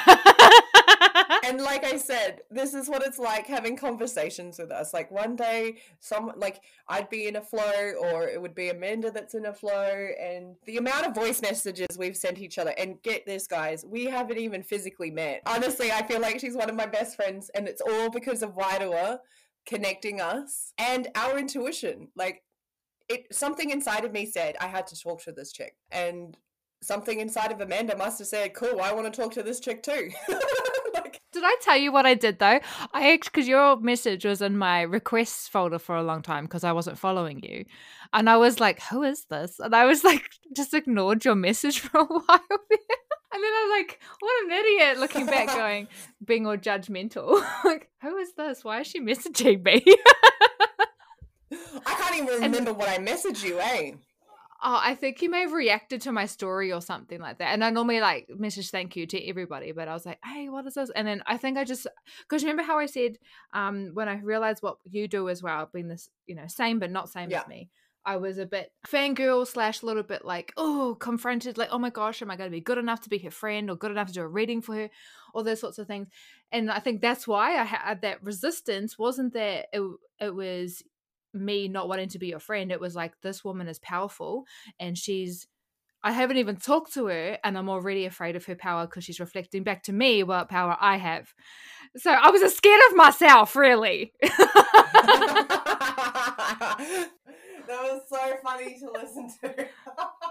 And 1.44 1.60
like 1.60 1.84
I 1.84 1.96
said, 1.96 2.42
this 2.50 2.72
is 2.72 2.88
what 2.88 3.04
it's 3.04 3.18
like 3.18 3.46
having 3.46 3.76
conversations 3.76 4.58
with 4.58 4.70
us. 4.70 4.94
Like 4.94 5.10
one 5.10 5.34
day, 5.34 5.78
some 5.98 6.32
like 6.36 6.60
I'd 6.88 7.10
be 7.10 7.26
in 7.26 7.36
a 7.36 7.42
flow, 7.42 7.94
or 8.00 8.28
it 8.28 8.40
would 8.40 8.54
be 8.54 8.68
Amanda 8.68 9.10
that's 9.10 9.34
in 9.34 9.46
a 9.46 9.52
flow, 9.52 10.08
and 10.20 10.54
the 10.66 10.76
amount 10.76 11.06
of 11.06 11.14
voice 11.14 11.42
messages 11.42 11.98
we've 11.98 12.16
sent 12.16 12.38
each 12.40 12.58
other. 12.58 12.72
And 12.78 13.02
get 13.02 13.26
this, 13.26 13.48
guys, 13.48 13.84
we 13.84 14.04
haven't 14.04 14.38
even 14.38 14.62
physically 14.62 15.10
met. 15.10 15.42
Honestly, 15.46 15.90
I 15.90 16.06
feel 16.06 16.20
like 16.20 16.38
she's 16.38 16.56
one 16.56 16.70
of 16.70 16.76
my 16.76 16.86
best 16.86 17.16
friends, 17.16 17.50
and 17.54 17.66
it's 17.66 17.82
all 17.82 18.08
because 18.08 18.42
of 18.42 18.54
Wairua 18.54 19.18
connecting 19.66 20.20
us 20.20 20.72
and 20.78 21.08
our 21.16 21.38
intuition. 21.38 22.08
Like 22.14 22.42
it, 23.08 23.34
something 23.34 23.70
inside 23.70 24.04
of 24.04 24.12
me 24.12 24.26
said 24.26 24.56
I 24.60 24.66
had 24.66 24.86
to 24.88 25.00
talk 25.00 25.22
to 25.24 25.32
this 25.32 25.52
chick, 25.52 25.76
and 25.90 26.36
something 26.82 27.20
inside 27.20 27.52
of 27.52 27.60
Amanda 27.60 27.96
must 27.96 28.18
have 28.18 28.28
said, 28.28 28.54
"Cool, 28.54 28.80
I 28.80 28.92
want 28.92 29.12
to 29.12 29.20
talk 29.20 29.32
to 29.34 29.42
this 29.42 29.60
chick 29.60 29.82
too." 29.82 30.10
like, 30.94 31.20
did 31.32 31.44
I 31.44 31.56
tell 31.62 31.76
you 31.76 31.92
what 31.92 32.06
I 32.06 32.14
did 32.14 32.38
though? 32.38 32.60
I 32.92 33.18
because 33.22 33.48
your 33.48 33.78
message 33.80 34.24
was 34.24 34.42
in 34.42 34.56
my 34.58 34.82
requests 34.82 35.48
folder 35.48 35.78
for 35.78 35.96
a 35.96 36.02
long 36.02 36.22
time 36.22 36.44
because 36.44 36.64
I 36.64 36.72
wasn't 36.72 36.98
following 36.98 37.40
you, 37.42 37.64
and 38.12 38.28
I 38.28 38.36
was 38.36 38.60
like, 38.60 38.82
"Who 38.84 39.02
is 39.02 39.24
this?" 39.26 39.58
And 39.58 39.74
I 39.74 39.86
was 39.86 40.04
like, 40.04 40.28
just 40.54 40.74
ignored 40.74 41.24
your 41.24 41.34
message 41.36 41.80
for 41.80 41.98
a 41.98 42.04
while. 42.04 42.40
And 43.34 43.42
then 43.42 43.50
I 43.50 43.64
was 43.64 43.80
like, 43.80 44.00
what 44.20 44.44
an 44.44 44.50
idiot 44.50 44.98
looking 44.98 45.24
back, 45.24 45.46
going, 45.46 45.88
being 46.22 46.46
all 46.46 46.58
judgmental. 46.58 47.42
like, 47.64 47.88
who 48.02 48.18
is 48.18 48.34
this? 48.34 48.62
Why 48.62 48.80
is 48.80 48.88
she 48.88 49.00
messaging 49.00 49.64
me? 49.64 49.82
I 51.86 51.94
can't 51.94 52.16
even 52.16 52.42
remember 52.42 52.72
what 52.72 52.88
I 52.88 52.98
messaged 52.98 53.44
you, 53.44 53.60
eh? 53.60 53.92
Oh, 54.64 54.78
I 54.80 54.94
think 54.94 55.20
you 55.22 55.28
may 55.28 55.40
have 55.40 55.52
reacted 55.52 56.02
to 56.02 56.12
my 56.12 56.26
story 56.26 56.72
or 56.72 56.80
something 56.80 57.18
like 57.18 57.38
that. 57.38 57.52
And 57.52 57.64
I 57.64 57.70
normally 57.70 58.00
like 58.00 58.28
message 58.30 58.70
thank 58.70 58.94
you 58.94 59.06
to 59.08 59.28
everybody, 59.28 59.72
but 59.72 59.88
I 59.88 59.92
was 59.92 60.06
like, 60.06 60.20
hey, 60.24 60.48
what 60.48 60.66
is 60.66 60.74
this? 60.74 60.90
And 60.94 61.06
then 61.06 61.20
I 61.26 61.36
think 61.36 61.58
I 61.58 61.64
just 61.64 61.88
because 62.28 62.44
remember 62.44 62.62
how 62.62 62.78
I 62.78 62.86
said 62.86 63.18
um 63.52 63.90
when 63.92 64.08
I 64.08 64.20
realized 64.20 64.62
what 64.62 64.76
you 64.84 65.08
do 65.08 65.28
as 65.28 65.42
well, 65.42 65.68
being 65.72 65.88
this, 65.88 66.08
you 66.26 66.36
know, 66.36 66.46
same 66.46 66.78
but 66.78 66.92
not 66.92 67.08
same 67.08 67.30
Yeah. 67.30 67.40
as 67.40 67.48
me. 67.48 67.70
I 68.04 68.16
was 68.16 68.38
a 68.38 68.46
bit 68.46 68.72
fangirl 68.86 69.46
slash 69.46 69.82
a 69.82 69.86
little 69.86 70.02
bit 70.02 70.24
like, 70.24 70.52
oh, 70.56 70.96
confronted, 70.98 71.56
like, 71.56 71.68
oh 71.70 71.78
my 71.78 71.90
gosh, 71.90 72.20
am 72.20 72.32
I 72.32 72.36
going 72.36 72.50
to 72.50 72.56
be 72.56 72.60
good 72.60 72.78
enough 72.78 73.00
to 73.02 73.08
be 73.08 73.18
her 73.18 73.30
friend 73.30 73.70
or 73.70 73.76
good 73.76 73.92
enough 73.92 74.08
to 74.08 74.12
do 74.12 74.22
a 74.22 74.26
reading 74.28 74.60
for 74.60 74.74
her? 74.74 74.90
All 75.34 75.44
those 75.44 75.60
sorts 75.60 75.78
of 75.78 75.86
things. 75.86 76.08
And 76.50 76.68
I 76.70 76.80
think 76.80 77.00
that's 77.00 77.28
why 77.28 77.58
I 77.58 77.62
had 77.64 78.02
that 78.02 78.22
resistance 78.22 78.98
wasn't 78.98 79.34
that 79.34 79.66
it, 79.72 79.82
it 80.20 80.34
was 80.34 80.82
me 81.32 81.68
not 81.68 81.88
wanting 81.88 82.08
to 82.10 82.18
be 82.18 82.28
your 82.28 82.38
friend. 82.38 82.70
It 82.72 82.80
was 82.80 82.94
like, 82.94 83.12
this 83.22 83.44
woman 83.44 83.68
is 83.68 83.78
powerful 83.78 84.44
and 84.78 84.96
she's, 84.96 85.46
I 86.02 86.12
haven't 86.12 86.38
even 86.38 86.56
talked 86.56 86.94
to 86.94 87.06
her 87.06 87.38
and 87.44 87.56
I'm 87.56 87.68
already 87.68 88.06
afraid 88.06 88.36
of 88.36 88.44
her 88.46 88.56
power 88.56 88.86
because 88.86 89.04
she's 89.04 89.20
reflecting 89.20 89.62
back 89.62 89.84
to 89.84 89.92
me 89.92 90.22
what 90.22 90.48
power 90.48 90.76
I 90.80 90.96
have. 90.96 91.32
So 91.96 92.10
I 92.10 92.30
was 92.30 92.40
just 92.40 92.56
scared 92.56 92.80
of 92.90 92.96
myself, 92.96 93.54
really. 93.54 94.12
that 97.66 97.82
was 97.82 98.02
so 98.08 98.36
funny 98.42 98.78
to 98.78 98.90
listen 98.90 99.30
to. 99.42 99.68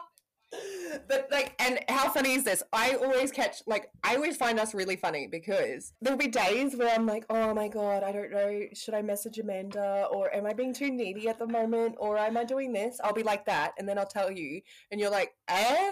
but 1.08 1.28
like, 1.32 1.54
and 1.60 1.80
how 1.88 2.10
funny 2.10 2.34
is 2.34 2.44
this? 2.44 2.62
I 2.74 2.96
always 2.96 3.32
catch, 3.32 3.62
like, 3.68 3.90
I 4.04 4.16
always 4.16 4.38
find 4.38 4.60
us 4.60 4.74
really 4.74 4.96
funny 4.96 5.28
because 5.28 5.94
there'll 6.02 6.18
be 6.18 6.28
days 6.28 6.76
where 6.76 6.94
I'm 6.94 7.06
like, 7.06 7.26
oh 7.30 7.54
my 7.54 7.68
god, 7.68 8.04
I 8.04 8.12
don't 8.12 8.32
know, 8.32 8.62
should 8.74 8.94
I 8.94 9.02
message 9.02 9.40
Amanda 9.40 10.08
or 10.12 10.34
am 10.36 10.46
I 10.46 10.54
being 10.54 10.74
too 10.74 10.92
needy 10.92 11.30
at 11.30 11.40
the 11.40 11.48
moment 11.48 11.96
or 12.00 12.18
am 12.18 12.38
I 12.38 12.44
doing 12.44 12.74
this? 12.74 13.00
I'll 13.04 13.14
be 13.14 13.24
like 13.24 13.46
that, 13.46 13.74
and 13.78 13.88
then 13.88 13.98
I'll 13.98 14.06
tell 14.06 14.32
you, 14.32 14.62
and 14.92 15.00
you're 15.00 15.12
like, 15.12 15.34
eh. 15.48 15.92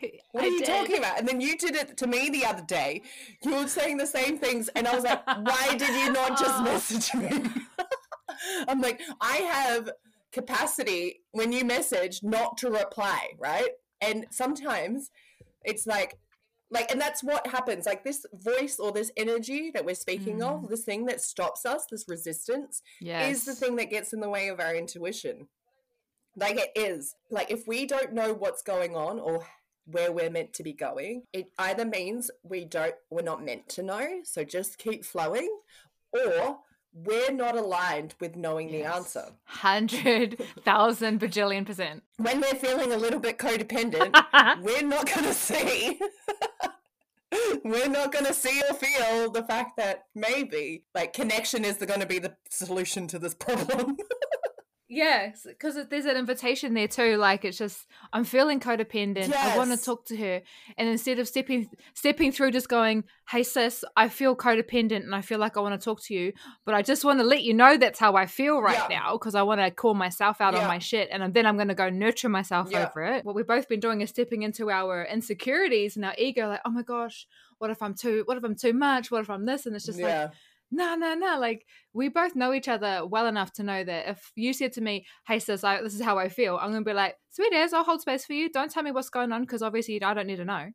What 0.32 0.42
I 0.42 0.48
are 0.48 0.50
you 0.50 0.58
did. 0.58 0.66
talking 0.66 0.98
about? 0.98 1.18
And 1.18 1.28
then 1.28 1.40
you 1.40 1.56
did 1.56 1.76
it 1.76 1.96
to 1.98 2.08
me 2.08 2.28
the 2.28 2.44
other 2.44 2.62
day. 2.62 3.02
You 3.44 3.54
were 3.54 3.68
saying 3.68 3.98
the 3.98 4.06
same 4.06 4.36
things, 4.36 4.68
and 4.74 4.86
I 4.86 4.94
was 4.94 5.04
like, 5.04 5.24
why 5.26 5.76
did 5.76 5.90
you 5.90 6.12
not 6.12 6.38
just 6.38 6.62
message 6.64 7.14
me? 7.14 7.50
I'm 8.68 8.80
like, 8.80 9.00
I 9.20 9.36
have 9.36 9.90
capacity 10.32 11.20
when 11.32 11.52
you 11.52 11.64
message 11.64 12.20
not 12.22 12.58
to 12.58 12.70
reply, 12.70 13.28
right? 13.38 13.70
And 14.00 14.26
sometimes 14.30 15.10
it's 15.64 15.86
like, 15.86 16.18
like, 16.70 16.90
and 16.90 17.00
that's 17.00 17.22
what 17.22 17.46
happens. 17.46 17.86
Like 17.86 18.02
this 18.02 18.26
voice 18.32 18.78
or 18.78 18.92
this 18.92 19.12
energy 19.16 19.70
that 19.72 19.84
we're 19.84 19.94
speaking 19.94 20.42
of, 20.42 20.62
mm. 20.62 20.68
this 20.68 20.84
thing 20.84 21.06
that 21.06 21.20
stops 21.20 21.64
us, 21.64 21.86
this 21.90 22.06
resistance, 22.08 22.82
Yes. 23.00 23.36
is 23.36 23.44
the 23.44 23.54
thing 23.54 23.76
that 23.76 23.90
gets 23.90 24.12
in 24.12 24.20
the 24.20 24.28
way 24.28 24.48
of 24.48 24.58
our 24.60 24.74
intuition. 24.74 25.48
Like 26.36 26.58
it 26.58 26.72
is. 26.74 27.14
Like 27.30 27.50
if 27.50 27.66
we 27.66 27.86
don't 27.86 28.12
know 28.12 28.34
what's 28.34 28.62
going 28.62 28.96
on 28.96 29.20
or 29.20 29.46
where 29.86 30.10
we're 30.10 30.30
meant 30.30 30.52
to 30.54 30.62
be 30.62 30.72
going, 30.72 31.22
it 31.32 31.46
either 31.58 31.84
means 31.84 32.30
we 32.42 32.64
don't 32.64 32.94
we're 33.10 33.22
not 33.22 33.44
meant 33.44 33.68
to 33.70 33.82
know, 33.82 34.20
so 34.24 34.42
just 34.44 34.78
keep 34.78 35.04
flowing, 35.04 35.48
or 36.12 36.58
we're 37.04 37.32
not 37.32 37.56
aligned 37.56 38.14
with 38.20 38.36
knowing 38.36 38.68
the 38.68 38.82
answer. 38.84 39.26
Hundred 39.44 40.40
thousand 40.64 41.20
bajillion 41.20 41.66
percent. 41.66 42.02
When 42.16 42.40
we're 42.40 42.54
feeling 42.54 42.92
a 42.92 42.96
little 42.96 43.20
bit 43.20 43.38
codependent, 43.38 44.14
we're 44.62 44.82
not 44.82 45.12
gonna 45.12 45.34
see 45.34 45.98
we're 47.64 47.88
not 47.88 48.12
gonna 48.12 48.32
see 48.32 48.62
or 48.68 48.74
feel 48.74 49.30
the 49.30 49.42
fact 49.42 49.76
that 49.76 50.04
maybe 50.14 50.84
like 50.94 51.12
connection 51.12 51.64
is 51.64 51.76
going 51.76 52.00
to 52.00 52.06
be 52.06 52.18
the 52.18 52.34
solution 52.50 53.06
to 53.08 53.18
this 53.18 53.34
problem. 53.34 53.96
Yes, 54.88 55.44
because 55.48 55.76
there's 55.88 56.04
an 56.04 56.16
invitation 56.16 56.72
there 56.74 56.86
too. 56.86 57.16
Like 57.16 57.44
it's 57.44 57.58
just 57.58 57.86
I'm 58.12 58.22
feeling 58.24 58.60
codependent. 58.60 59.32
I 59.34 59.56
want 59.58 59.72
to 59.72 59.76
talk 59.76 60.06
to 60.06 60.16
her, 60.16 60.42
and 60.78 60.88
instead 60.88 61.18
of 61.18 61.26
stepping 61.26 61.68
stepping 61.94 62.30
through, 62.30 62.52
just 62.52 62.68
going, 62.68 63.02
"Hey 63.28 63.42
sis, 63.42 63.84
I 63.96 64.08
feel 64.08 64.36
codependent, 64.36 65.02
and 65.02 65.12
I 65.12 65.22
feel 65.22 65.40
like 65.40 65.56
I 65.56 65.60
want 65.60 65.80
to 65.80 65.84
talk 65.84 66.02
to 66.04 66.14
you, 66.14 66.32
but 66.64 66.76
I 66.76 66.82
just 66.82 67.04
want 67.04 67.18
to 67.18 67.24
let 67.24 67.42
you 67.42 67.52
know 67.52 67.76
that's 67.76 67.98
how 67.98 68.14
I 68.14 68.26
feel 68.26 68.60
right 68.60 68.78
Yeah. 68.88 68.98
now 69.00 69.12
because 69.18 69.34
I 69.34 69.42
want 69.42 69.60
to 69.60 69.72
call 69.72 69.94
myself 69.94 70.40
out 70.40 70.54
on 70.54 70.64
my 70.68 70.78
shit, 70.78 71.08
and 71.10 71.34
then 71.34 71.46
I'm 71.46 71.56
going 71.56 71.66
to 71.68 71.74
go 71.74 71.90
nurture 71.90 72.28
myself 72.28 72.68
Yeah. 72.70 72.86
over 72.88 73.02
it. 73.04 73.24
What 73.24 73.34
we've 73.34 73.46
both 73.46 73.68
been 73.68 73.80
doing 73.80 74.02
is 74.02 74.10
stepping 74.10 74.42
into 74.42 74.70
our 74.70 75.04
insecurities 75.04 75.96
and 75.96 76.04
our 76.04 76.14
ego. 76.16 76.46
Like, 76.46 76.60
oh 76.64 76.70
my 76.70 76.82
gosh, 76.82 77.26
what 77.58 77.70
if 77.70 77.82
I'm 77.82 77.94
too? 77.94 78.22
What 78.26 78.36
if 78.36 78.44
I'm 78.44 78.54
too 78.54 78.72
much? 78.72 79.10
What 79.10 79.22
if 79.22 79.30
I'm 79.30 79.46
this? 79.46 79.66
And 79.66 79.74
it's 79.74 79.86
just 79.86 79.98
like 80.00 80.10
yeah. 80.12 80.28
No, 80.70 80.94
no, 80.96 81.14
no. 81.14 81.38
Like 81.38 81.66
we 81.92 82.08
both 82.08 82.34
know 82.34 82.52
each 82.52 82.68
other 82.68 83.06
well 83.06 83.26
enough 83.26 83.52
to 83.54 83.62
know 83.62 83.84
that 83.84 84.08
if 84.08 84.32
you 84.34 84.52
said 84.52 84.72
to 84.72 84.80
me, 84.80 85.06
"Hey 85.26 85.38
sis, 85.38 85.64
I, 85.64 85.80
this 85.82 85.94
is 85.94 86.02
how 86.02 86.18
I 86.18 86.28
feel," 86.28 86.56
I'm 86.56 86.70
gonna 86.72 86.84
be 86.84 86.92
like, 86.92 87.16
"Sweet 87.30 87.52
as, 87.52 87.72
I'll 87.72 87.84
hold 87.84 88.00
space 88.02 88.26
for 88.26 88.32
you. 88.34 88.50
Don't 88.50 88.70
tell 88.70 88.82
me 88.82 88.90
what's 88.90 89.10
going 89.10 89.32
on 89.32 89.42
because 89.42 89.62
obviously 89.62 90.02
I 90.02 90.14
don't 90.14 90.26
need 90.26 90.36
to 90.36 90.44
know." 90.44 90.72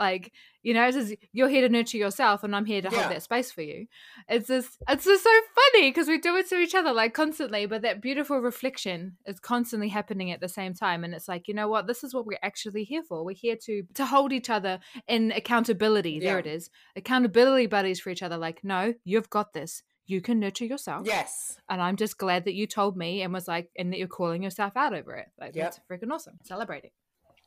Like 0.00 0.32
you 0.62 0.74
know, 0.74 0.86
it's 0.86 0.94
just, 0.96 1.14
you're 1.32 1.48
here 1.48 1.62
to 1.62 1.70
nurture 1.70 1.96
yourself, 1.96 2.44
and 2.44 2.54
I'm 2.54 2.66
here 2.66 2.82
to 2.82 2.88
Yeah. 2.92 2.98
hold 3.00 3.12
that 3.12 3.22
space 3.22 3.50
for 3.50 3.62
you. 3.62 3.86
It's 4.28 4.48
just, 4.48 4.76
it's 4.90 5.04
just 5.06 5.24
so 5.24 5.30
funny 5.54 5.88
because 5.88 6.06
we 6.06 6.18
do 6.18 6.36
it 6.36 6.50
to 6.50 6.56
each 6.58 6.74
other 6.74 6.92
like 6.92 7.14
constantly, 7.14 7.64
but 7.64 7.80
that 7.80 8.02
beautiful 8.02 8.38
reflection 8.40 9.16
is 9.24 9.40
constantly 9.40 9.88
happening 9.88 10.30
at 10.30 10.40
the 10.42 10.48
same 10.50 10.74
time, 10.74 11.02
and 11.02 11.14
it's 11.14 11.28
like, 11.28 11.48
you 11.48 11.54
know 11.54 11.68
what? 11.68 11.86
This 11.86 12.04
is 12.04 12.12
what 12.12 12.26
we're 12.26 12.38
actually 12.42 12.84
here 12.84 13.02
for. 13.02 13.24
We're 13.24 13.34
here 13.36 13.56
to 13.64 13.84
to 13.94 14.04
hold 14.04 14.32
each 14.32 14.50
other 14.50 14.80
in 15.08 15.32
accountability. 15.32 16.20
There 16.20 16.38
it 16.38 16.46
is 16.46 16.68
accountability 16.96 17.66
buddies 17.66 18.00
for 18.00 18.10
each 18.10 18.22
other. 18.22 18.36
Like, 18.36 18.62
no, 18.64 18.92
you've 19.04 19.30
got 19.30 19.54
this. 19.54 19.82
You 20.06 20.20
can 20.20 20.40
nurture 20.40 20.64
yourself. 20.66 21.06
Yes. 21.06 21.56
And 21.70 21.80
I'm 21.80 21.96
just 21.96 22.18
glad 22.18 22.44
that 22.44 22.54
you 22.54 22.66
told 22.66 22.96
me 22.98 23.22
and 23.22 23.32
was 23.32 23.48
like, 23.48 23.70
and 23.78 23.92
that 23.92 23.98
you're 23.98 24.08
calling 24.08 24.42
yourself 24.42 24.76
out 24.76 24.92
over 24.92 25.14
it. 25.14 25.28
Like, 25.40 25.54
Yep. 25.54 25.64
that's 25.64 25.80
freaking 25.90 26.12
awesome. 26.12 26.38
Celebrating. 26.42 26.90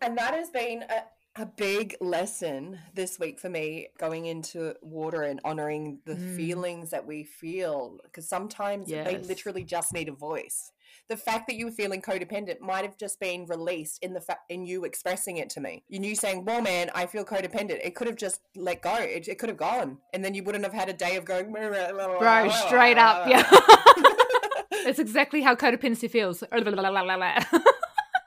And 0.01 0.17
that 0.17 0.33
has 0.33 0.49
been 0.49 0.83
a, 0.83 1.03
a 1.35 1.45
big 1.47 1.95
lesson 1.99 2.77
this 2.93 3.17
week 3.19 3.39
for 3.39 3.49
me 3.49 3.87
going 3.97 4.27
into 4.27 4.75
water 4.83 5.23
and 5.23 5.39
honoring 5.43 5.97
the 6.05 6.13
Mm. 6.13 6.35
feelings 6.35 6.91
that 6.91 7.07
we 7.07 7.23
feel 7.23 7.97
because 8.03 8.29
sometimes 8.29 8.87
they 9.03 9.17
literally 9.17 9.63
just 9.63 9.93
need 9.93 10.07
a 10.09 10.11
voice. 10.11 10.71
The 11.07 11.17
fact 11.17 11.47
that 11.47 11.55
you 11.55 11.65
were 11.65 11.71
feeling 11.71 12.03
codependent 12.03 12.59
might 12.59 12.85
have 12.85 12.97
just 12.97 13.19
been 13.19 13.47
released 13.47 14.03
in 14.03 14.13
the 14.13 14.21
fact 14.21 14.41
in 14.51 14.63
you 14.63 14.85
expressing 14.85 15.37
it 15.37 15.49
to 15.51 15.59
me. 15.59 15.83
In 15.89 16.03
you 16.03 16.15
saying, 16.15 16.45
"Well, 16.45 16.61
man, 16.61 16.91
I 16.93 17.07
feel 17.07 17.25
codependent." 17.25 17.79
It 17.83 17.95
could 17.95 18.05
have 18.05 18.15
just 18.15 18.41
let 18.55 18.81
go. 18.83 18.93
It, 18.95 19.27
it 19.27 19.39
could 19.39 19.49
have 19.49 19.57
gone, 19.57 19.97
and 20.13 20.23
then 20.23 20.35
you 20.35 20.43
wouldn't 20.43 20.63
have 20.63 20.73
had 20.73 20.87
a 20.87 20.93
day 20.93 21.15
of 21.15 21.25
going. 21.25 21.51
Bro, 21.51 22.49
straight 22.67 22.99
up. 22.99 23.27
Yeah. 23.27 23.43
it's 24.87 24.99
exactly 25.07 25.41
how 25.41 25.55
codependency 25.55 26.09
feels. 26.11 26.43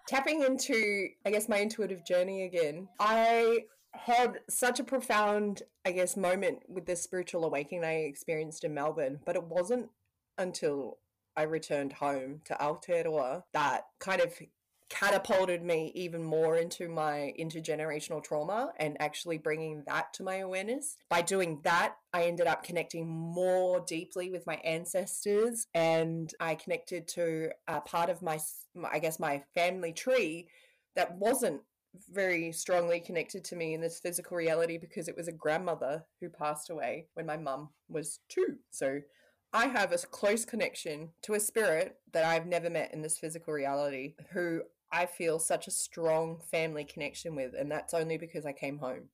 tapping 0.06 0.42
into 0.42 1.08
i 1.24 1.30
guess 1.30 1.48
my 1.48 1.58
intuitive 1.58 2.04
journey 2.04 2.44
again 2.44 2.88
i 3.00 3.58
had 3.92 4.40
such 4.48 4.78
a 4.78 4.84
profound 4.84 5.62
i 5.84 5.92
guess 5.92 6.16
moment 6.16 6.60
with 6.68 6.86
this 6.86 7.02
spiritual 7.02 7.44
awakening 7.44 7.84
i 7.84 7.92
experienced 7.92 8.64
in 8.64 8.74
melbourne 8.74 9.18
but 9.24 9.36
it 9.36 9.44
wasn't 9.44 9.88
until 10.38 10.98
i 11.36 11.42
returned 11.42 11.92
home 11.92 12.40
to 12.44 12.54
aotearoa 12.54 13.42
that 13.52 13.82
kind 13.98 14.20
of 14.20 14.32
catapulted 14.88 15.62
me 15.62 15.90
even 15.94 16.22
more 16.22 16.56
into 16.56 16.88
my 16.88 17.32
intergenerational 17.38 18.22
trauma 18.22 18.72
and 18.78 18.96
actually 19.00 19.38
bringing 19.38 19.82
that 19.86 20.12
to 20.14 20.22
my 20.22 20.36
awareness. 20.36 20.96
By 21.08 21.22
doing 21.22 21.60
that, 21.64 21.96
I 22.12 22.24
ended 22.24 22.46
up 22.46 22.62
connecting 22.62 23.08
more 23.08 23.80
deeply 23.80 24.30
with 24.30 24.46
my 24.46 24.56
ancestors 24.56 25.66
and 25.74 26.32
I 26.40 26.54
connected 26.54 27.08
to 27.08 27.50
a 27.66 27.80
part 27.80 28.10
of 28.10 28.22
my, 28.22 28.38
I 28.90 28.98
guess, 28.98 29.18
my 29.18 29.42
family 29.54 29.92
tree 29.92 30.48
that 30.94 31.16
wasn't 31.16 31.62
very 32.12 32.52
strongly 32.52 33.00
connected 33.00 33.44
to 33.44 33.56
me 33.56 33.74
in 33.74 33.80
this 33.80 33.98
physical 33.98 34.36
reality 34.36 34.78
because 34.78 35.08
it 35.08 35.16
was 35.16 35.28
a 35.28 35.32
grandmother 35.32 36.04
who 36.20 36.28
passed 36.28 36.70
away 36.70 37.06
when 37.14 37.26
my 37.26 37.36
mum 37.36 37.70
was 37.88 38.20
two. 38.28 38.56
So 38.70 39.00
I 39.52 39.66
have 39.66 39.92
a 39.92 39.98
close 39.98 40.44
connection 40.44 41.10
to 41.22 41.34
a 41.34 41.40
spirit 41.40 41.96
that 42.12 42.24
I've 42.24 42.46
never 42.46 42.68
met 42.68 42.92
in 42.92 43.02
this 43.02 43.18
physical 43.18 43.54
reality 43.54 44.14
who 44.32 44.62
I 44.92 45.06
feel 45.06 45.38
such 45.38 45.66
a 45.66 45.70
strong 45.70 46.40
family 46.50 46.84
connection 46.84 47.34
with, 47.34 47.54
and 47.58 47.70
that's 47.70 47.94
only 47.94 48.18
because 48.18 48.46
I 48.46 48.52
came 48.52 48.78
home. 48.78 49.08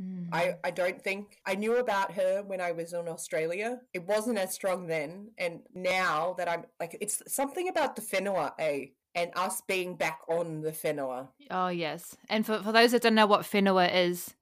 Mm. 0.00 0.28
I, 0.32 0.54
I 0.62 0.70
don't 0.70 1.02
think 1.02 1.38
I 1.44 1.54
knew 1.56 1.76
about 1.76 2.12
her 2.12 2.42
when 2.46 2.60
I 2.60 2.72
was 2.72 2.92
in 2.92 3.08
Australia. 3.08 3.80
It 3.92 4.06
wasn't 4.06 4.38
as 4.38 4.54
strong 4.54 4.86
then, 4.86 5.32
and 5.36 5.60
now 5.74 6.34
that 6.38 6.48
I'm 6.48 6.64
like, 6.78 6.96
it's 7.00 7.22
something 7.26 7.68
about 7.68 7.96
the 7.96 8.02
whenua, 8.02 8.52
eh? 8.58 8.86
And 9.14 9.32
us 9.34 9.62
being 9.66 9.96
back 9.96 10.20
on 10.28 10.60
the 10.60 10.70
whenua. 10.70 11.28
Oh, 11.50 11.68
yes. 11.68 12.16
And 12.28 12.46
for, 12.46 12.62
for 12.62 12.70
those 12.70 12.92
that 12.92 13.02
don't 13.02 13.16
know 13.16 13.26
what 13.26 13.40
whenua 13.42 13.92
is, 13.92 14.34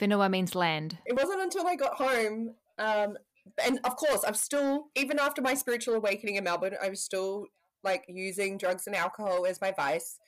whenua 0.00 0.30
means 0.30 0.54
land. 0.54 0.96
It 1.04 1.14
wasn't 1.14 1.42
until 1.42 1.66
I 1.66 1.76
got 1.76 1.94
home, 1.94 2.54
um, 2.78 3.18
and 3.62 3.80
of 3.84 3.96
course, 3.96 4.24
I'm 4.26 4.34
still, 4.34 4.86
even 4.96 5.18
after 5.18 5.42
my 5.42 5.54
spiritual 5.54 5.94
awakening 5.94 6.36
in 6.36 6.44
Melbourne, 6.44 6.76
I 6.82 6.88
was 6.88 7.02
still 7.02 7.46
like 7.84 8.04
using 8.08 8.56
drugs 8.58 8.86
and 8.86 8.94
alcohol 8.94 9.44
as 9.44 9.60
my 9.60 9.72
vice 9.72 10.18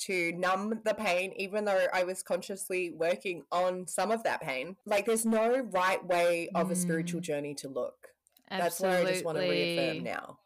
to 0.00 0.32
numb 0.32 0.80
the 0.84 0.94
pain, 0.94 1.32
even 1.36 1.64
though 1.64 1.86
I 1.92 2.04
was 2.04 2.22
consciously 2.22 2.90
working 2.90 3.42
on 3.52 3.86
some 3.86 4.10
of 4.10 4.22
that 4.24 4.40
pain. 4.40 4.76
Like, 4.86 5.06
there's 5.06 5.26
no 5.26 5.58
right 5.58 6.04
way 6.04 6.48
of 6.54 6.70
a 6.70 6.76
spiritual 6.76 7.20
Mm. 7.20 7.24
journey 7.24 7.54
to 7.56 7.68
look. 7.68 8.08
That's 8.48 8.64
Absolutely. 8.80 8.98
where 8.98 9.06
I 9.06 9.12
just 9.12 9.24
want 9.24 9.38
to 9.38 9.48
reaffirm 9.48 10.04
now. 10.04 10.38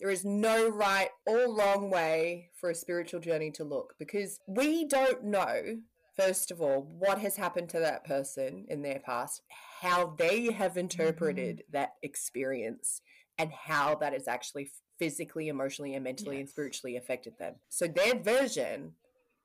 There 0.00 0.10
is 0.10 0.24
no 0.24 0.68
right 0.68 1.10
or 1.26 1.54
wrong 1.54 1.90
way 1.90 2.50
for 2.60 2.70
a 2.70 2.74
spiritual 2.74 3.20
journey 3.20 3.50
to 3.52 3.64
look 3.64 3.94
because 3.98 4.40
we 4.46 4.86
don't 4.86 5.24
know, 5.24 5.78
first 6.16 6.50
of 6.50 6.60
all, 6.60 6.82
what 6.82 7.18
has 7.18 7.36
happened 7.36 7.68
to 7.70 7.78
that 7.80 8.04
person 8.04 8.66
in 8.68 8.82
their 8.82 8.98
past, 8.98 9.42
how 9.80 10.14
they 10.18 10.52
have 10.52 10.76
interpreted 10.76 11.62
that 11.70 11.94
experience, 12.02 13.02
and 13.38 13.52
how 13.52 13.94
that 13.96 14.12
has 14.12 14.26
actually 14.28 14.70
physically, 14.98 15.48
emotionally, 15.48 15.94
and 15.94 16.04
mentally 16.04 16.40
and 16.40 16.48
spiritually 16.48 16.96
affected 16.96 17.38
them. 17.38 17.54
So 17.68 17.86
their 17.86 18.14
version 18.14 18.92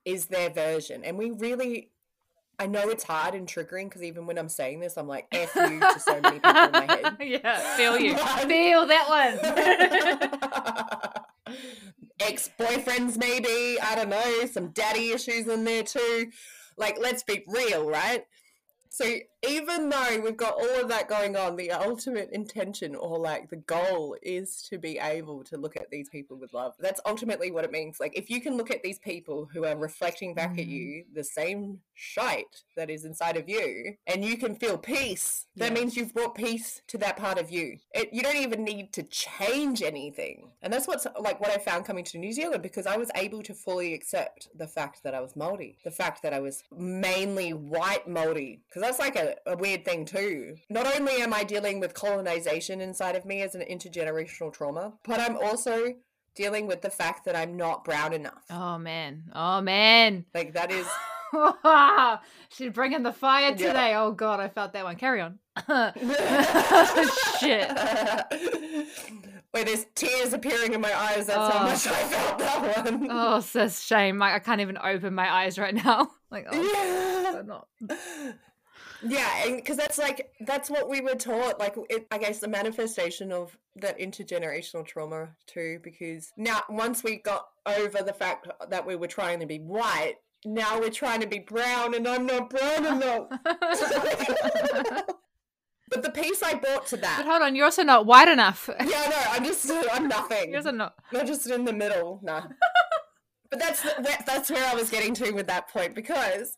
is 0.05 0.27
their 0.27 0.49
version. 0.49 1.03
And 1.03 1.17
we 1.17 1.31
really. 1.31 1.91
I 2.61 2.67
know 2.67 2.89
it's 2.89 3.05
hard 3.05 3.35
and 3.35 3.47
triggering 3.47 3.85
because 3.85 4.03
even 4.03 4.25
when 4.25 4.37
I'm 4.37 4.49
saying 4.49 4.81
this, 4.81 4.97
I'm 4.97 5.07
like 5.07 5.27
F 5.31 5.55
you 5.55 5.79
to 5.79 5.97
so 5.97 6.19
many 6.19 6.41
people 6.41 6.49
in 6.49 6.71
my 6.73 6.85
head. 6.89 7.17
yeah, 7.21 7.77
feel 7.77 7.97
you. 7.97 8.17
Feel 8.47 8.85
that 8.85 9.07
one. 11.47 11.55
Ex 12.19 12.49
boyfriends, 12.59 13.17
maybe. 13.17 13.79
I 13.79 13.95
don't 13.95 14.09
know. 14.09 14.45
Some 14.47 14.71
daddy 14.71 15.11
issues 15.11 15.47
in 15.47 15.63
there 15.63 15.83
too. 15.83 16.31
Like, 16.75 16.97
let's 16.99 17.23
be 17.23 17.45
real, 17.47 17.89
right? 17.89 18.25
So, 18.89 19.05
even 19.47 19.89
though 19.89 20.19
we've 20.23 20.37
got 20.37 20.55
all 20.55 20.81
of 20.81 20.89
that 20.89 21.07
going 21.07 21.35
on, 21.35 21.55
the 21.55 21.71
ultimate 21.71 22.29
intention 22.31 22.95
or 22.95 23.17
like 23.17 23.49
the 23.49 23.55
goal 23.57 24.15
is 24.21 24.61
to 24.63 24.77
be 24.77 24.99
able 24.99 25.43
to 25.45 25.57
look 25.57 25.75
at 25.75 25.89
these 25.91 26.09
people 26.09 26.37
with 26.37 26.53
love. 26.53 26.75
That's 26.79 27.01
ultimately 27.05 27.51
what 27.51 27.63
it 27.63 27.71
means. 27.71 27.99
Like, 27.99 28.17
if 28.17 28.29
you 28.29 28.41
can 28.41 28.57
look 28.57 28.71
at 28.71 28.83
these 28.83 28.99
people 28.99 29.49
who 29.51 29.65
are 29.65 29.75
reflecting 29.77 30.33
back 30.33 30.51
at 30.59 30.65
Mm. 30.65 30.69
you 30.69 31.05
the 31.13 31.23
same 31.23 31.81
shite 31.93 32.63
that 32.75 32.89
is 32.89 33.05
inside 33.05 33.37
of 33.37 33.49
you, 33.49 33.95
and 34.07 34.23
you 34.23 34.37
can 34.37 34.55
feel 34.55 34.77
peace, 34.77 35.47
that 35.55 35.73
means 35.73 35.95
you've 35.95 36.13
brought 36.13 36.35
peace 36.35 36.81
to 36.87 36.97
that 36.97 37.17
part 37.17 37.37
of 37.37 37.49
you. 37.51 37.77
It, 37.93 38.13
you 38.13 38.21
don't 38.21 38.37
even 38.37 38.63
need 38.63 38.93
to 38.93 39.03
change 39.03 39.81
anything. 39.81 40.51
And 40.61 40.71
that's 40.71 40.87
what's 40.87 41.05
like 41.19 41.39
what 41.39 41.51
I 41.51 41.57
found 41.57 41.85
coming 41.85 42.03
to 42.05 42.17
New 42.17 42.33
Zealand 42.33 42.61
because 42.63 42.85
I 42.85 42.97
was 42.97 43.11
able 43.15 43.41
to 43.43 43.53
fully 43.53 43.93
accept 43.93 44.49
the 44.55 44.67
fact 44.67 45.03
that 45.03 45.13
I 45.13 45.21
was 45.21 45.33
Māori, 45.33 45.75
the 45.83 45.91
fact 45.91 46.21
that 46.23 46.33
I 46.33 46.39
was 46.39 46.63
mainly 46.75 47.53
white 47.53 48.07
Māori, 48.07 48.59
because 48.67 48.81
that's 48.81 48.99
like 48.99 49.15
a, 49.15 49.28
a 49.45 49.55
weird 49.57 49.85
thing 49.85 50.05
too. 50.05 50.55
Not 50.69 50.87
only 50.99 51.21
am 51.21 51.33
I 51.33 51.43
dealing 51.43 51.79
with 51.79 51.93
colonization 51.93 52.81
inside 52.81 53.15
of 53.15 53.25
me 53.25 53.41
as 53.41 53.55
an 53.55 53.61
intergenerational 53.69 54.51
trauma, 54.53 54.93
but 55.05 55.19
I'm 55.19 55.37
also 55.37 55.93
dealing 56.35 56.67
with 56.67 56.81
the 56.81 56.89
fact 56.89 57.25
that 57.25 57.35
I'm 57.35 57.57
not 57.57 57.83
brown 57.83 58.13
enough. 58.13 58.43
oh, 58.49 58.77
man. 58.77 59.23
Oh, 59.33 59.61
man. 59.61 60.25
Like 60.33 60.53
that 60.53 60.71
is 60.71 60.87
She's 62.55 62.71
bringing 62.71 63.03
the 63.03 63.13
fire 63.13 63.49
Yeah. 63.51 63.67
today. 63.67 63.93
Oh, 63.95 64.11
God, 64.11 64.39
I 64.39 64.47
felt 64.49 64.73
that 64.73 64.83
one. 64.83 64.95
Carry 64.95 65.21
on. 65.21 65.37
Shit. 67.39 67.69
Where 69.51 69.63
there's 69.65 69.85
tears 69.95 70.33
appearing 70.33 70.73
in 70.73 70.81
my 70.81 70.93
eyes. 70.95 71.25
That's 71.27 71.53
how 71.53 71.59
Oh. 71.61 71.63
much 71.69 71.87
I 71.87 72.03
felt 72.03 72.39
that 72.39 72.85
one. 72.91 73.07
Oh, 73.11 73.39
sis, 73.41 73.81
shame. 73.81 74.17
Like, 74.19 74.33
I 74.33 74.39
can't 74.39 74.61
even 74.61 74.77
open 74.77 75.13
my 75.13 75.31
eyes 75.31 75.57
right 75.59 75.73
now. 75.73 76.09
Like, 76.31 76.45
oh, 76.51 76.61
yeah. 77.33 77.39
I'm 77.39 77.47
not. 77.47 77.67
Yeah, 79.01 79.45
and 79.45 79.55
because 79.57 79.77
that's 79.77 79.97
like 79.97 80.31
that's 80.41 80.69
what 80.69 80.89
we 80.89 81.01
were 81.01 81.15
taught. 81.15 81.59
Like, 81.59 81.75
it, 81.89 82.07
I 82.11 82.17
guess 82.17 82.39
the 82.39 82.47
manifestation 82.47 83.31
of 83.31 83.57
that 83.77 83.99
intergenerational 83.99 84.85
trauma 84.85 85.29
too. 85.45 85.79
Because 85.83 86.31
now, 86.37 86.61
once 86.69 87.03
we 87.03 87.17
got 87.17 87.47
over 87.65 88.01
the 88.03 88.13
fact 88.13 88.47
that 88.69 88.85
we 88.85 88.95
were 88.95 89.07
trying 89.07 89.39
to 89.39 89.45
be 89.45 89.59
white, 89.59 90.15
now 90.45 90.79
we're 90.79 90.89
trying 90.89 91.21
to 91.21 91.27
be 91.27 91.39
brown, 91.39 91.93
and 91.95 92.07
I'm 92.07 92.25
not 92.25 92.49
brown 92.49 92.85
enough. 92.85 93.27
but 95.89 96.03
the 96.03 96.11
piece 96.11 96.41
I 96.43 96.53
brought 96.55 96.87
to 96.87 96.97
that 96.97 97.17
But 97.17 97.25
hold 97.25 97.41
on, 97.41 97.55
you're 97.55 97.65
also 97.65 97.83
not 97.83 98.05
white 98.05 98.27
enough. 98.27 98.69
yeah, 98.79 99.09
no, 99.09 99.17
I'm 99.31 99.43
just, 99.43 99.69
I'm 99.91 100.07
nothing. 100.07 100.51
You're 100.53 100.71
not. 100.71 100.93
Not 101.11 101.25
just 101.25 101.49
in 101.49 101.65
the 101.65 101.73
middle, 101.73 102.19
nah. 102.23 102.43
but 103.49 103.59
that's 103.59 103.81
the, 103.81 104.17
that's 104.25 104.49
where 104.49 104.65
I 104.65 104.75
was 104.75 104.89
getting 104.89 105.13
to 105.15 105.31
with 105.31 105.47
that 105.47 105.67
point 105.69 105.95
because 105.95 106.57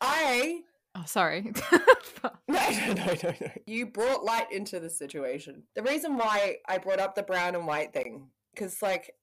I 0.00 0.62
Oh, 0.94 1.04
sorry. 1.06 1.52
no 1.72 2.30
no 2.48 2.92
no 2.94 3.14
no 3.22 3.34
no. 3.40 3.50
You 3.66 3.86
brought 3.86 4.24
light 4.24 4.50
into 4.52 4.80
the 4.80 4.90
situation. 4.90 5.62
The 5.74 5.82
reason 5.82 6.16
why 6.16 6.56
I 6.68 6.78
brought 6.78 7.00
up 7.00 7.14
the 7.14 7.22
brown 7.22 7.54
and 7.54 7.66
white 7.66 7.92
thing 7.92 8.28
because 8.54 8.82
like 8.82 9.14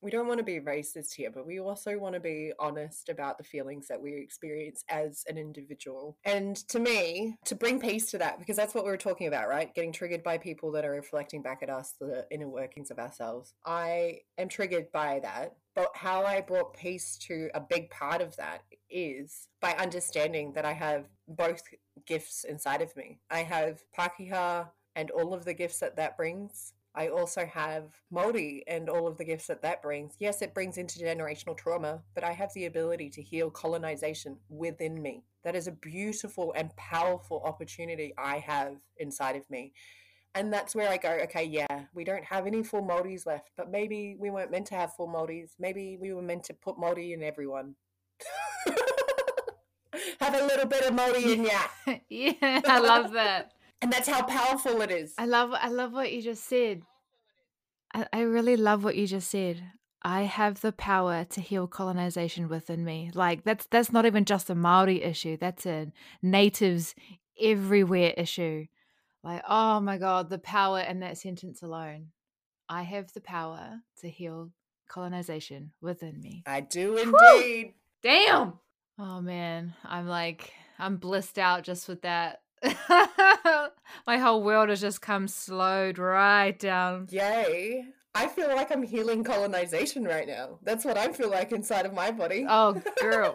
we 0.00 0.10
don't 0.10 0.28
want 0.28 0.38
to 0.38 0.44
be 0.44 0.60
racist 0.60 1.14
here, 1.14 1.30
but 1.30 1.46
we 1.46 1.58
also 1.58 1.98
want 1.98 2.14
to 2.14 2.20
be 2.20 2.52
honest 2.58 3.08
about 3.08 3.36
the 3.36 3.44
feelings 3.44 3.88
that 3.88 4.00
we 4.00 4.14
experience 4.14 4.84
as 4.88 5.24
an 5.28 5.36
individual. 5.36 6.16
And 6.24 6.56
to 6.68 6.78
me, 6.78 7.36
to 7.46 7.56
bring 7.56 7.80
peace 7.80 8.10
to 8.12 8.18
that, 8.18 8.38
because 8.38 8.56
that's 8.56 8.74
what 8.74 8.84
we 8.84 8.90
were 8.90 8.96
talking 8.96 9.26
about, 9.26 9.48
right? 9.48 9.74
Getting 9.74 9.92
triggered 9.92 10.22
by 10.22 10.38
people 10.38 10.70
that 10.72 10.84
are 10.84 10.92
reflecting 10.92 11.42
back 11.42 11.62
at 11.62 11.70
us 11.70 11.94
the 12.00 12.26
inner 12.30 12.48
workings 12.48 12.90
of 12.90 12.98
ourselves. 12.98 13.54
I 13.66 14.20
am 14.38 14.48
triggered 14.48 14.92
by 14.92 15.20
that. 15.22 15.56
But 15.78 15.92
how 15.94 16.24
I 16.24 16.40
brought 16.40 16.76
peace 16.76 17.16
to 17.28 17.50
a 17.54 17.60
big 17.60 17.88
part 17.88 18.20
of 18.20 18.34
that 18.34 18.62
is 18.90 19.46
by 19.60 19.74
understanding 19.74 20.52
that 20.54 20.64
I 20.64 20.72
have 20.72 21.06
both 21.28 21.62
gifts 22.04 22.42
inside 22.42 22.82
of 22.82 22.96
me. 22.96 23.20
I 23.30 23.44
have 23.44 23.84
Pakeha 23.96 24.70
and 24.96 25.12
all 25.12 25.32
of 25.32 25.44
the 25.44 25.54
gifts 25.54 25.78
that 25.78 25.94
that 25.94 26.16
brings. 26.16 26.72
I 26.96 27.10
also 27.10 27.46
have 27.46 27.92
Māori 28.12 28.62
and 28.66 28.90
all 28.90 29.06
of 29.06 29.18
the 29.18 29.24
gifts 29.24 29.46
that 29.46 29.62
that 29.62 29.80
brings. 29.80 30.16
Yes, 30.18 30.42
it 30.42 30.52
brings 30.52 30.78
intergenerational 30.78 31.56
trauma, 31.56 32.02
but 32.12 32.24
I 32.24 32.32
have 32.32 32.52
the 32.54 32.66
ability 32.66 33.08
to 33.10 33.22
heal 33.22 33.48
colonization 33.48 34.36
within 34.48 35.00
me. 35.00 35.22
That 35.44 35.54
is 35.54 35.68
a 35.68 35.72
beautiful 35.72 36.52
and 36.56 36.74
powerful 36.74 37.40
opportunity 37.44 38.14
I 38.18 38.38
have 38.38 38.78
inside 38.96 39.36
of 39.36 39.48
me. 39.48 39.74
And 40.34 40.52
that's 40.52 40.74
where 40.74 40.88
I 40.88 40.98
go, 40.98 41.10
okay, 41.24 41.44
yeah, 41.44 41.84
we 41.94 42.04
don't 42.04 42.24
have 42.24 42.46
any 42.46 42.62
full 42.62 42.82
Māoris 42.82 43.26
left, 43.26 43.50
but 43.56 43.70
maybe 43.70 44.16
we 44.18 44.30
weren't 44.30 44.50
meant 44.50 44.66
to 44.66 44.74
have 44.74 44.94
full 44.94 45.08
Māoris. 45.08 45.52
Maybe 45.58 45.96
we 46.00 46.12
were 46.12 46.22
meant 46.22 46.44
to 46.44 46.54
put 46.54 46.76
Māori 46.76 47.12
in 47.12 47.22
everyone. 47.22 47.74
Have 50.20 50.34
a 50.34 50.44
little 50.44 50.66
bit 50.66 50.84
of 50.84 50.94
Maori 50.94 51.32
in 51.32 51.44
ya. 51.44 51.60
yeah, 52.08 52.60
I 52.66 52.78
love 52.78 53.12
that. 53.12 53.52
And 53.80 53.92
that's 53.92 54.08
how 54.08 54.24
powerful 54.24 54.80
it 54.80 54.90
is. 54.90 55.14
I 55.18 55.26
love 55.26 55.52
I 55.52 55.68
love 55.68 55.92
what 55.92 56.10
you 56.10 56.20
just 56.20 56.42
said. 56.42 56.82
I, 57.94 58.08
I 58.12 58.20
really 58.22 58.56
love 58.56 58.82
what 58.82 58.96
you 58.96 59.06
just 59.06 59.30
said. 59.30 59.62
I 60.02 60.22
have 60.22 60.62
the 60.62 60.72
power 60.72 61.24
to 61.30 61.40
heal 61.40 61.68
colonization 61.68 62.48
within 62.48 62.84
me. 62.84 63.12
Like 63.14 63.44
that's 63.44 63.68
that's 63.70 63.92
not 63.92 64.04
even 64.04 64.24
just 64.24 64.50
a 64.50 64.56
Maori 64.56 65.00
issue. 65.04 65.36
That's 65.36 65.64
a 65.64 65.92
natives 66.20 66.96
everywhere 67.40 68.14
issue. 68.16 68.66
Like, 69.22 69.42
oh 69.48 69.80
my 69.80 69.98
god, 69.98 70.30
the 70.30 70.38
power 70.38 70.80
in 70.80 71.00
that 71.00 71.18
sentence 71.18 71.62
alone. 71.62 72.08
I 72.68 72.82
have 72.82 73.12
the 73.12 73.20
power 73.20 73.80
to 74.00 74.08
heal 74.08 74.50
colonization 74.88 75.72
within 75.80 76.20
me. 76.20 76.42
I 76.46 76.60
do 76.60 76.96
indeed. 76.96 77.74
Damn. 78.02 78.54
Oh 78.98 79.20
man, 79.20 79.74
I'm 79.84 80.06
like 80.06 80.52
I'm 80.78 80.96
blissed 80.96 81.38
out 81.38 81.64
just 81.64 81.88
with 81.88 82.02
that. 82.02 82.42
My 84.06 84.18
whole 84.18 84.42
world 84.42 84.68
has 84.68 84.80
just 84.80 85.00
come 85.00 85.28
slowed 85.28 85.98
right 85.98 86.58
down. 86.58 87.08
Yay. 87.10 87.84
I 88.14 88.26
feel 88.26 88.48
like 88.48 88.72
I'm 88.72 88.82
healing 88.82 89.22
colonization 89.22 90.04
right 90.04 90.26
now. 90.26 90.58
That's 90.62 90.84
what 90.84 90.98
I 90.98 91.12
feel 91.12 91.30
like 91.30 91.52
inside 91.52 91.86
of 91.86 91.94
my 91.94 92.10
body. 92.10 92.46
Oh, 92.48 92.80
girl. 93.00 93.34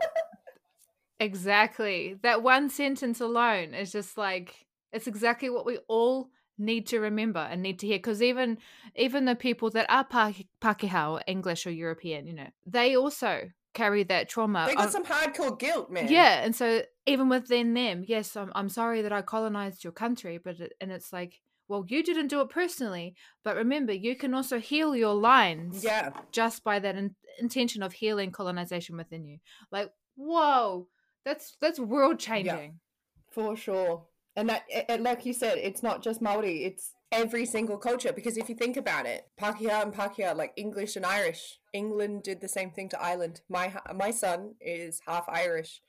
exactly. 1.19 2.17
That 2.21 2.43
one 2.43 2.69
sentence 2.69 3.21
alone 3.21 3.73
is 3.73 3.91
just 3.91 4.17
like 4.17 4.65
it's 4.93 5.07
exactly 5.07 5.49
what 5.49 5.65
we 5.65 5.79
all 5.87 6.29
need 6.57 6.85
to 6.87 6.99
remember 6.99 7.39
and 7.39 7.61
need 7.61 7.79
to 7.79 7.87
hear 7.87 7.97
because 7.97 8.21
even 8.21 8.57
even 8.95 9.25
the 9.25 9.35
people 9.35 9.69
that 9.71 9.87
are 9.89 10.05
Pakeha 10.05 11.11
or 11.11 11.21
English 11.27 11.65
or 11.65 11.71
European, 11.71 12.27
you 12.27 12.33
know, 12.33 12.47
they 12.65 12.95
also 12.95 13.49
carry 13.73 14.03
that 14.03 14.29
trauma. 14.29 14.65
They 14.67 14.75
got 14.75 14.91
some 14.91 15.03
hardcore 15.03 15.57
guilt, 15.57 15.89
man. 15.89 16.07
Yeah, 16.09 16.43
and 16.43 16.55
so 16.55 16.83
even 17.05 17.27
within 17.27 17.73
them, 17.73 18.03
yes, 18.07 18.35
I'm 18.35 18.51
I'm 18.55 18.69
sorry 18.69 19.01
that 19.01 19.11
I 19.11 19.21
colonized 19.21 19.83
your 19.83 19.93
country, 19.93 20.37
but 20.37 20.59
it, 20.59 20.73
and 20.79 20.91
it's 20.91 21.11
like, 21.11 21.41
well, 21.67 21.83
you 21.87 22.03
didn't 22.03 22.27
do 22.27 22.41
it 22.41 22.49
personally, 22.49 23.15
but 23.43 23.55
remember, 23.55 23.93
you 23.93 24.15
can 24.15 24.33
also 24.33 24.59
heal 24.59 24.95
your 24.95 25.15
lines. 25.15 25.83
Yeah, 25.83 26.11
just 26.31 26.63
by 26.63 26.79
that 26.79 26.95
in, 26.95 27.15
intention 27.39 27.81
of 27.81 27.93
healing 27.93 28.31
colonization 28.31 28.95
within 28.95 29.25
you. 29.25 29.39
Like, 29.71 29.91
whoa, 30.15 30.87
that's 31.25 31.57
that's 31.59 31.79
world 31.79 32.19
changing. 32.19 32.45
Yeah, 32.45 33.31
for 33.31 33.55
sure. 33.55 34.05
And 34.35 34.49
that, 34.49 34.63
and 34.89 35.03
like 35.03 35.25
you 35.25 35.33
said, 35.33 35.57
it's 35.59 35.83
not 35.83 36.01
just 36.01 36.21
Maori; 36.21 36.63
it's 36.63 36.93
every 37.11 37.45
single 37.45 37.77
culture. 37.77 38.11
Because 38.11 38.37
if 38.37 38.49
you 38.49 38.55
think 38.55 38.77
about 38.77 39.05
it, 39.05 39.27
Pakeha 39.39 39.83
and 39.83 39.93
Pakeha, 39.93 40.35
like 40.35 40.53
English 40.55 40.95
and 40.95 41.05
Irish, 41.05 41.59
England 41.71 42.23
did 42.23 42.41
the 42.41 42.47
same 42.47 42.71
thing 42.71 42.89
to 42.89 43.01
Ireland. 43.01 43.41
My 43.47 43.73
my 43.93 44.11
son 44.11 44.55
is 44.59 45.01
half 45.07 45.25
Irish, 45.29 45.81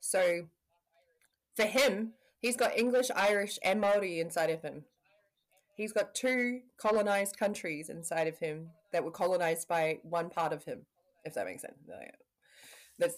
so 0.00 0.46
for 1.56 1.64
him, 1.64 2.12
he's 2.38 2.56
got 2.56 2.78
English, 2.78 3.10
Irish, 3.16 3.58
and 3.64 3.80
Maori 3.80 4.20
inside 4.20 4.50
of 4.50 4.62
him. 4.62 4.84
He's 5.76 5.92
got 5.92 6.14
two 6.14 6.60
colonized 6.76 7.36
countries 7.36 7.88
inside 7.88 8.28
of 8.28 8.38
him 8.38 8.70
that 8.92 9.04
were 9.04 9.10
colonized 9.10 9.66
by 9.68 9.98
one 10.02 10.30
part 10.30 10.52
of 10.52 10.64
him, 10.64 10.86
if 11.24 11.34
that 11.34 11.46
makes 11.46 11.62
sense 11.62 11.78
that's 12.98 13.16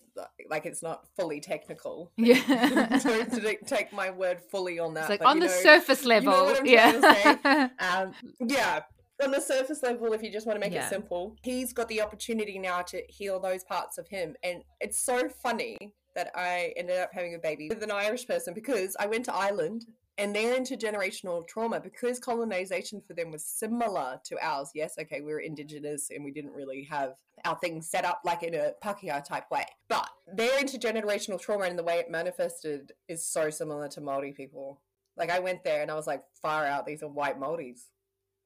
like 0.48 0.66
it's 0.66 0.82
not 0.82 1.06
fully 1.16 1.40
technical. 1.40 2.12
Yeah, 2.20 3.00
don't 3.02 3.66
take 3.66 3.92
my 3.92 4.10
word 4.10 4.40
fully 4.40 4.78
on 4.78 4.94
that. 4.94 5.10
It's 5.10 5.20
like 5.20 5.24
on 5.24 5.40
the 5.40 5.46
know, 5.46 5.52
surface 5.52 6.04
level. 6.04 6.54
You 6.56 6.62
know 6.62 6.62
yeah, 6.64 7.68
um, 7.78 8.12
yeah. 8.40 8.80
On 9.22 9.30
the 9.30 9.40
surface 9.40 9.82
level, 9.82 10.12
if 10.14 10.22
you 10.22 10.32
just 10.32 10.46
want 10.46 10.56
to 10.56 10.60
make 10.60 10.72
yeah. 10.72 10.86
it 10.86 10.88
simple, 10.88 11.36
he's 11.42 11.72
got 11.74 11.88
the 11.88 12.00
opportunity 12.00 12.58
now 12.58 12.80
to 12.82 13.02
heal 13.08 13.38
those 13.38 13.64
parts 13.64 13.98
of 13.98 14.08
him, 14.08 14.34
and 14.42 14.62
it's 14.80 15.00
so 15.00 15.28
funny 15.28 15.76
that 16.14 16.30
I 16.34 16.72
ended 16.76 16.98
up 16.98 17.10
having 17.12 17.34
a 17.34 17.38
baby 17.38 17.68
with 17.68 17.82
an 17.82 17.90
Irish 17.90 18.26
person 18.26 18.54
because 18.54 18.96
I 18.98 19.06
went 19.06 19.24
to 19.26 19.34
Ireland 19.34 19.86
and 20.20 20.36
their 20.36 20.54
intergenerational 20.60 21.48
trauma 21.48 21.80
because 21.80 22.18
colonization 22.18 23.00
for 23.00 23.14
them 23.14 23.30
was 23.30 23.42
similar 23.42 24.20
to 24.24 24.36
ours. 24.46 24.70
Yes, 24.74 24.96
okay, 25.00 25.22
we 25.22 25.32
were 25.32 25.40
indigenous 25.40 26.10
and 26.10 26.22
we 26.22 26.30
didn't 26.30 26.52
really 26.52 26.84
have 26.90 27.14
our 27.46 27.56
things 27.56 27.88
set 27.88 28.04
up 28.04 28.20
like 28.22 28.42
in 28.42 28.54
a 28.54 28.72
Pakeha 28.84 29.24
type 29.24 29.50
way. 29.50 29.64
But 29.88 30.06
their 30.30 30.60
intergenerational 30.60 31.40
trauma 31.40 31.64
and 31.64 31.78
the 31.78 31.82
way 31.82 31.94
it 31.94 32.10
manifested 32.10 32.92
is 33.08 33.24
so 33.24 33.48
similar 33.48 33.88
to 33.88 34.02
Maori 34.02 34.32
people. 34.32 34.82
Like 35.16 35.30
I 35.30 35.38
went 35.38 35.64
there 35.64 35.80
and 35.80 35.90
I 35.90 35.94
was 35.94 36.06
like, 36.06 36.22
far 36.42 36.66
out, 36.66 36.84
these 36.84 37.02
are 37.02 37.08
white 37.08 37.40
Maoris. 37.40 37.86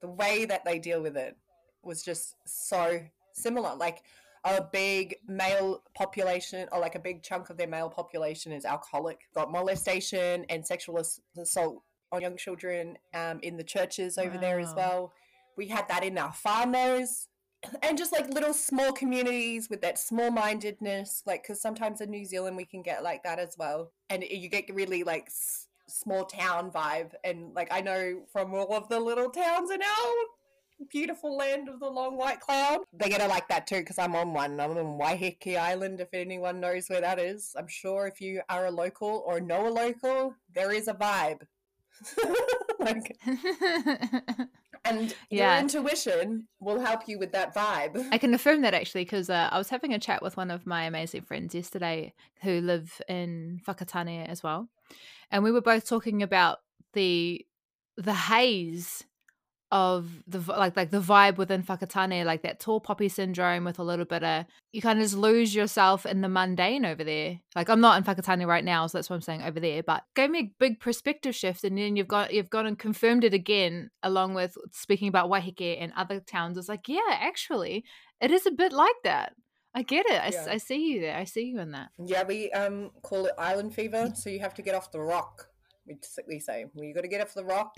The 0.01 0.09
way 0.09 0.45
that 0.45 0.65
they 0.65 0.79
deal 0.79 1.03
with 1.03 1.17
it 1.17 1.37
was 1.83 2.05
just 2.05 2.37
so 2.47 3.01
similar. 3.33 3.75
Like 3.75 4.05
a 4.45 4.63
big 4.73 5.17
male 5.27 5.83
population 5.95 6.69
or 6.71 6.79
like 6.79 6.95
a 6.95 6.99
big 6.99 7.23
chunk 7.23 7.49
of 7.49 7.57
their 7.57 7.67
male 7.67 7.89
population 7.89 8.53
is 8.53 8.65
alcoholic. 8.65 9.21
Got 9.35 9.51
molestation 9.51 10.45
and 10.49 10.67
sexual 10.67 11.03
assault 11.39 11.83
on 12.13 12.21
young 12.21 12.37
children 12.37 12.99
um, 13.15 13.41
in 13.43 13.57
the 13.57 13.65
churches 13.65 14.19
over 14.19 14.35
wow. 14.35 14.41
there 14.41 14.61
as 14.61 14.75
well. 14.75 15.13
We 15.57 15.69
had 15.69 15.89
that 15.89 16.05
in 16.05 16.19
our 16.19 16.33
farmers 16.33 17.29
and 17.83 17.97
just 17.97 18.13
like 18.13 18.29
little 18.29 18.53
small 18.53 18.93
communities 18.93 19.71
with 19.71 19.81
that 19.81 19.99
small 19.99 20.31
mindedness 20.31 21.23
like 21.27 21.43
because 21.43 21.63
sometimes 21.63 22.01
in 22.01 22.11
new 22.11 22.25
zealand 22.25 22.57
we 22.57 22.65
can 22.65 22.83
get 22.83 23.03
like 23.03 23.23
that 23.23 23.39
as 23.39 23.57
well. 23.59 23.93
And 24.11 24.23
you 24.23 24.49
get 24.51 24.67
really 24.75 25.05
like 25.05 25.27
s- 25.27 25.69
small 25.89 26.27
town 26.27 26.71
vibe. 26.71 27.13
And 27.25 27.55
like 27.55 27.69
i 27.71 27.81
know 27.81 28.23
from 28.31 28.53
all 28.55 28.75
of 28.75 28.89
the 28.89 29.01
little 29.01 29.31
towns 29.31 29.71
in 29.71 29.81
our 29.81 30.15
beautiful 30.91 31.37
land 31.37 31.69
of 31.69 31.81
the 31.81 31.89
long 31.89 32.17
white 32.17 32.41
cloud. 32.41 32.81
They're 32.93 33.09
gonna 33.09 33.29
like 33.29 33.49
that 33.49 33.67
too 33.67 33.79
because 33.79 33.99
I'm 33.99 34.15
on 34.15 34.33
one. 34.33 34.61
I'm 34.61 34.73
on 34.73 34.99
Waiheke 34.99 35.57
Island. 35.57 36.01
If 36.01 36.13
anyone 36.13 36.61
knows 36.61 36.89
where 36.89 37.01
that 37.01 37.19
is, 37.19 37.55
I'm 37.57 37.69
sure 37.69 38.07
if 38.07 38.21
you 38.21 38.43
are 38.49 38.67
a 38.67 38.71
local 38.71 39.25
or 39.27 39.41
know 39.41 39.69
a 39.69 39.71
local, 39.71 40.35
there 40.55 40.73
is 40.73 40.89
a 40.89 40.95
vibe. 40.95 41.43
like, 42.79 43.17
and 44.85 45.15
yeah. 45.31 45.55
your 45.55 45.61
intuition 45.61 46.49
will 46.61 46.81
help 46.81 47.09
you 47.09 47.19
with 47.19 47.33
that 47.33 47.55
vibe. 47.55 48.09
I 48.13 48.19
can 48.19 48.35
affirm 48.35 48.63
that 48.63 48.75
actually 48.75 49.05
because 49.05 49.31
uh, 49.31 49.49
I 49.51 49.59
was 49.59 49.71
having 49.71 49.95
a 49.95 49.99
chat 49.99 50.23
with 50.23 50.37
one 50.37 50.51
of 50.51 50.67
my 50.67 50.85
amazing 50.85 51.23
friends 51.23 51.55
yesterday 51.55 52.13
who 52.43 52.61
live 52.61 53.01
in 53.09 53.61
Whakatane 53.67 54.29
as 54.29 54.43
well, 54.43 54.69
and 55.31 55.45
we 55.45 55.53
were 55.53 55.63
both 55.63 55.89
talking 55.89 56.23
about 56.23 56.59
the 56.95 57.45
the 57.97 58.15
haze 58.15 59.05
of 59.75 60.23
the 60.29 60.39
like 60.39 60.77
like 60.77 60.93
the 60.93 61.01
vibe 61.01 61.37
within 61.37 61.65
Whakatane, 61.65 62.25
like 62.25 62.43
that 62.43 62.61
tall 62.61 62.79
poppy 62.79 63.09
syndrome 63.09 63.65
with 63.65 63.81
a 63.81 63.83
little 63.83 64.05
bit 64.05 64.23
of 64.23 64.45
you 64.71 64.81
kind 64.81 65.01
of 65.01 65.05
just 65.05 65.17
lose 65.17 65.53
yourself 65.53 66.07
in 66.07 66.21
the 66.21 66.29
mundane 66.29 66.85
over 66.85 67.03
there. 67.03 67.41
Like 67.57 67.69
I'm 67.69 67.81
not 67.81 67.99
in 67.99 68.05
Whakatane 68.05 68.47
right 68.47 68.65
now, 68.65 68.87
so 68.87 68.97
that's 68.97 69.11
what 69.11 69.17
I'm 69.17 69.23
saying 69.23 69.43
over 69.43 69.59
there. 69.59 69.83
But 69.83 70.05
gave 70.15 70.31
me 70.31 70.39
a 70.39 70.53
big 70.61 70.79
perspective 70.79 71.35
shift, 71.35 71.65
and 71.65 71.77
then 71.77 71.97
you've 71.97 72.07
got 72.07 72.33
you've 72.33 72.51
gone 72.51 72.67
and 72.67 72.79
confirmed 72.79 73.25
it 73.25 73.35
again, 73.35 73.91
along 74.05 74.35
with 74.35 74.57
speaking 74.71 75.09
about 75.09 75.29
Waiheke 75.29 75.83
and 75.83 75.93
other 75.97 76.21
towns. 76.21 76.57
It's 76.57 76.69
like, 76.69 76.87
yeah, 76.87 77.01
actually, 77.11 77.85
it 78.21 78.31
is 78.31 78.47
a 78.47 78.53
bit 78.53 78.73
like 78.73 78.95
that. 79.03 79.33
I 79.75 79.83
get 79.83 80.07
it. 80.07 80.23
I, 80.23 80.29
yeah. 80.29 80.47
I 80.51 80.59
see 80.59 80.93
you 80.93 81.01
there. 81.01 81.17
I 81.17 81.25
see 81.25 81.47
you 81.47 81.59
in 81.59 81.73
that. 81.73 81.89
Yeah, 81.99 82.23
we 82.23 82.53
um 82.53 82.93
call 83.03 83.27
it 83.27 83.33
island 83.37 83.75
fever. 83.75 84.13
So 84.15 84.31
you 84.31 84.39
have 84.39 84.55
to 84.55 84.63
get 84.63 84.77
off 84.77 84.93
the 84.93 85.01
rock 85.01 85.49
we, 85.87 85.97
we 86.29 86.39
say 86.39 86.67
well, 86.75 86.85
you 86.85 86.95
got 86.95 87.03
to 87.03 87.09
get 87.09 87.21
off 87.21 87.35
the 87.35 87.45
rock 87.45 87.75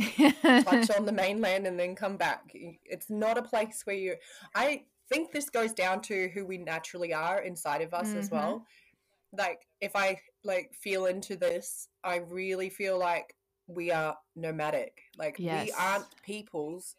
touch 0.64 0.90
on 0.97 1.07
the 1.07 1.12
mainland 1.14 1.66
and 1.66 1.79
then 1.79 1.95
come 1.95 2.16
back 2.16 2.51
it's 2.55 3.11
not 3.11 3.38
a 3.38 3.42
place 3.42 3.83
where 3.85 3.97
you 3.97 4.14
i 4.55 4.83
think 5.09 5.33
this 5.33 5.51
goes 5.51 5.73
down 5.73 6.01
to 6.01 6.29
who 6.35 6.45
we 6.45 6.59
naturally 6.59 7.12
are 7.12 7.40
inside 7.40 7.83
of 7.83 7.95
us 7.95 8.09
mm-hmm. 8.09 8.19
as 8.19 8.31
well 8.31 8.64
like 9.37 9.66
if 9.81 9.95
i 9.95 10.19
like 10.45 10.73
feel 10.75 11.07
into 11.07 11.37
this 11.37 11.88
i 12.05 12.16
really 12.16 12.69
feel 12.69 12.99
like 12.99 13.35
we 13.66 13.90
are 13.90 14.16
nomadic 14.37 15.03
like 15.19 15.37
yes. 15.38 15.66
we 15.66 15.73
aren't 15.73 16.07
peoples 16.25 16.95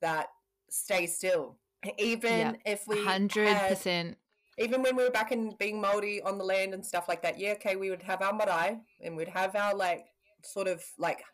that 0.00 0.26
stay 0.70 1.06
still 1.06 1.56
even 1.98 2.38
yep. 2.38 2.60
if 2.64 2.86
we 2.86 2.96
100% 2.96 3.84
had, 3.84 4.16
even 4.58 4.82
when 4.82 4.96
we 4.96 5.02
were 5.02 5.10
back 5.10 5.32
in 5.32 5.54
being 5.58 5.80
Maori 5.80 6.22
on 6.22 6.38
the 6.38 6.44
land 6.44 6.74
and 6.74 6.84
stuff 6.84 7.08
like 7.08 7.22
that, 7.22 7.38
yeah, 7.38 7.52
okay, 7.52 7.76
we 7.76 7.90
would 7.90 8.02
have 8.02 8.22
our 8.22 8.32
marae 8.32 8.78
and 9.02 9.16
we'd 9.16 9.28
have 9.28 9.56
our 9.56 9.74
like 9.74 10.06
sort 10.44 10.68
of 10.68 10.84
like 10.98 11.24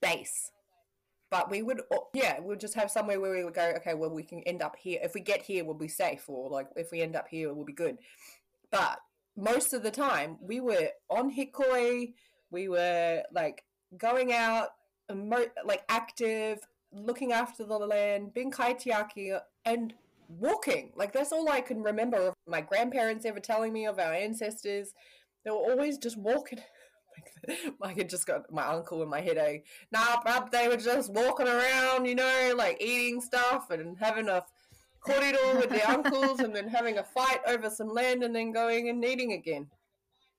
base. 0.00 0.50
But 1.30 1.50
we 1.50 1.62
would, 1.62 1.80
yeah, 2.12 2.40
we'll 2.40 2.58
just 2.58 2.74
have 2.74 2.90
somewhere 2.90 3.18
where 3.18 3.32
we 3.32 3.42
would 3.42 3.54
go, 3.54 3.72
okay, 3.76 3.94
well, 3.94 4.10
we 4.10 4.22
can 4.22 4.40
end 4.40 4.60
up 4.60 4.76
here. 4.76 5.00
If 5.02 5.14
we 5.14 5.20
get 5.20 5.40
here, 5.40 5.64
we'll 5.64 5.74
be 5.74 5.88
safe, 5.88 6.24
or 6.28 6.50
like 6.50 6.68
if 6.76 6.92
we 6.92 7.00
end 7.00 7.16
up 7.16 7.26
here, 7.28 7.54
we'll 7.54 7.64
be 7.64 7.72
good. 7.72 7.96
But 8.70 8.98
most 9.34 9.72
of 9.72 9.82
the 9.82 9.90
time, 9.90 10.36
we 10.42 10.60
were 10.60 10.90
on 11.08 11.34
Hikoi, 11.34 12.12
we 12.50 12.68
were 12.68 13.22
like 13.32 13.64
going 13.96 14.34
out, 14.34 14.68
like 15.64 15.84
active, 15.88 16.58
looking 16.92 17.32
after 17.32 17.64
the 17.64 17.78
land, 17.78 18.34
being 18.34 18.50
kaitiaki, 18.50 19.38
and 19.64 19.94
walking. 20.28 20.92
Like 20.94 21.12
that's 21.12 21.32
all 21.32 21.48
I 21.48 21.62
can 21.62 21.82
remember 21.82 22.18
of 22.18 22.34
my 22.46 22.60
grandparents 22.60 23.24
ever 23.24 23.40
telling 23.40 23.72
me 23.72 23.86
of 23.86 23.98
our 23.98 24.12
ancestors. 24.12 24.92
They 25.44 25.50
were 25.50 25.56
always 25.56 25.98
just 25.98 26.18
walking 26.18 26.60
like 27.80 27.98
it 27.98 28.08
just 28.08 28.26
got 28.26 28.50
my 28.52 28.64
uncle 28.66 29.02
in 29.02 29.08
my 29.08 29.20
headache. 29.20 29.66
Nah, 29.90 30.20
bruh, 30.22 30.50
they 30.50 30.68
were 30.68 30.76
just 30.76 31.12
walking 31.12 31.48
around, 31.48 32.06
you 32.06 32.14
know, 32.14 32.54
like 32.56 32.80
eating 32.80 33.20
stuff 33.20 33.70
and 33.70 33.96
having 33.98 34.28
a 34.28 34.44
corridor 35.00 35.56
with 35.56 35.70
their 35.70 35.88
uncles 35.88 36.40
and 36.40 36.54
then 36.54 36.68
having 36.68 36.98
a 36.98 37.04
fight 37.04 37.40
over 37.46 37.68
some 37.68 37.88
land 37.88 38.22
and 38.22 38.34
then 38.34 38.52
going 38.52 38.88
and 38.88 39.04
eating 39.04 39.32
again. 39.32 39.68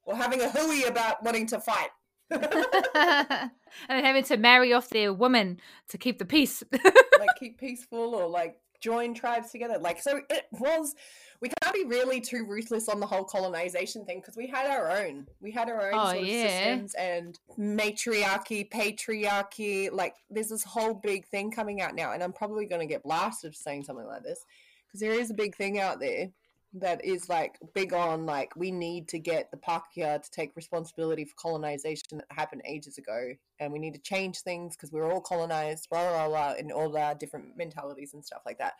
or 0.05 0.15
having 0.15 0.41
a 0.41 0.49
hui 0.49 0.83
about 0.83 1.23
wanting 1.23 1.47
to 1.47 1.59
fight. 1.59 1.89
and 2.31 3.51
then 3.89 4.03
having 4.03 4.23
to 4.23 4.38
marry 4.38 4.73
off 4.73 4.89
their 4.89 5.13
woman 5.13 5.59
to 5.89 5.97
keep 5.97 6.19
the 6.19 6.25
peace. 6.25 6.63
like 6.71 7.29
keep 7.39 7.57
peaceful 7.59 8.15
or 8.15 8.27
like 8.27 8.57
join 8.83 9.13
tribes 9.13 9.51
together. 9.51 9.77
Like 9.79 10.01
so 10.01 10.19
it 10.29 10.45
was 10.51 10.95
we 11.41 11.49
can't 11.61 11.75
be 11.75 11.83
really 11.85 12.21
too 12.21 12.45
ruthless 12.47 12.87
on 12.87 12.99
the 12.99 13.05
whole 13.05 13.23
colonization 13.23 14.05
thing 14.05 14.19
because 14.19 14.37
we 14.37 14.47
had 14.47 14.65
our 14.65 14.89
own. 14.91 15.27
We 15.41 15.51
had 15.51 15.69
our 15.69 15.91
own 15.91 15.99
Oh, 15.99 16.05
sort 16.11 16.17
of 16.17 16.27
yeah. 16.27 16.47
systems 16.47 16.93
and 16.95 17.39
matriarchy, 17.57 18.69
patriarchy. 18.69 19.89
Like 19.91 20.15
there's 20.29 20.49
this 20.49 20.63
whole 20.63 20.93
big 20.93 21.25
thing 21.25 21.51
coming 21.51 21.81
out 21.81 21.95
now, 21.95 22.11
and 22.13 22.21
I'm 22.21 22.33
probably 22.33 22.65
going 22.65 22.81
to 22.81 22.91
get 22.93 23.03
blasted 23.03 23.53
for 23.53 23.57
saying 23.57 23.83
something 23.85 24.05
like 24.05 24.23
this 24.23 24.45
because 24.87 24.99
there 24.99 25.13
is 25.13 25.31
a 25.31 25.35
big 25.35 25.55
thing 25.55 25.79
out 25.79 25.99
there 25.99 26.29
that 26.73 27.03
is 27.05 27.29
like 27.29 27.59
big 27.73 27.93
on 27.93 28.25
like 28.25 28.55
we 28.55 28.71
need 28.71 29.07
to 29.09 29.19
get 29.19 29.51
the 29.51 29.57
Pakeha 29.57 30.21
to 30.21 30.31
take 30.31 30.55
responsibility 30.55 31.25
for 31.25 31.36
colonization 31.38 32.17
that 32.17 32.25
happened 32.29 32.63
ages 32.65 32.97
ago, 32.97 33.33
and 33.59 33.71
we 33.71 33.79
need 33.79 33.93
to 33.93 34.01
change 34.01 34.39
things 34.39 34.75
because 34.75 34.91
we're 34.91 35.12
all 35.12 35.21
colonized, 35.21 35.88
blah 35.89 36.09
blah 36.09 36.27
blah, 36.27 36.53
in 36.53 36.71
all 36.71 36.97
our 36.97 37.15
different 37.15 37.57
mentalities 37.57 38.13
and 38.13 38.25
stuff 38.25 38.41
like 38.45 38.57
that. 38.57 38.73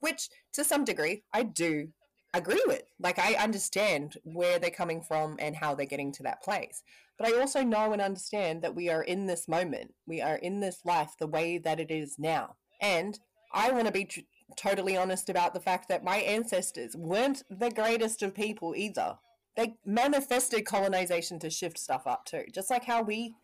Which, 0.00 0.28
to 0.54 0.64
some 0.64 0.84
degree, 0.84 1.24
I 1.32 1.42
do 1.42 1.88
agree 2.32 2.62
with. 2.66 2.82
Like 2.98 3.18
I 3.18 3.34
understand 3.34 4.16
where 4.22 4.58
they're 4.58 4.70
coming 4.70 5.02
from 5.02 5.36
and 5.38 5.56
how 5.56 5.74
they're 5.74 5.86
getting 5.86 6.12
to 6.12 6.22
that 6.24 6.42
place. 6.42 6.82
But 7.18 7.28
I 7.28 7.38
also 7.38 7.62
know 7.62 7.92
and 7.92 8.00
understand 8.00 8.62
that 8.62 8.74
we 8.74 8.88
are 8.88 9.02
in 9.02 9.26
this 9.26 9.48
moment. 9.48 9.92
We 10.06 10.22
are 10.22 10.36
in 10.36 10.60
this 10.60 10.80
life 10.84 11.14
the 11.18 11.26
way 11.26 11.58
that 11.58 11.80
it 11.80 11.90
is 11.90 12.16
now. 12.18 12.56
And 12.80 13.18
I 13.52 13.72
want 13.72 13.86
to 13.86 13.92
be 13.92 14.04
tr- 14.04 14.20
totally 14.56 14.96
honest 14.96 15.28
about 15.28 15.54
the 15.54 15.60
fact 15.60 15.88
that 15.88 16.04
my 16.04 16.18
ancestors 16.18 16.96
weren't 16.96 17.42
the 17.50 17.70
greatest 17.70 18.22
of 18.22 18.34
people 18.34 18.74
either. 18.76 19.18
They 19.56 19.76
manifested 19.84 20.64
colonization 20.64 21.38
to 21.40 21.50
shift 21.50 21.78
stuff 21.78 22.06
up 22.06 22.24
too, 22.24 22.44
just 22.52 22.70
like 22.70 22.84
how 22.84 23.02
we 23.02 23.34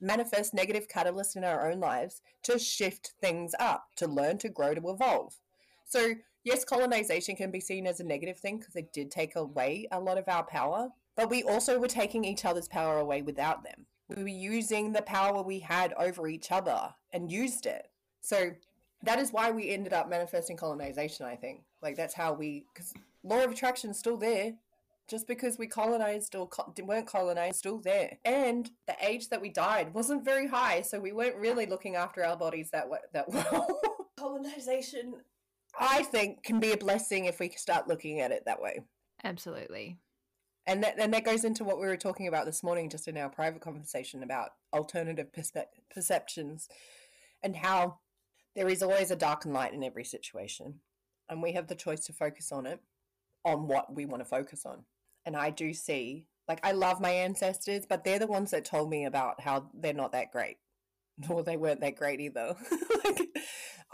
manifest 0.00 0.54
negative 0.54 0.88
catalysts 0.88 1.36
in 1.36 1.44
our 1.44 1.70
own 1.70 1.80
lives 1.80 2.22
to 2.42 2.58
shift 2.58 3.12
things 3.20 3.52
up, 3.58 3.86
to 3.96 4.06
learn, 4.06 4.38
to 4.38 4.48
grow, 4.48 4.74
to 4.74 4.90
evolve. 4.90 5.34
So, 5.86 6.14
yes, 6.44 6.64
colonization 6.64 7.36
can 7.36 7.50
be 7.50 7.60
seen 7.60 7.86
as 7.86 8.00
a 8.00 8.04
negative 8.04 8.38
thing 8.38 8.58
because 8.58 8.76
it 8.76 8.92
did 8.92 9.10
take 9.10 9.36
away 9.36 9.86
a 9.92 10.00
lot 10.00 10.18
of 10.18 10.28
our 10.28 10.44
power, 10.44 10.88
but 11.16 11.30
we 11.30 11.42
also 11.42 11.78
were 11.78 11.88
taking 11.88 12.24
each 12.24 12.44
other's 12.44 12.68
power 12.68 12.98
away 12.98 13.22
without 13.22 13.64
them. 13.64 13.86
We 14.08 14.22
were 14.22 14.28
using 14.28 14.92
the 14.92 15.02
power 15.02 15.42
we 15.42 15.60
had 15.60 15.94
over 15.98 16.28
each 16.28 16.52
other 16.52 16.94
and 17.12 17.32
used 17.32 17.66
it. 17.66 17.88
So, 18.20 18.52
that 19.04 19.18
is 19.18 19.32
why 19.32 19.50
we 19.50 19.70
ended 19.70 19.92
up 19.92 20.08
manifesting 20.08 20.56
colonization, 20.56 21.26
I 21.26 21.36
think. 21.36 21.62
Like, 21.82 21.96
that's 21.96 22.14
how 22.14 22.32
we, 22.32 22.64
because 22.72 22.92
law 23.22 23.42
of 23.42 23.50
attraction 23.50 23.90
is 23.90 23.98
still 23.98 24.16
there. 24.16 24.54
Just 25.06 25.26
because 25.26 25.58
we 25.58 25.66
colonized 25.66 26.34
or 26.34 26.48
co- 26.48 26.72
weren't 26.82 27.06
colonized, 27.06 27.58
still 27.58 27.76
there. 27.76 28.16
And 28.24 28.70
the 28.86 28.96
age 29.02 29.28
that 29.28 29.42
we 29.42 29.50
died 29.50 29.92
wasn't 29.92 30.24
very 30.24 30.46
high, 30.46 30.80
so 30.80 30.98
we 30.98 31.12
weren't 31.12 31.36
really 31.36 31.66
looking 31.66 31.94
after 31.94 32.24
our 32.24 32.38
bodies 32.38 32.70
that 32.70 32.88
wa- 32.88 32.96
that 33.12 33.28
well. 33.28 33.80
colonization, 34.18 35.16
I 35.78 36.04
think, 36.04 36.42
can 36.42 36.58
be 36.58 36.72
a 36.72 36.76
blessing 36.78 37.26
if 37.26 37.38
we 37.38 37.50
start 37.50 37.86
looking 37.86 38.20
at 38.20 38.32
it 38.32 38.44
that 38.46 38.62
way. 38.62 38.80
Absolutely. 39.22 39.98
And 40.66 40.82
that, 40.82 40.98
and 40.98 41.12
that 41.12 41.24
goes 41.24 41.44
into 41.44 41.64
what 41.64 41.78
we 41.78 41.86
were 41.86 41.96
talking 41.96 42.26
about 42.26 42.46
this 42.46 42.62
morning, 42.62 42.88
just 42.88 43.06
in 43.06 43.18
our 43.18 43.28
private 43.28 43.60
conversation 43.60 44.22
about 44.22 44.50
alternative 44.72 45.28
perspe- 45.36 45.64
perceptions 45.90 46.68
and 47.42 47.56
how 47.56 47.98
there 48.54 48.68
is 48.68 48.82
always 48.82 49.10
a 49.10 49.16
dark 49.16 49.44
and 49.44 49.54
light 49.54 49.74
in 49.74 49.82
every 49.82 50.04
situation. 50.04 50.80
And 51.28 51.42
we 51.42 51.52
have 51.52 51.66
the 51.66 51.74
choice 51.74 52.04
to 52.06 52.12
focus 52.12 52.52
on 52.52 52.66
it, 52.66 52.80
on 53.44 53.66
what 53.66 53.94
we 53.94 54.06
want 54.06 54.20
to 54.22 54.28
focus 54.28 54.64
on. 54.66 54.84
And 55.26 55.36
I 55.36 55.50
do 55.50 55.72
see, 55.72 56.26
like, 56.48 56.60
I 56.62 56.72
love 56.72 57.00
my 57.00 57.10
ancestors, 57.10 57.86
but 57.86 58.04
they're 58.04 58.18
the 58.18 58.26
ones 58.26 58.50
that 58.50 58.64
told 58.64 58.90
me 58.90 59.06
about 59.06 59.40
how 59.40 59.70
they're 59.74 59.94
not 59.94 60.12
that 60.12 60.32
great. 60.32 60.58
Or 61.28 61.44
they 61.44 61.56
weren't 61.56 61.80
that 61.80 61.94
great 61.94 62.20
either. 62.20 62.56
like, 63.04 63.28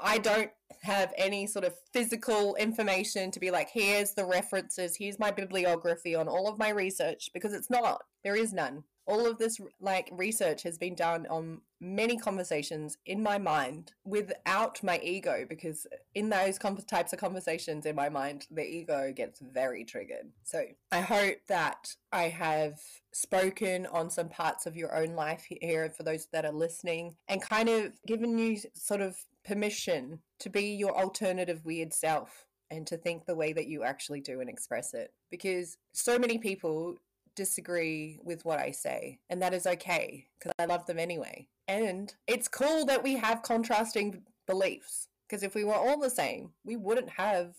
I 0.01 0.17
don't 0.17 0.51
have 0.83 1.13
any 1.19 1.47
sort 1.47 1.67
of 1.67 1.75
physical 1.93 2.55
information 2.55 3.31
to 3.31 3.41
be 3.41 3.51
like, 3.51 3.69
here's 3.71 4.15
the 4.15 4.25
references, 4.25 4.97
here's 4.97 5.19
my 5.19 5.31
bibliography 5.31 6.15
on 6.15 6.29
all 6.29 6.49
of 6.49 6.59
my 6.59 6.71
research, 6.71 7.29
because 7.35 7.53
it's 7.53 7.69
not. 7.69 8.03
There 8.25 8.37
is 8.37 8.55
none. 8.55 8.85
All 9.11 9.27
of 9.27 9.39
this 9.39 9.61
like 9.81 10.09
research 10.13 10.63
has 10.63 10.79
been 10.79 10.95
done 10.95 11.27
on 11.29 11.63
many 11.81 12.17
conversations 12.17 12.97
in 13.07 13.23
my 13.23 13.39
mind 13.39 13.93
without 14.05 14.81
my 14.85 15.01
ego, 15.03 15.45
because 15.49 15.87
in 16.15 16.29
those 16.29 16.59
types 16.59 17.13
of 17.13 17.19
conversations 17.19 17.87
in 17.87 17.97
my 17.97 18.09
mind, 18.09 18.47
the 18.53 18.65
ego 18.65 19.13
gets 19.15 19.41
very 19.41 19.85
triggered. 19.85 20.31
So 20.45 20.63
I 20.93 21.01
hope 21.01 21.39
that 21.49 21.97
I 22.13 22.29
have 22.29 22.79
spoken 23.13 23.87
on 23.87 24.11
some 24.11 24.29
parts 24.29 24.65
of 24.67 24.77
your 24.77 24.95
own 24.95 25.17
life 25.17 25.45
here 25.49 25.91
for 25.91 26.05
those 26.05 26.29
that 26.33 26.45
are 26.45 26.53
listening 26.53 27.17
and 27.27 27.43
kind 27.43 27.69
of 27.69 27.93
given 28.07 28.39
you 28.39 28.59
sort 28.75 29.01
of 29.01 29.17
permission 29.45 30.21
to 30.39 30.51
be 30.51 30.75
your 30.75 30.97
alternative 30.97 31.65
weird 31.65 31.93
self 31.93 32.47
and 32.71 32.87
to 32.87 32.97
think 32.97 33.27
the 33.27 33.35
way 33.35 33.53
that 33.53 33.67
you 33.67 33.83
actually 33.83 34.21
do 34.21 34.41
and 34.41 34.49
express 34.49 34.95
it. 34.95 35.13
Because 35.33 35.77
so 35.93 36.17
many 36.17 36.39
people 36.39 36.95
disagree 37.41 38.19
with 38.23 38.45
what 38.45 38.59
I 38.59 38.71
say, 38.71 39.19
and 39.31 39.41
that 39.41 39.55
is 39.55 39.67
okay 39.67 40.27
because 40.39 40.53
I 40.59 40.67
love 40.67 40.85
them 40.85 40.99
anyway. 40.99 41.49
And 41.69 42.13
it's 42.27 42.49
cool 42.49 42.85
that 42.85 43.03
we 43.03 43.17
have 43.17 43.43
contrasting 43.43 44.23
beliefs 44.47 45.09
because 45.27 45.43
if 45.43 45.55
we 45.55 45.65
were 45.65 45.75
all 45.75 45.99
the 45.99 46.11
same, 46.11 46.51
we 46.65 46.77
wouldn't 46.77 47.09
have 47.09 47.55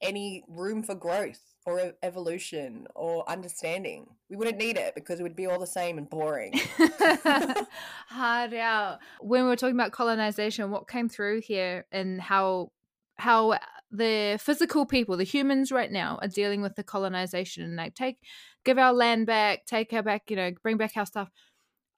any 0.00 0.44
room 0.46 0.82
for 0.84 0.94
growth 0.94 1.40
or 1.64 1.94
evolution 2.04 2.86
or 2.94 3.28
understanding. 3.28 4.06
We 4.30 4.36
wouldn't 4.36 4.58
need 4.58 4.76
it 4.76 4.94
because 4.94 5.18
it 5.18 5.24
would 5.24 5.34
be 5.34 5.46
all 5.46 5.58
the 5.58 5.66
same 5.66 5.98
and 5.98 6.08
boring. 6.08 6.52
Hard 8.08 8.54
out. 8.54 8.98
When 9.20 9.42
we 9.42 9.48
were 9.48 9.56
talking 9.56 9.74
about 9.74 9.90
colonization, 9.90 10.70
what 10.70 10.86
came 10.86 11.08
through 11.08 11.40
here 11.40 11.86
and 11.90 12.20
how 12.20 12.70
how 13.16 13.58
the 13.96 14.38
physical 14.40 14.86
people, 14.86 15.16
the 15.16 15.24
humans 15.24 15.72
right 15.72 15.90
now, 15.90 16.18
are 16.22 16.28
dealing 16.28 16.62
with 16.62 16.76
the 16.76 16.84
colonization 16.84 17.62
and 17.62 17.76
like 17.76 17.94
take 17.94 18.18
give 18.64 18.78
our 18.78 18.92
land 18.92 19.26
back, 19.26 19.66
take 19.66 19.92
our 19.92 20.02
back, 20.02 20.30
you 20.30 20.36
know, 20.36 20.52
bring 20.62 20.76
back 20.76 20.96
our 20.96 21.06
stuff. 21.06 21.30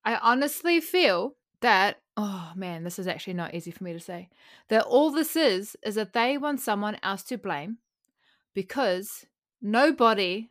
I 0.04 0.16
honestly 0.16 0.80
feel 0.80 1.34
that 1.60 1.98
oh 2.16 2.52
man, 2.56 2.82
this 2.82 2.98
is 2.98 3.06
actually 3.06 3.34
not 3.34 3.54
easy 3.54 3.70
for 3.70 3.84
me 3.84 3.92
to 3.92 4.00
say. 4.00 4.28
That 4.68 4.84
all 4.84 5.10
this 5.10 5.36
is 5.36 5.76
is 5.84 5.94
that 5.94 6.12
they 6.12 6.36
want 6.36 6.60
someone 6.60 6.98
else 7.02 7.22
to 7.24 7.38
blame 7.38 7.78
because 8.54 9.24
nobody 9.62 10.50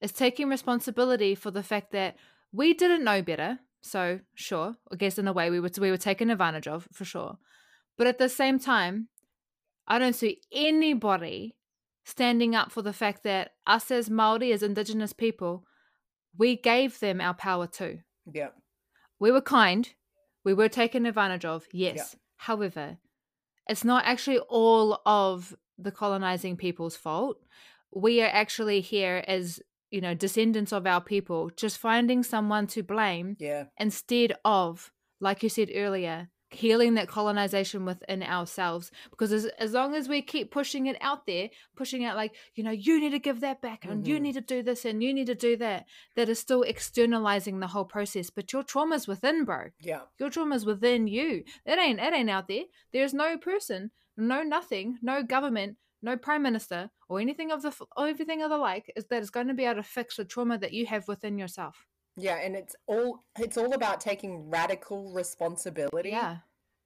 is 0.00 0.12
taking 0.12 0.48
responsibility 0.48 1.34
for 1.34 1.50
the 1.50 1.62
fact 1.62 1.90
that 1.92 2.16
we 2.52 2.72
didn't 2.72 3.04
know 3.04 3.20
better. 3.22 3.58
So 3.80 4.20
sure, 4.34 4.76
I 4.92 4.96
guess 4.96 5.18
in 5.18 5.28
a 5.28 5.32
way 5.32 5.50
we 5.50 5.60
were 5.60 5.70
we 5.80 5.90
were 5.90 5.96
taken 5.96 6.30
advantage 6.30 6.68
of 6.68 6.88
for 6.92 7.04
sure. 7.04 7.38
But 7.96 8.06
at 8.06 8.18
the 8.18 8.28
same 8.28 8.58
time, 8.58 9.08
I 9.88 9.98
don't 9.98 10.14
see 10.14 10.40
anybody 10.52 11.56
standing 12.04 12.54
up 12.54 12.70
for 12.70 12.82
the 12.82 12.92
fact 12.92 13.22
that 13.24 13.52
us 13.66 13.90
as 13.90 14.08
Maori, 14.10 14.52
as 14.52 14.62
Indigenous 14.62 15.12
people, 15.12 15.64
we 16.36 16.56
gave 16.56 17.00
them 17.00 17.20
our 17.20 17.34
power 17.34 17.66
too. 17.66 18.00
yeah. 18.32 18.50
We 19.20 19.32
were 19.32 19.40
kind. 19.40 19.88
We 20.44 20.54
were 20.54 20.68
taken 20.68 21.04
advantage 21.04 21.44
of, 21.44 21.66
yes. 21.72 22.14
However, 22.36 22.98
it's 23.68 23.84
not 23.84 24.04
actually 24.04 24.38
all 24.38 25.00
of 25.04 25.56
the 25.76 25.90
colonizing 25.90 26.56
people's 26.56 26.94
fault. 26.96 27.38
We 27.92 28.22
are 28.22 28.30
actually 28.32 28.80
here 28.80 29.24
as, 29.26 29.60
you 29.90 30.00
know, 30.00 30.14
descendants 30.14 30.72
of 30.72 30.86
our 30.86 31.00
people, 31.00 31.50
just 31.56 31.78
finding 31.78 32.22
someone 32.22 32.68
to 32.68 32.82
blame 32.84 33.36
Yeah. 33.40 33.64
instead 33.76 34.34
of, 34.44 34.92
like 35.20 35.42
you 35.42 35.48
said 35.48 35.70
earlier, 35.74 36.28
healing 36.50 36.94
that 36.94 37.08
colonization 37.08 37.84
within 37.84 38.22
ourselves. 38.22 38.90
Because 39.10 39.32
as, 39.32 39.46
as 39.58 39.72
long 39.72 39.94
as 39.94 40.08
we 40.08 40.22
keep 40.22 40.50
pushing 40.50 40.86
it 40.86 40.96
out 41.00 41.26
there, 41.26 41.50
pushing 41.76 42.04
out 42.04 42.16
like, 42.16 42.34
you 42.54 42.64
know, 42.64 42.70
you 42.70 42.98
need 43.00 43.10
to 43.10 43.18
give 43.18 43.40
that 43.40 43.60
back 43.60 43.84
and 43.84 44.06
you 44.06 44.16
Mhm. 44.18 44.22
need 44.22 44.32
to 44.34 44.40
do 44.40 44.62
this 44.62 44.84
and 44.84 45.02
you 45.02 45.12
need 45.12 45.26
to 45.26 45.34
do 45.34 45.56
that, 45.56 45.86
that 46.16 46.28
is 46.28 46.38
still 46.38 46.62
externalizing 46.62 47.60
the 47.60 47.66
whole 47.68 47.84
process. 47.84 48.30
But 48.30 48.52
your 48.52 48.62
trauma's 48.62 49.06
within, 49.06 49.44
bro. 49.44 49.70
Yeah. 49.80 50.02
Your 50.18 50.30
trauma's 50.30 50.64
within 50.64 51.06
you. 51.06 51.44
It 51.66 51.78
ain't 51.78 52.00
it 52.00 52.12
ain't 52.14 52.30
out 52.30 52.48
there. 52.48 52.64
There's 52.92 53.12
no 53.14 53.36
person, 53.36 53.90
no 54.16 54.42
nothing, 54.42 54.98
no 55.02 55.22
government, 55.22 55.76
no 56.00 56.16
prime 56.16 56.42
minister, 56.42 56.90
or 57.08 57.20
anything 57.20 57.50
of 57.50 57.62
the 57.62 57.74
everything 57.98 58.42
of 58.42 58.50
the 58.50 58.56
like 58.56 58.90
is 58.96 59.06
that 59.06 59.22
is 59.22 59.30
going 59.30 59.48
to 59.48 59.54
be 59.54 59.64
able 59.64 59.82
to 59.82 59.82
fix 59.82 60.16
the 60.16 60.24
trauma 60.24 60.56
that 60.58 60.72
you 60.72 60.86
have 60.86 61.08
within 61.08 61.36
yourself. 61.38 61.86
Yeah, 62.18 62.36
and 62.36 62.56
it's 62.56 62.74
all 62.86 63.24
it's 63.38 63.56
all 63.56 63.72
about 63.74 64.00
taking 64.00 64.50
radical 64.50 65.12
responsibility. 65.12 66.10
Yeah, 66.10 66.38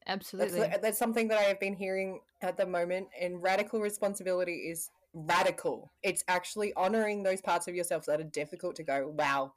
That's, 0.07 0.25
absolutely. 0.25 0.69
that's 0.83 0.99
something 0.99 1.29
that 1.29 1.39
I 1.39 1.43
have 1.43 1.59
been 1.61 1.75
hearing 1.75 2.21
at 2.43 2.57
the 2.57 2.67
moment. 2.67 3.09
And 3.21 3.43
radical 3.43 3.81
responsibility 3.81 4.69
is 4.71 4.91
radical. 5.15 5.91
It's 6.03 6.23
actually 6.29 6.73
honoring 6.75 7.23
those 7.23 7.41
parts 7.41 7.67
of 7.69 7.75
yourself 7.75 8.05
that 8.07 8.21
are 8.21 8.25
difficult 8.25 8.77
to 8.77 8.83
go, 8.83 9.09
wow, 9.17 9.53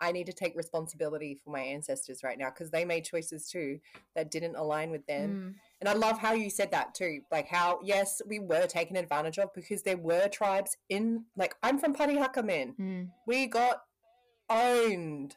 I 0.00 0.12
need 0.12 0.26
to 0.26 0.32
take 0.32 0.56
responsibility 0.56 1.34
for 1.42 1.50
my 1.50 1.60
ancestors 1.60 2.22
right 2.22 2.38
now 2.38 2.50
because 2.50 2.70
they 2.70 2.84
made 2.84 3.04
choices 3.04 3.50
too 3.50 3.80
that 4.14 4.30
didn't 4.30 4.56
align 4.56 4.90
with 4.90 5.04
them. 5.06 5.30
Mm, 5.30 5.54
And 5.80 5.88
I 5.88 5.92
love 5.94 6.18
how 6.18 6.32
you 6.34 6.50
said 6.50 6.70
that 6.70 6.94
too. 6.94 7.20
Like 7.32 7.48
how, 7.48 7.80
yes, 7.82 8.22
we 8.26 8.38
were 8.38 8.66
taken 8.66 8.96
advantage 8.96 9.38
of 9.38 9.52
because 9.54 9.82
there 9.82 9.96
were 9.96 10.28
tribes 10.28 10.76
in, 10.88 11.24
like, 11.36 11.54
I'm 11.62 11.78
from 11.78 11.94
Parihaka, 11.94 12.44
man. 12.44 12.74
mm, 12.78 13.08
We 13.26 13.46
got 13.46 13.82
owned. 14.50 15.36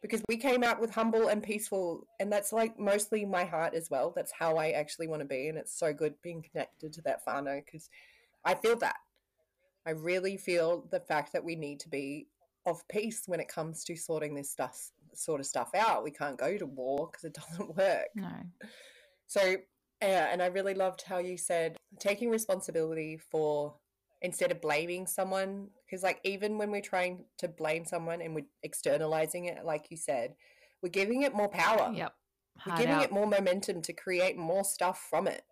Because 0.00 0.22
we 0.28 0.36
came 0.36 0.64
out 0.64 0.80
with 0.80 0.90
humble 0.92 1.28
and 1.28 1.42
peaceful 1.42 2.08
and 2.18 2.32
that's 2.32 2.52
like 2.52 2.76
mostly 2.76 3.24
my 3.24 3.44
heart 3.44 3.72
as 3.74 3.88
well. 3.88 4.12
That's 4.14 4.32
how 4.36 4.56
i 4.56 4.70
actually 4.70 5.06
want 5.06 5.20
to 5.20 5.28
be 5.28 5.48
and 5.48 5.56
it's 5.56 5.78
so 5.78 5.92
good 5.92 6.14
being 6.22 6.42
connected 6.42 6.92
to 6.94 7.02
that 7.02 7.24
whanau 7.24 7.64
because 7.64 7.88
i 8.44 8.54
feel 8.54 8.76
that. 8.76 8.96
I 9.86 9.90
really 9.90 10.36
feel 10.36 10.86
the 10.90 11.00
fact 11.00 11.32
that 11.32 11.44
we 11.44 11.56
need 11.56 11.80
to 11.80 11.88
be 11.88 12.28
of 12.66 12.86
peace 12.88 13.24
when 13.26 13.40
it 13.40 13.48
comes 13.48 13.84
to 13.84 13.96
sorting 13.96 14.34
this 14.34 14.50
stuff 14.50 14.90
sort 15.14 15.40
of 15.40 15.46
stuff 15.46 15.70
out. 15.74 16.04
We 16.04 16.10
can't 16.12 16.38
go 16.38 16.56
to 16.56 16.66
war 16.66 17.08
because 17.10 17.24
it 17.24 17.34
doesn't 17.50 17.76
work. 17.76 18.06
No. 18.14 18.30
so 19.26 19.56
yeah 20.02 20.28
and 20.32 20.42
i 20.42 20.46
really 20.46 20.74
loved 20.74 21.02
how 21.06 21.18
you 21.18 21.36
said 21.38 21.76
taking 22.00 22.28
responsibility 22.28 23.20
for 23.30 23.74
instead 24.22 24.52
of 24.52 24.60
blaming 24.60 25.06
someone 25.06 25.68
because 25.84 26.02
like 26.02 26.20
even 26.24 26.56
when 26.56 26.70
we're 26.70 26.80
trying 26.80 27.24
to 27.38 27.48
blame 27.48 27.84
someone 27.84 28.22
and 28.22 28.34
we're 28.34 28.46
externalizing 28.62 29.46
it 29.46 29.64
like 29.64 29.90
you 29.90 29.96
said 29.96 30.34
we're 30.82 30.88
giving 30.88 31.22
it 31.22 31.34
more 31.34 31.48
power. 31.48 31.92
Yep. 31.94 32.14
we're 32.66 32.76
giving 32.76 32.94
out. 32.94 33.04
it 33.04 33.12
more 33.12 33.26
momentum 33.26 33.82
to 33.82 33.92
create 33.92 34.36
more 34.36 34.64
stuff 34.64 35.06
from 35.08 35.28
it. 35.28 35.42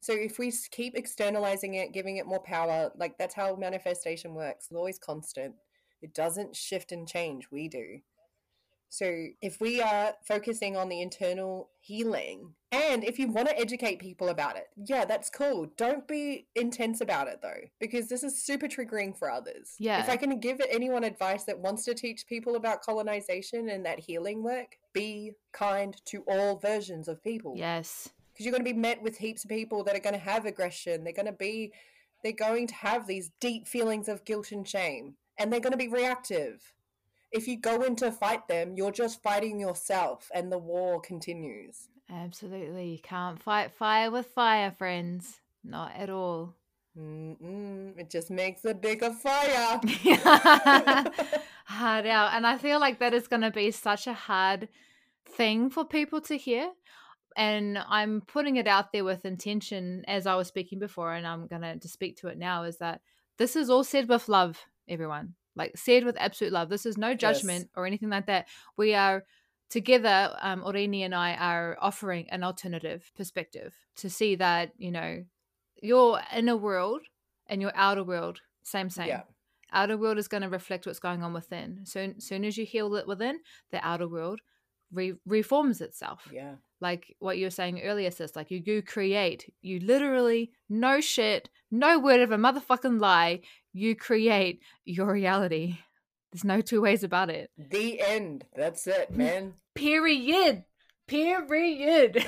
So 0.00 0.12
if 0.12 0.38
we 0.38 0.52
keep 0.70 0.94
externalizing 0.96 1.74
it 1.74 1.92
giving 1.92 2.16
it 2.16 2.26
more 2.26 2.42
power 2.42 2.90
like 2.96 3.18
that's 3.18 3.34
how 3.34 3.56
manifestation 3.56 4.34
works. 4.34 4.66
It's 4.66 4.76
always 4.76 4.98
constant. 4.98 5.54
It 6.00 6.14
doesn't 6.14 6.56
shift 6.56 6.92
and 6.92 7.06
change. 7.06 7.48
We 7.52 7.68
do 7.68 7.98
so 8.92 9.28
if 9.40 9.58
we 9.58 9.80
are 9.80 10.12
focusing 10.28 10.76
on 10.76 10.90
the 10.90 11.00
internal 11.00 11.70
healing, 11.80 12.52
and 12.72 13.02
if 13.02 13.18
you 13.18 13.28
want 13.28 13.48
to 13.48 13.58
educate 13.58 13.98
people 14.00 14.28
about 14.28 14.56
it, 14.58 14.66
yeah, 14.76 15.06
that's 15.06 15.30
cool. 15.30 15.72
Don't 15.78 16.06
be 16.06 16.46
intense 16.56 17.00
about 17.00 17.26
it 17.26 17.38
though, 17.40 17.62
because 17.80 18.08
this 18.08 18.22
is 18.22 18.44
super 18.44 18.68
triggering 18.68 19.16
for 19.16 19.30
others. 19.30 19.76
Yeah. 19.78 19.98
If 20.00 20.10
I 20.10 20.18
can 20.18 20.38
give 20.40 20.60
anyone 20.70 21.04
advice 21.04 21.44
that 21.44 21.58
wants 21.58 21.86
to 21.86 21.94
teach 21.94 22.26
people 22.26 22.54
about 22.54 22.82
colonization 22.82 23.70
and 23.70 23.86
that 23.86 23.98
healing 23.98 24.42
work, 24.42 24.76
be 24.92 25.32
kind 25.54 25.96
to 26.04 26.22
all 26.28 26.56
versions 26.56 27.08
of 27.08 27.22
people 27.24 27.54
Yes. 27.56 28.10
because 28.34 28.44
you're 28.44 28.52
going 28.52 28.62
to 28.64 28.74
be 28.74 28.78
met 28.78 29.02
with 29.02 29.16
heaps 29.16 29.44
of 29.44 29.48
people 29.48 29.84
that 29.84 29.96
are 29.96 30.00
going 30.00 30.12
to 30.12 30.20
have 30.20 30.44
aggression 30.44 31.02
they're 31.02 31.14
going 31.14 31.24
to 31.24 31.32
be 31.32 31.72
they're 32.22 32.32
going 32.32 32.66
to 32.66 32.74
have 32.74 33.06
these 33.06 33.30
deep 33.40 33.66
feelings 33.66 34.06
of 34.06 34.22
guilt 34.26 34.52
and 34.52 34.68
shame 34.68 35.14
and 35.38 35.50
they're 35.50 35.60
going 35.60 35.72
to 35.72 35.78
be 35.78 35.88
reactive 35.88 36.74
if 37.32 37.48
you 37.48 37.58
go 37.58 37.82
in 37.82 37.96
to 37.96 38.12
fight 38.12 38.46
them 38.48 38.74
you're 38.76 38.92
just 38.92 39.22
fighting 39.22 39.58
yourself 39.58 40.30
and 40.34 40.50
the 40.50 40.58
war 40.58 41.00
continues 41.00 41.88
Absolutely. 42.12 42.90
You 42.90 42.98
can't 42.98 43.42
fight 43.42 43.72
fire 43.72 44.10
with 44.10 44.26
fire, 44.26 44.70
friends. 44.70 45.40
Not 45.64 45.92
at 45.96 46.10
all. 46.10 46.54
Mm-mm, 46.98 47.98
it 47.98 48.10
just 48.10 48.30
makes 48.30 48.66
a 48.66 48.74
bigger 48.74 49.10
fire 49.10 49.80
hard 51.64 52.06
out. 52.06 52.34
And 52.34 52.46
I 52.46 52.58
feel 52.58 52.80
like 52.80 52.98
that 52.98 53.14
is 53.14 53.28
going 53.28 53.40
to 53.42 53.50
be 53.50 53.70
such 53.70 54.06
a 54.06 54.12
hard 54.12 54.68
thing 55.24 55.70
for 55.70 55.86
people 55.86 56.20
to 56.22 56.36
hear. 56.36 56.70
And 57.34 57.78
I'm 57.78 58.20
putting 58.20 58.56
it 58.56 58.66
out 58.66 58.92
there 58.92 59.04
with 59.04 59.24
intention 59.24 60.04
as 60.06 60.26
I 60.26 60.34
was 60.34 60.48
speaking 60.48 60.78
before, 60.78 61.14
and 61.14 61.26
I'm 61.26 61.46
going 61.46 61.80
to 61.80 61.88
speak 61.88 62.18
to 62.18 62.28
it 62.28 62.36
now 62.36 62.64
is 62.64 62.76
that 62.78 63.00
this 63.38 63.56
is 63.56 63.70
all 63.70 63.84
said 63.84 64.06
with 64.06 64.28
love, 64.28 64.66
everyone. 64.86 65.34
Like 65.54 65.76
said 65.76 66.04
with 66.04 66.16
absolute 66.18 66.52
love. 66.52 66.68
This 66.68 66.86
is 66.86 66.96
no 66.96 67.14
judgment 67.14 67.68
or 67.76 67.86
anything 67.86 68.10
like 68.10 68.26
that. 68.26 68.46
We 68.76 68.94
are 68.94 69.24
together, 69.70 70.36
um, 70.40 70.62
Oriini 70.62 71.00
and 71.04 71.14
I 71.14 71.34
are 71.34 71.76
offering 71.80 72.28
an 72.30 72.44
alternative 72.44 73.10
perspective 73.16 73.74
to 73.96 74.10
see 74.10 74.34
that, 74.36 74.72
you 74.76 74.90
know, 74.90 75.24
your 75.82 76.20
inner 76.34 76.56
world 76.56 77.02
and 77.46 77.60
your 77.60 77.72
outer 77.74 78.04
world, 78.04 78.40
same, 78.62 78.90
same 78.90 79.08
yeah 79.08 79.22
outer 79.72 79.96
world 79.96 80.18
is 80.18 80.28
going 80.28 80.42
to 80.42 80.48
reflect 80.48 80.86
what's 80.86 80.98
going 80.98 81.22
on 81.22 81.32
within. 81.32 81.80
So 81.84 82.12
soon 82.18 82.44
as 82.44 82.56
you 82.56 82.64
heal 82.64 82.94
it 82.96 83.06
within, 83.06 83.40
the 83.70 83.84
outer 83.86 84.08
world 84.08 84.40
re- 84.92 85.14
reforms 85.26 85.80
itself. 85.80 86.28
yeah 86.32 86.54
Like 86.80 87.14
what 87.18 87.38
you 87.38 87.46
were 87.46 87.50
saying 87.50 87.80
earlier, 87.82 88.10
sis. 88.10 88.36
Like 88.36 88.50
you 88.50 88.62
you 88.64 88.82
create. 88.82 89.52
You 89.62 89.80
literally, 89.80 90.52
no 90.68 91.00
shit, 91.00 91.50
no 91.70 91.98
word 91.98 92.20
of 92.20 92.32
a 92.32 92.36
motherfucking 92.36 93.00
lie. 93.00 93.40
You 93.72 93.96
create 93.96 94.60
your 94.84 95.12
reality. 95.12 95.78
There's 96.32 96.44
no 96.44 96.60
two 96.60 96.80
ways 96.80 97.04
about 97.04 97.30
it. 97.30 97.50
the 97.58 98.00
end 98.00 98.44
that's 98.54 98.86
it 98.86 99.10
man 99.14 99.54
Period. 99.74 100.64
Period. 101.06 102.24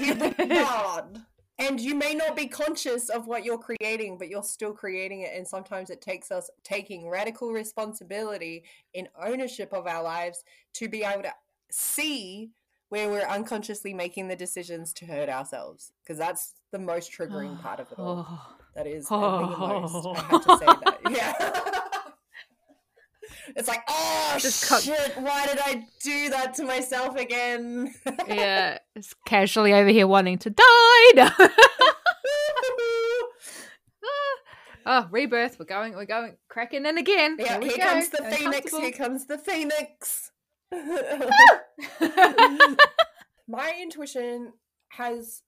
God. 0.49 1.23
And 1.57 1.81
you 1.81 1.95
may 1.95 2.15
not 2.15 2.35
be 2.35 2.49
conscious 2.49 3.09
of 3.09 3.29
what 3.29 3.45
you're 3.45 3.59
creating, 3.59 4.19
but 4.19 4.29
you're 4.29 4.43
still 4.43 4.73
creating 4.73 5.21
it. 5.21 5.31
And 5.37 5.47
sometimes 5.47 5.89
it 5.89 6.01
takes 6.01 6.33
us 6.33 6.51
taking 6.65 7.09
radical 7.09 7.53
responsibility 7.53 8.65
in 8.93 9.07
ownership 9.25 9.73
of 9.73 9.87
our 9.87 10.03
lives 10.03 10.43
to 10.75 10.89
be 10.89 11.05
able 11.05 11.23
to 11.23 11.33
see 11.75 12.51
where 12.89 13.09
we're 13.11 13.27
unconsciously 13.27 13.93
making 13.93 14.29
the 14.29 14.37
decisions 14.37 14.93
to 14.95 15.07
hurt 15.07 15.29
ourselves. 15.29 15.93
Because 16.03 16.19
that's 16.19 16.55
the 16.71 16.79
most 16.79 17.11
triggering 17.13 17.61
part 17.61 17.81
of 17.81 17.91
it 17.93 17.99
all. 17.99 18.27
Oh. 18.31 18.57
That 18.77 18.89
is 18.89 19.07
the 19.09 19.17
most. 19.17 20.07
I 20.07 20.21
have 20.23 20.45
to 20.45 20.59
say 20.59 20.67
that. 20.67 20.99
Yeah. 21.11 21.61
It's 23.57 23.69
like, 23.69 23.83
oh 23.89 24.37
Just 24.39 24.67
cut- 24.69 24.83
shit! 24.83 25.13
Why 25.19 25.47
did 25.47 25.59
I 25.59 25.85
do 26.03 26.31
that 26.31 26.55
to 26.55 26.65
myself 26.65 27.15
again? 27.17 27.95
yeah, 28.27 28.79
it's 28.97 29.15
casually 29.27 29.75
over 29.75 29.91
here 29.91 30.07
wanting 30.07 30.39
to 30.39 30.51
die. 30.51 31.31
oh, 34.87 35.09
rebirth. 35.11 35.59
We're 35.59 35.67
going. 35.67 35.95
We're 35.95 36.07
going. 36.07 36.37
Cracking 36.49 36.87
in 36.87 36.97
again. 36.97 37.37
Yeah, 37.39 37.61
here 37.61 37.71
here 37.77 37.87
comes 37.87 38.09
the 38.09 38.25
phoenix. 38.25 38.71
Here 38.77 38.93
comes 38.93 39.27
the 39.27 39.39
phoenix. 39.39 40.31
My 43.49 43.73
intuition 43.81 44.53
has 44.89 45.43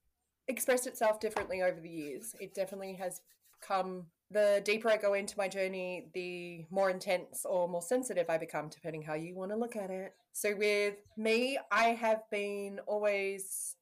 expressed 0.49 0.87
itself 0.87 1.21
differently 1.21 1.63
over 1.63 1.81
the 1.81 1.89
years. 1.89 2.35
It 2.41 2.55
definitely 2.55 2.95
has 2.95 3.21
come. 3.61 4.07
The 4.31 4.61
deeper 4.65 4.91
I 4.91 4.97
go 4.97 5.15
into 5.15 5.39
my 5.39 5.49
journey, 5.49 6.09
the 6.13 6.67
more 6.71 6.91
intense 6.91 7.45
or 7.45 7.69
more 7.69 7.83
sensitive 7.83 8.29
I 8.29 8.39
become, 8.39 8.69
depending 8.69 9.03
how 9.03 9.15
you 9.15 9.37
want 9.37 9.53
to 9.53 9.57
look 9.57 9.77
at 9.77 9.91
it. 9.91 10.15
So, 10.33 10.55
with 10.57 10.97
me, 11.17 11.59
I 11.71 11.91
have 11.91 12.23
been 12.31 12.81
always 12.87 13.77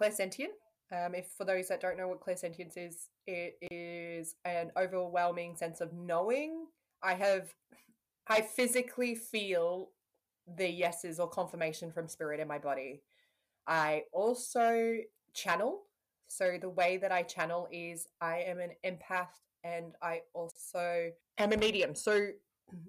clairsentient. 0.00 0.54
Um, 0.90 1.14
if 1.14 1.26
for 1.36 1.44
those 1.44 1.68
that 1.68 1.80
don't 1.80 1.98
know 1.98 2.08
what 2.08 2.20
clairsentience 2.20 2.76
is, 2.76 3.08
it 3.26 3.58
is 3.60 4.36
an 4.44 4.72
overwhelming 4.76 5.56
sense 5.56 5.80
of 5.80 5.92
knowing. 5.92 6.66
I 7.02 7.14
have, 7.14 7.52
I 8.26 8.40
physically 8.40 9.14
feel 9.14 9.90
the 10.56 10.68
yeses 10.68 11.18
or 11.20 11.28
confirmation 11.28 11.90
from 11.92 12.08
spirit 12.08 12.40
in 12.40 12.48
my 12.48 12.58
body. 12.58 13.02
I 13.66 14.04
also 14.12 14.96
channel. 15.34 15.82
So 16.28 16.58
the 16.60 16.68
way 16.68 16.96
that 16.98 17.12
I 17.12 17.22
channel 17.22 17.68
is 17.70 18.06
I 18.20 18.38
am 18.40 18.58
an 18.60 18.70
empath 18.84 19.28
and 19.64 19.94
I 20.02 20.22
also 20.34 21.10
am 21.38 21.52
a 21.52 21.56
medium. 21.56 21.94
So 21.94 22.28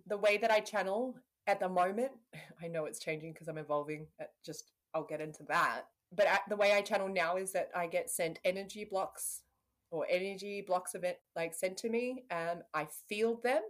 the 0.08 0.18
way 0.18 0.38
that 0.38 0.52
I 0.52 0.60
channel 0.60 1.16
at 1.48 1.60
the 1.60 1.70
moment, 1.70 2.12
I 2.64 2.68
know 2.68 2.86
it's 2.86 3.00
changing 3.00 3.34
because 3.34 3.48
I'm 3.48 3.58
evolving. 3.58 4.08
uh, 4.22 4.26
Just 4.46 4.72
I'll 4.94 5.04
get 5.04 5.22
into 5.22 5.44
that. 5.50 5.84
But 6.16 6.28
the 6.50 6.56
way 6.56 6.74
I 6.74 6.82
channel 6.82 7.08
now 7.08 7.38
is 7.38 7.52
that 7.52 7.70
I 7.76 7.88
get 7.88 8.10
sent 8.10 8.40
energy 8.44 8.84
blocks 8.90 9.42
or 9.92 10.06
energy 10.10 10.64
blocks 10.66 10.96
of 10.96 11.04
it 11.04 11.20
like 11.36 11.54
sent 11.54 11.78
to 11.78 11.90
me 11.90 12.24
and 12.30 12.62
I 12.74 12.88
feel 13.08 13.40
them 13.44 13.62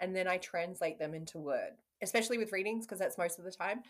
and 0.00 0.14
then 0.14 0.26
I 0.26 0.38
translate 0.38 0.98
them 0.98 1.14
into 1.14 1.38
word, 1.38 1.72
especially 2.04 2.38
with 2.38 2.52
readings 2.52 2.86
because 2.86 3.00
that's 3.00 3.18
most 3.18 3.38
of 3.38 3.44
the 3.44 3.50
time. 3.50 3.82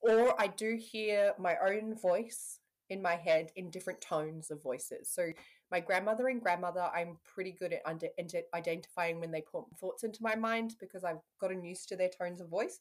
Or 0.00 0.40
I 0.40 0.48
do 0.48 0.76
hear 0.76 1.32
my 1.38 1.56
own 1.64 1.94
voice 1.94 2.58
in 2.88 3.00
my 3.00 3.14
head 3.14 3.52
in 3.56 3.70
different 3.70 4.00
tones 4.00 4.50
of 4.50 4.62
voices. 4.62 5.08
So 5.08 5.28
my 5.70 5.80
grandmother 5.80 6.28
and 6.28 6.42
grandmother, 6.42 6.90
I'm 6.94 7.18
pretty 7.24 7.52
good 7.52 7.72
at 7.72 7.82
under, 7.86 8.08
identifying 8.54 9.20
when 9.20 9.30
they 9.30 9.42
put 9.42 9.64
thoughts 9.78 10.02
into 10.02 10.22
my 10.22 10.34
mind 10.34 10.74
because 10.80 11.04
I've 11.04 11.20
gotten 11.40 11.64
used 11.64 11.88
to 11.90 11.96
their 11.96 12.10
tones 12.10 12.40
of 12.40 12.48
voice. 12.48 12.80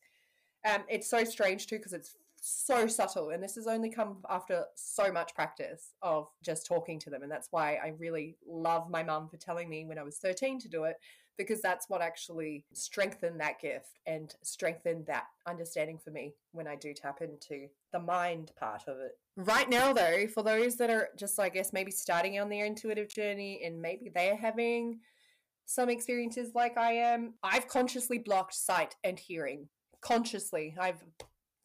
Um, 0.69 0.81
it's 0.89 1.09
so 1.09 1.23
strange 1.23 1.67
too 1.67 1.77
because 1.77 1.93
it's 1.93 2.15
so 2.41 2.87
subtle, 2.87 3.29
and 3.29 3.43
this 3.43 3.55
has 3.55 3.67
only 3.67 3.89
come 3.89 4.23
after 4.29 4.65
so 4.75 5.11
much 5.11 5.35
practice 5.35 5.93
of 6.01 6.27
just 6.43 6.65
talking 6.65 6.99
to 6.99 7.09
them, 7.09 7.21
and 7.21 7.31
that's 7.31 7.49
why 7.51 7.75
I 7.75 7.93
really 7.97 8.37
love 8.47 8.89
my 8.89 9.03
mum 9.03 9.29
for 9.29 9.37
telling 9.37 9.69
me 9.69 9.85
when 9.85 9.99
I 9.99 10.03
was 10.03 10.17
13 10.17 10.59
to 10.59 10.69
do 10.69 10.85
it 10.85 10.95
because 11.39 11.61
that's 11.61 11.89
what 11.89 12.01
actually 12.01 12.65
strengthened 12.73 13.39
that 13.39 13.61
gift 13.61 13.97
and 14.05 14.35
strengthened 14.43 15.05
that 15.07 15.23
understanding 15.47 15.97
for 15.97 16.11
me 16.11 16.33
when 16.51 16.67
I 16.67 16.75
do 16.75 16.93
tap 16.93 17.21
into 17.21 17.67
the 17.93 17.99
mind 17.99 18.51
part 18.59 18.83
of 18.87 18.97
it. 18.97 19.13
Right 19.37 19.69
now, 19.69 19.93
though, 19.93 20.27
for 20.27 20.43
those 20.43 20.75
that 20.75 20.89
are 20.89 21.07
just, 21.17 21.39
I 21.39 21.47
guess, 21.47 21.71
maybe 21.71 21.91
starting 21.91 22.37
on 22.39 22.49
their 22.49 22.65
intuitive 22.65 23.07
journey 23.07 23.61
and 23.63 23.81
maybe 23.81 24.11
they're 24.13 24.35
having 24.35 24.99
some 25.65 25.89
experiences 25.89 26.51
like 26.53 26.77
I 26.77 26.91
am, 26.91 27.35
I've 27.41 27.69
consciously 27.69 28.17
blocked 28.17 28.53
sight 28.53 28.97
and 29.05 29.17
hearing. 29.17 29.69
Consciously. 30.01 30.75
I've 30.77 31.01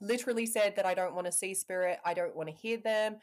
literally 0.00 0.46
said 0.46 0.76
that 0.76 0.86
I 0.86 0.94
don't 0.94 1.16
want 1.16 1.26
to 1.26 1.32
see 1.32 1.52
spirit, 1.52 1.98
I 2.04 2.14
don't 2.14 2.36
want 2.36 2.48
to 2.48 2.54
hear 2.54 2.76
them. 2.76 3.16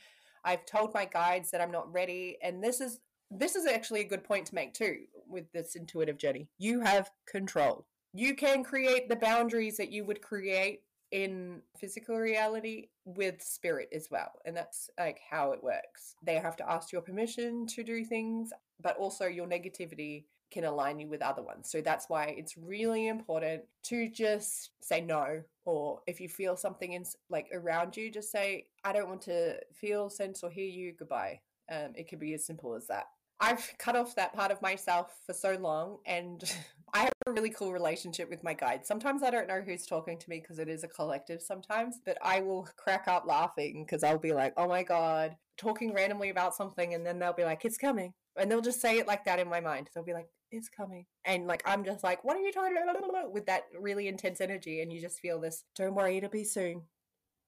I've 0.44 0.66
told 0.66 0.94
my 0.94 1.06
guides 1.06 1.50
that 1.52 1.62
I'm 1.62 1.72
not 1.72 1.92
ready, 1.94 2.38
and 2.44 2.62
this 2.62 2.82
is 2.82 3.00
this 3.32 3.56
is 3.56 3.66
actually 3.66 4.02
a 4.02 4.08
good 4.08 4.26
point 4.26 4.48
to 4.48 4.56
make 4.56 4.74
too 4.74 4.98
with 5.32 5.52
this 5.54 5.76
intuitive 5.76 6.18
journey. 6.18 6.50
You 6.58 6.82
have 6.82 7.12
control. 7.28 7.86
you 8.14 8.36
can 8.36 8.64
create 8.64 9.08
the 9.10 9.16
boundaries 9.16 9.78
that 9.78 9.92
you 9.92 10.04
would 10.06 10.22
create 10.22 10.82
in 11.12 11.62
physical 11.78 12.18
reality 12.18 12.88
with 13.06 13.42
spirit 13.42 13.90
as 13.94 14.10
well. 14.12 14.32
And 14.46 14.56
that's 14.56 14.90
like 15.00 15.20
how 15.30 15.52
it 15.52 15.64
works. 15.64 16.16
They 16.24 16.36
have 16.36 16.56
to 16.58 16.70
ask 16.70 16.92
your 16.92 17.02
permission 17.02 17.66
to 17.68 17.84
do 17.84 18.04
things, 18.06 18.52
but 18.82 18.98
also 18.98 19.26
your 19.26 19.48
negativity 19.48 20.26
can 20.52 20.66
align 20.66 21.00
you 21.00 21.08
with 21.08 21.22
other 21.22 21.42
ones. 21.42 21.70
So 21.70 21.82
that's 21.82 22.08
why 22.10 22.26
it's 22.38 22.58
really 22.58 23.08
important 23.08 23.64
to 23.84 24.10
just 24.10 24.72
say 24.82 25.00
no 25.02 25.44
or 25.66 26.02
if 26.08 26.20
you 26.20 26.28
feel 26.28 26.58
something 26.58 26.94
in 26.94 27.06
like 27.30 27.48
around 27.54 27.96
you 27.96 28.12
just 28.12 28.32
say 28.32 28.66
I 28.84 28.92
don't 28.92 29.08
want 29.08 29.22
to 29.24 29.58
feel 29.74 30.10
sense 30.10 30.44
or 30.44 30.50
hear 30.50 30.68
you 30.68 30.94
goodbye. 30.98 31.40
Um, 31.72 31.94
it 31.96 32.10
could 32.10 32.20
be 32.20 32.34
as 32.34 32.46
simple 32.46 32.76
as 32.76 32.88
that. 32.88 33.06
I've 33.42 33.74
cut 33.80 33.96
off 33.96 34.16
that 34.16 34.34
part 34.34 34.52
of 34.52 34.62
myself 34.62 35.12
for 35.26 35.34
so 35.34 35.58
long 35.60 35.98
and 36.06 36.44
I 36.94 37.00
have 37.00 37.14
a 37.26 37.32
really 37.32 37.50
cool 37.50 37.72
relationship 37.72 38.30
with 38.30 38.44
my 38.44 38.54
guides. 38.54 38.88
Sometimes 38.88 39.24
I 39.24 39.32
don't 39.32 39.48
know 39.48 39.62
who's 39.62 39.86
talking 39.86 40.20
to 40.20 40.30
me 40.30 40.40
because 40.40 40.60
it 40.60 40.68
is 40.68 40.84
a 40.84 40.90
collective 40.90 41.42
sometimes, 41.42 42.00
but 42.06 42.18
I 42.22 42.42
will 42.42 42.68
crack 42.76 43.08
up 43.08 43.26
laughing 43.26 43.86
because 43.86 44.04
I'll 44.04 44.20
be 44.20 44.34
like, 44.34 44.54
oh 44.58 44.68
my 44.68 44.84
God, 44.84 45.36
talking 45.58 45.94
randomly 45.94 46.30
about 46.30 46.54
something. 46.54 46.94
And 46.94 47.06
then 47.06 47.18
they'll 47.18 47.34
be 47.34 47.46
like, 47.46 47.64
it's 47.64 47.78
coming. 47.78 48.14
And 48.38 48.52
they'll 48.52 48.62
just 48.62 48.82
say 48.82 49.00
it 49.00 49.08
like 49.08 49.24
that 49.26 49.40
in 49.40 49.50
my 49.50 49.62
mind. 49.62 49.90
They'll 49.94 50.04
be 50.04 50.14
like, 50.14 50.28
it's 50.52 50.68
coming. 50.68 51.06
And 51.24 51.48
like, 51.48 51.64
I'm 51.66 51.86
just 51.86 52.04
like, 52.04 52.24
what 52.26 52.36
are 52.36 52.42
you 52.42 52.52
talking 52.52 52.76
about? 52.78 53.32
With 53.32 53.46
that 53.46 53.64
really 53.80 54.10
intense 54.10 54.42
energy. 54.42 54.82
And 54.82 54.92
you 54.92 55.00
just 55.00 55.20
feel 55.20 55.40
this, 55.40 55.64
don't 55.76 55.96
worry, 55.96 56.18
it'll 56.18 56.30
be 56.30 56.44
soon. 56.44 56.84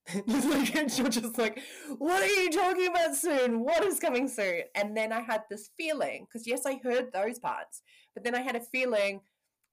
you're 0.26 1.10
just 1.10 1.38
like, 1.38 1.62
what 1.98 2.22
are 2.22 2.42
you 2.42 2.52
talking 2.52 2.88
about 2.88 3.16
soon? 3.16 3.62
What 3.62 3.86
is 3.86 4.00
coming 4.00 4.28
soon? 4.28 4.64
And 4.76 4.96
then 4.96 5.14
I 5.14 5.22
had 5.22 5.44
this 5.50 5.70
feeling, 5.78 6.26
because 6.26 6.46
yes, 6.46 6.66
I 6.66 6.80
heard 6.84 7.12
those 7.12 7.40
parts, 7.40 7.82
but 8.14 8.24
then 8.24 8.36
I 8.36 8.42
had 8.42 8.56
a 8.56 8.60
feeling, 8.62 9.22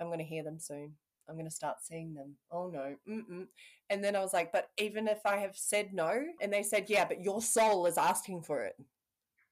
I'm 0.00 0.06
going 0.06 0.18
to 0.18 0.24
hear 0.24 0.44
them 0.44 0.58
soon. 0.58 0.92
I'm 1.28 1.36
going 1.36 1.48
to 1.48 1.54
start 1.54 1.76
seeing 1.82 2.14
them. 2.14 2.34
Oh 2.50 2.68
no. 2.68 2.96
Mm-mm. 3.08 3.46
And 3.88 4.02
then 4.02 4.16
I 4.16 4.20
was 4.20 4.32
like, 4.32 4.52
but 4.52 4.70
even 4.78 5.06
if 5.06 5.24
I 5.24 5.36
have 5.38 5.56
said 5.56 5.92
no, 5.92 6.22
and 6.40 6.52
they 6.52 6.62
said, 6.62 6.86
yeah, 6.88 7.04
but 7.04 7.22
your 7.22 7.40
soul 7.40 7.86
is 7.86 7.98
asking 7.98 8.42
for 8.42 8.64
it. 8.64 8.74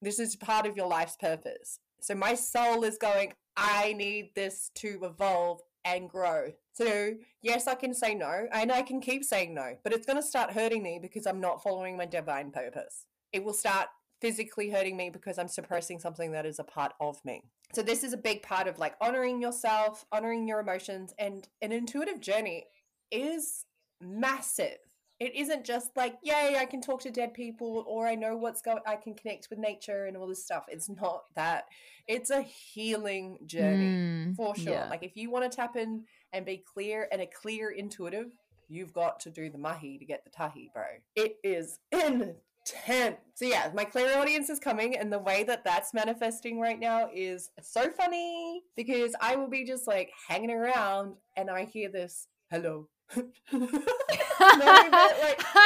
This 0.03 0.19
is 0.19 0.37
part 0.37 0.67
of 0.67 0.77
your 0.77 0.89
life's 0.89 1.17
purpose. 1.17 1.81
So 2.01 2.15
my 2.15 2.35
soul 2.35 2.85
is 2.85 2.99
going, 2.99 3.33
I 3.57 3.93
need 3.95 4.31
this 4.35 4.71
to 4.77 5.01
evolve 5.03 5.61
and 5.95 6.09
grow. 6.09 6.53
So, 6.73 7.15
yes, 7.43 7.67
I 7.67 7.75
can 7.75 7.95
say 7.95 8.15
no, 8.15 8.47
and 8.53 8.71
I 8.71 8.83
can 8.83 9.01
keep 9.01 9.25
saying 9.25 9.55
no, 9.55 9.77
but 9.83 9.93
it's 9.93 10.07
going 10.07 10.21
to 10.21 10.27
start 10.27 10.53
hurting 10.53 10.83
me 10.83 10.99
because 11.01 11.27
I'm 11.27 11.41
not 11.41 11.63
following 11.63 11.97
my 11.97 12.07
divine 12.07 12.51
purpose. 12.51 13.07
It 13.33 13.45
will 13.45 13.55
start 13.55 13.89
physically 14.21 14.71
hurting 14.71 14.97
me 14.97 15.11
because 15.11 15.39
I'm 15.39 15.49
suppressing 15.49 15.99
something 15.99 16.33
that 16.33 16.47
is 16.47 16.59
a 16.59 16.65
part 16.65 16.93
of 17.01 17.25
me. 17.25 17.43
So, 17.75 17.83
this 17.83 18.05
is 18.05 18.13
a 18.13 18.19
big 18.19 18.43
part 18.43 18.69
of 18.69 18.79
like 18.79 18.95
honoring 19.01 19.41
yourself, 19.41 20.05
honoring 20.13 20.47
your 20.47 20.61
emotions, 20.61 21.13
and 21.19 21.49
an 21.63 21.73
intuitive 21.73 22.21
journey 22.21 22.67
is 23.11 23.65
massive. 24.01 24.79
It 25.21 25.35
isn't 25.35 25.65
just 25.65 25.91
like, 25.97 26.17
yay, 26.23 26.57
I 26.59 26.65
can 26.65 26.81
talk 26.81 27.01
to 27.03 27.11
dead 27.11 27.35
people 27.35 27.85
or 27.89 28.07
I 28.07 28.15
know 28.15 28.37
what's 28.37 28.63
going 28.63 28.79
I 28.87 28.97
can 28.97 29.15
connect 29.15 29.49
with 29.51 29.59
nature 29.59 30.05
and 30.07 30.17
all 30.17 30.29
this 30.29 30.45
stuff. 30.45 30.65
It's 30.69 30.89
not 30.89 31.25
that. 31.35 31.65
It's 32.07 32.31
a 32.31 32.43
healing 32.43 33.39
journey 33.47 33.97
Mm, 33.99 34.37
for 34.37 34.55
sure. 34.55 34.73
yeah. 34.75 34.87
Like 34.89 35.03
if 35.03 35.17
you 35.17 35.31
want 35.31 35.51
to 35.51 35.55
tap 35.57 35.77
in 35.77 36.05
and 36.33 36.47
be 36.47 36.63
clear 36.73 37.09
and 37.11 37.21
a 37.21 37.27
clear 37.27 37.71
intuitive, 37.71 38.31
you've 38.69 38.93
got 38.93 39.19
to 39.21 39.31
do 39.31 39.51
the 39.51 39.59
mahi 39.59 39.99
to 39.99 40.05
get 40.05 40.23
the 40.25 40.31
tahi, 40.31 40.71
bro. 40.73 40.85
It 41.17 41.37
is 41.43 41.81
intense. 41.93 42.37
So 43.35 43.45
yeah, 43.45 43.71
my 43.75 43.85
clairaudience 43.85 44.51
is 44.51 44.59
coming, 44.59 44.97
and 44.97 45.13
the 45.13 45.19
way 45.19 45.43
that 45.45 45.65
that's 45.65 45.95
manifesting 45.95 46.61
right 46.61 46.79
now 46.79 47.09
is 47.15 47.51
so 47.63 47.91
funny 47.91 48.63
because 48.77 49.15
I 49.21 49.37
will 49.37 49.49
be 49.49 49.65
just 49.65 49.87
like 49.87 50.11
hanging 50.29 50.51
around, 50.51 51.15
and 51.37 51.51
I 51.51 51.65
hear 51.65 51.89
this 51.89 52.29
hello. 52.51 52.89
Like, 53.17 53.33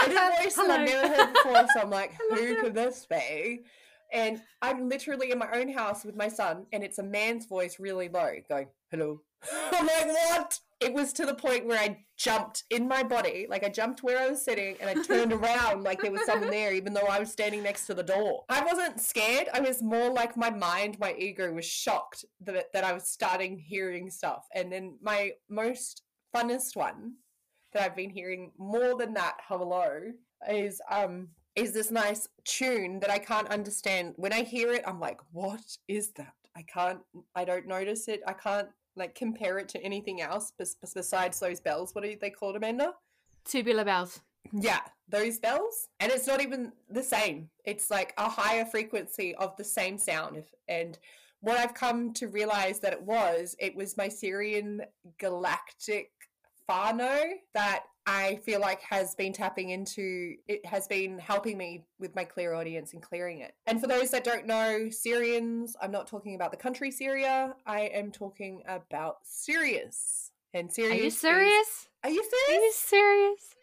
it's 0.04 0.16
a 0.16 0.42
voice 0.42 0.54
that 0.54 0.70
I've 0.70 0.88
never 0.88 1.08
heard 1.08 1.32
before, 1.32 1.66
so 1.74 1.80
I'm 1.80 1.90
like, 1.90 2.12
who 2.30 2.60
could 2.60 2.74
this 2.74 3.06
be? 3.06 3.62
And 4.12 4.42
I'm 4.60 4.88
literally 4.88 5.30
in 5.30 5.38
my 5.38 5.48
own 5.54 5.72
house 5.72 6.04
with 6.04 6.16
my 6.16 6.28
son, 6.28 6.66
and 6.72 6.84
it's 6.84 6.98
a 6.98 7.02
man's 7.02 7.46
voice 7.46 7.80
really 7.80 8.08
low 8.08 8.32
going, 8.48 8.68
hello. 8.90 9.22
I'm 9.72 9.86
like, 9.86 10.06
what? 10.06 10.58
It 10.80 10.92
was 10.92 11.12
to 11.14 11.26
the 11.26 11.34
point 11.34 11.66
where 11.66 11.78
I 11.78 12.04
jumped 12.16 12.64
in 12.70 12.88
my 12.88 13.04
body, 13.04 13.46
like 13.48 13.64
I 13.64 13.68
jumped 13.68 14.02
where 14.02 14.18
I 14.18 14.28
was 14.28 14.44
sitting, 14.44 14.76
and 14.80 14.90
I 14.90 15.02
turned 15.02 15.32
around 15.32 15.82
like 15.82 16.02
there 16.02 16.10
was 16.10 16.26
someone 16.26 16.50
there, 16.50 16.74
even 16.74 16.92
though 16.92 17.06
I 17.08 17.20
was 17.20 17.32
standing 17.32 17.62
next 17.62 17.86
to 17.86 17.94
the 17.94 18.02
door. 18.02 18.44
I 18.48 18.64
wasn't 18.64 19.00
scared. 19.00 19.48
I 19.54 19.60
was 19.60 19.80
more 19.80 20.10
like 20.10 20.36
my 20.36 20.50
mind, 20.50 20.98
my 20.98 21.14
ego 21.14 21.52
was 21.52 21.64
shocked 21.64 22.24
that, 22.42 22.72
that 22.72 22.84
I 22.84 22.92
was 22.92 23.08
starting 23.08 23.58
hearing 23.58 24.10
stuff. 24.10 24.44
And 24.54 24.72
then 24.72 24.98
my 25.00 25.32
most 25.48 26.02
funnest 26.34 26.76
one 26.76 27.14
that 27.72 27.82
I've 27.82 27.96
been 27.96 28.10
hearing 28.10 28.52
more 28.58 28.96
than 28.96 29.14
that 29.14 29.36
hello 29.48 30.12
is 30.48 30.80
um 30.90 31.28
is 31.54 31.72
this 31.72 31.90
nice 31.90 32.28
tune 32.44 32.98
that 33.00 33.10
I 33.10 33.18
can't 33.18 33.48
understand. 33.48 34.14
When 34.16 34.32
I 34.32 34.42
hear 34.42 34.72
it, 34.72 34.82
I'm 34.86 34.98
like, 34.98 35.20
what 35.32 35.76
is 35.86 36.12
that? 36.12 36.32
I 36.56 36.62
can't 36.62 37.00
I 37.34 37.44
don't 37.44 37.66
notice 37.66 38.08
it. 38.08 38.22
I 38.26 38.32
can't 38.32 38.68
like 38.96 39.14
compare 39.14 39.58
it 39.58 39.68
to 39.70 39.82
anything 39.82 40.20
else 40.20 40.52
bes- 40.58 40.74
bes- 40.74 40.94
besides 40.94 41.40
those 41.40 41.60
bells. 41.60 41.94
What 41.94 42.04
are 42.04 42.14
they 42.14 42.30
called, 42.30 42.56
Amanda? 42.56 42.94
Tubular 43.44 43.84
bells. 43.84 44.20
Yeah, 44.52 44.80
those 45.08 45.38
bells. 45.38 45.88
And 46.00 46.10
it's 46.12 46.26
not 46.26 46.42
even 46.42 46.72
the 46.90 47.02
same. 47.02 47.48
It's 47.64 47.90
like 47.90 48.12
a 48.18 48.28
higher 48.28 48.64
frequency 48.64 49.34
of 49.36 49.56
the 49.56 49.64
same 49.64 49.98
sound. 49.98 50.44
And 50.68 50.98
what 51.40 51.58
I've 51.58 51.74
come 51.74 52.12
to 52.14 52.28
realize 52.28 52.80
that 52.80 52.92
it 52.92 53.02
was, 53.02 53.56
it 53.58 53.74
was 53.74 53.96
my 53.96 54.08
Sirian 54.08 54.80
galactic 55.18 56.10
whanau 56.68 57.32
that 57.54 57.84
I 58.06 58.36
feel 58.44 58.60
like 58.60 58.80
has 58.82 59.14
been 59.14 59.32
tapping 59.32 59.70
into, 59.70 60.34
it 60.48 60.64
has 60.66 60.88
been 60.88 61.18
helping 61.18 61.56
me 61.56 61.84
with 62.00 62.14
my 62.16 62.24
clairaudience 62.24 62.94
and 62.94 63.02
clearing 63.02 63.38
it. 63.40 63.54
And 63.66 63.80
for 63.80 63.86
those 63.86 64.10
that 64.10 64.24
don't 64.24 64.46
know, 64.46 64.86
Sirians, 64.88 65.72
I'm 65.80 65.92
not 65.92 66.08
talking 66.08 66.34
about 66.34 66.50
the 66.50 66.56
country 66.56 66.90
Syria, 66.90 67.54
I 67.64 67.82
am 67.82 68.10
talking 68.10 68.62
about 68.66 69.18
Sirius. 69.22 70.30
And 70.54 70.70
Syria 70.72 70.90
Are 70.90 70.96
Sirius. 70.96 71.02
you 71.02 71.06
is- 71.08 71.18
serious? 71.20 71.88
are 72.04 72.10
you 72.10 72.20
Are 72.20 72.24
serious? 72.46 72.62
you 72.62 72.72
serious? 72.74 73.54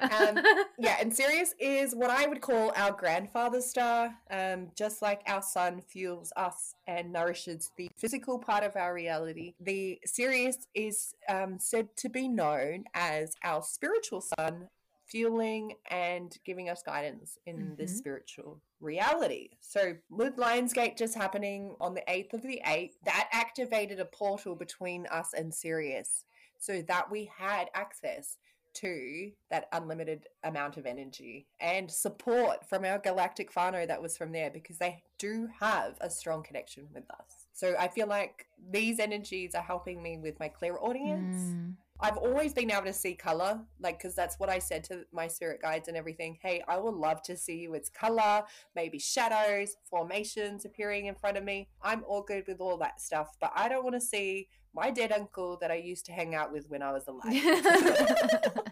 Um, 0.00 0.42
yeah, 0.78 0.96
and 1.00 1.14
Sirius 1.14 1.54
is 1.58 1.94
what 1.94 2.10
I 2.10 2.26
would 2.26 2.40
call 2.40 2.72
our 2.76 2.92
grandfather 2.92 3.60
star. 3.60 4.14
Um, 4.30 4.68
just 4.76 5.02
like 5.02 5.22
our 5.26 5.42
sun 5.42 5.80
fuels 5.80 6.32
us 6.36 6.74
and 6.86 7.12
nourishes 7.12 7.70
the 7.76 7.90
physical 7.96 8.38
part 8.38 8.64
of 8.64 8.76
our 8.76 8.94
reality, 8.94 9.54
the 9.60 9.98
Sirius 10.04 10.66
is 10.74 11.14
um, 11.28 11.58
said 11.58 11.96
to 11.96 12.08
be 12.08 12.28
known 12.28 12.84
as 12.94 13.34
our 13.42 13.62
spiritual 13.62 14.20
sun, 14.20 14.68
fueling 15.06 15.74
and 15.90 16.38
giving 16.44 16.68
us 16.68 16.82
guidance 16.82 17.38
in 17.46 17.76
this 17.76 17.92
Mhm. 17.92 17.98
spiritual 17.98 18.60
reality. 18.80 19.50
So, 19.60 19.96
with 20.10 20.38
Lion's 20.38 20.72
Gate 20.72 20.96
just 20.96 21.14
happening 21.14 21.76
on 21.80 21.94
the 21.94 22.02
8th 22.10 22.32
of 22.34 22.42
the 22.42 22.60
8th, 22.64 22.96
that 23.04 23.28
activated 23.32 24.00
a 24.00 24.06
portal 24.06 24.54
between 24.54 25.06
us 25.06 25.32
and 25.34 25.54
Sirius 25.54 26.24
so 26.58 26.80
that 26.82 27.10
we 27.10 27.26
had 27.26 27.70
access 27.74 28.38
to 28.74 29.30
that 29.50 29.68
unlimited 29.72 30.26
amount 30.42 30.76
of 30.76 30.86
energy 30.86 31.46
and 31.60 31.90
support 31.90 32.68
from 32.68 32.84
our 32.84 32.98
galactic 32.98 33.52
whanau 33.54 33.86
that 33.86 34.02
was 34.02 34.16
from 34.16 34.32
there 34.32 34.50
because 34.50 34.78
they 34.78 35.02
do 35.18 35.48
have 35.60 35.96
a 36.00 36.10
strong 36.10 36.42
connection 36.42 36.88
with 36.92 37.04
us. 37.10 37.46
So 37.52 37.74
I 37.78 37.88
feel 37.88 38.08
like 38.08 38.46
these 38.70 38.98
energies 38.98 39.54
are 39.54 39.62
helping 39.62 40.02
me 40.02 40.18
with 40.18 40.38
my 40.40 40.48
clairaudience. 40.48 41.36
Mm. 41.36 41.74
I've 42.00 42.16
always 42.16 42.52
been 42.52 42.72
able 42.72 42.86
to 42.86 42.92
see 42.92 43.14
color, 43.14 43.60
like, 43.80 43.98
because 43.98 44.16
that's 44.16 44.38
what 44.40 44.50
I 44.50 44.58
said 44.58 44.82
to 44.84 45.04
my 45.12 45.28
spirit 45.28 45.62
guides 45.62 45.86
and 45.86 45.96
everything. 45.96 46.36
Hey, 46.42 46.62
I 46.66 46.76
would 46.76 46.94
love 46.94 47.22
to 47.22 47.36
see 47.36 47.60
you 47.60 47.70
with 47.70 47.94
color, 47.94 48.42
maybe 48.74 48.98
shadows, 48.98 49.76
formations 49.88 50.64
appearing 50.64 51.06
in 51.06 51.14
front 51.14 51.36
of 51.36 51.44
me. 51.44 51.68
I'm 51.80 52.02
all 52.04 52.22
good 52.22 52.44
with 52.48 52.60
all 52.60 52.76
that 52.78 53.00
stuff, 53.00 53.36
but 53.40 53.52
I 53.54 53.68
don't 53.68 53.84
want 53.84 53.94
to 53.94 54.00
see 54.00 54.48
my 54.74 54.90
dead 54.90 55.12
uncle 55.12 55.56
that 55.60 55.70
I 55.70 55.76
used 55.76 56.06
to 56.06 56.12
hang 56.12 56.34
out 56.34 56.52
with 56.52 56.68
when 56.68 56.82
I 56.82 56.92
was 56.92 57.06
alive. 57.08 57.42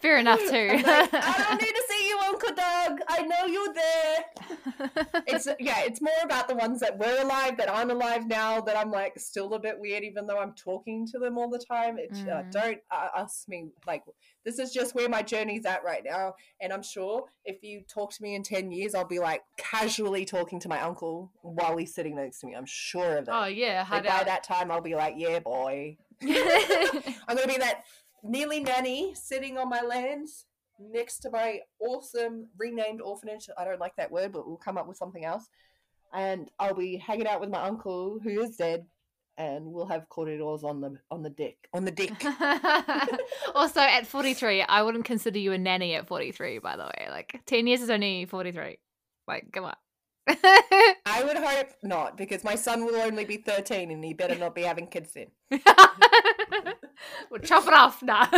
Fair 0.00 0.18
enough 0.18 0.38
too. 0.38 0.68
Like, 0.70 1.10
I 1.12 1.46
don't 1.48 1.60
need 1.62 1.73
you, 2.14 2.28
Uncle 2.28 2.54
Doug. 2.54 3.00
I 3.08 3.22
know 3.22 3.46
you're 3.46 3.74
there. 3.74 4.24
It's 5.26 5.46
yeah, 5.58 5.80
it's 5.84 6.00
more 6.00 6.12
about 6.22 6.48
the 6.48 6.54
ones 6.54 6.80
that 6.80 6.98
were 6.98 7.20
alive 7.22 7.56
that 7.58 7.68
aren't 7.68 7.90
alive 7.90 8.26
now. 8.26 8.60
That 8.60 8.76
I'm 8.76 8.90
like 8.90 9.18
still 9.18 9.52
a 9.54 9.58
bit 9.58 9.76
weird, 9.78 10.04
even 10.04 10.26
though 10.26 10.38
I'm 10.38 10.52
talking 10.54 11.06
to 11.12 11.18
them 11.18 11.38
all 11.38 11.48
the 11.48 11.58
time. 11.58 11.98
It, 11.98 12.10
uh, 12.12 12.42
Mm. 12.42 12.50
don't 12.50 12.78
uh, 12.90 13.08
ask 13.16 13.48
me 13.48 13.68
like 13.86 14.02
this 14.44 14.58
is 14.58 14.72
just 14.72 14.94
where 14.94 15.08
my 15.08 15.22
journey's 15.22 15.64
at 15.66 15.82
right 15.84 16.02
now. 16.04 16.34
And 16.60 16.72
I'm 16.72 16.82
sure 16.82 17.24
if 17.44 17.62
you 17.62 17.82
talk 17.88 18.12
to 18.12 18.22
me 18.22 18.34
in 18.34 18.42
ten 18.42 18.70
years, 18.70 18.94
I'll 18.94 19.06
be 19.06 19.18
like 19.18 19.42
casually 19.56 20.24
talking 20.24 20.60
to 20.60 20.68
my 20.68 20.80
uncle 20.80 21.32
while 21.42 21.76
he's 21.76 21.94
sitting 21.94 22.16
next 22.16 22.40
to 22.40 22.46
me. 22.46 22.54
I'm 22.54 22.66
sure 22.66 23.18
of 23.18 23.26
that. 23.26 23.34
oh 23.34 23.46
yeah, 23.46 23.86
Like, 23.90 24.04
by 24.06 24.24
that 24.24 24.44
time, 24.44 24.70
I'll 24.70 24.80
be 24.82 24.94
like, 24.94 25.14
yeah, 25.16 25.38
boy. 25.40 25.96
I'm 26.22 27.36
gonna 27.36 27.46
be 27.48 27.58
that 27.58 27.82
nearly 28.22 28.60
nanny 28.60 29.14
sitting 29.14 29.58
on 29.58 29.68
my 29.68 29.82
land 29.82 30.28
next 30.78 31.18
to 31.20 31.30
my 31.30 31.60
awesome 31.80 32.48
renamed 32.58 33.00
orphanage. 33.00 33.48
I 33.56 33.64
don't 33.64 33.80
like 33.80 33.96
that 33.96 34.10
word, 34.10 34.32
but 34.32 34.46
we'll 34.46 34.56
come 34.56 34.78
up 34.78 34.86
with 34.86 34.96
something 34.96 35.24
else. 35.24 35.48
And 36.12 36.50
I'll 36.58 36.74
be 36.74 36.96
hanging 36.96 37.26
out 37.26 37.40
with 37.40 37.50
my 37.50 37.62
uncle 37.62 38.20
who 38.22 38.40
is 38.40 38.56
dead, 38.56 38.86
and 39.36 39.66
we'll 39.66 39.86
have 39.86 40.08
corridors 40.08 40.62
on 40.62 40.80
the 40.80 40.96
on 41.10 41.22
the 41.22 41.30
deck 41.30 41.56
on 41.72 41.84
the 41.84 41.90
deck. 41.90 42.24
also, 43.54 43.80
at 43.80 44.06
43, 44.06 44.62
I 44.62 44.82
wouldn't 44.82 45.04
consider 45.04 45.38
you 45.38 45.52
a 45.52 45.58
nanny 45.58 45.94
at 45.94 46.06
43, 46.06 46.58
by 46.58 46.76
the 46.76 46.84
way. 46.84 47.08
Like, 47.10 47.40
10 47.46 47.66
years 47.66 47.82
is 47.82 47.90
only 47.90 48.26
43. 48.26 48.78
Like, 49.26 49.50
come 49.52 49.64
on. 49.64 49.74
I 50.28 51.22
would 51.24 51.36
hope 51.36 51.68
not, 51.82 52.16
because 52.16 52.44
my 52.44 52.54
son 52.54 52.84
will 52.86 52.96
only 52.96 53.24
be 53.24 53.38
13 53.38 53.90
and 53.90 54.04
he 54.04 54.14
better 54.14 54.36
not 54.36 54.54
be 54.54 54.62
having 54.62 54.86
kids 54.86 55.12
then. 55.12 55.26
we'll 57.30 57.40
chop 57.42 57.66
it 57.66 57.74
off 57.74 58.02
now. 58.02 58.28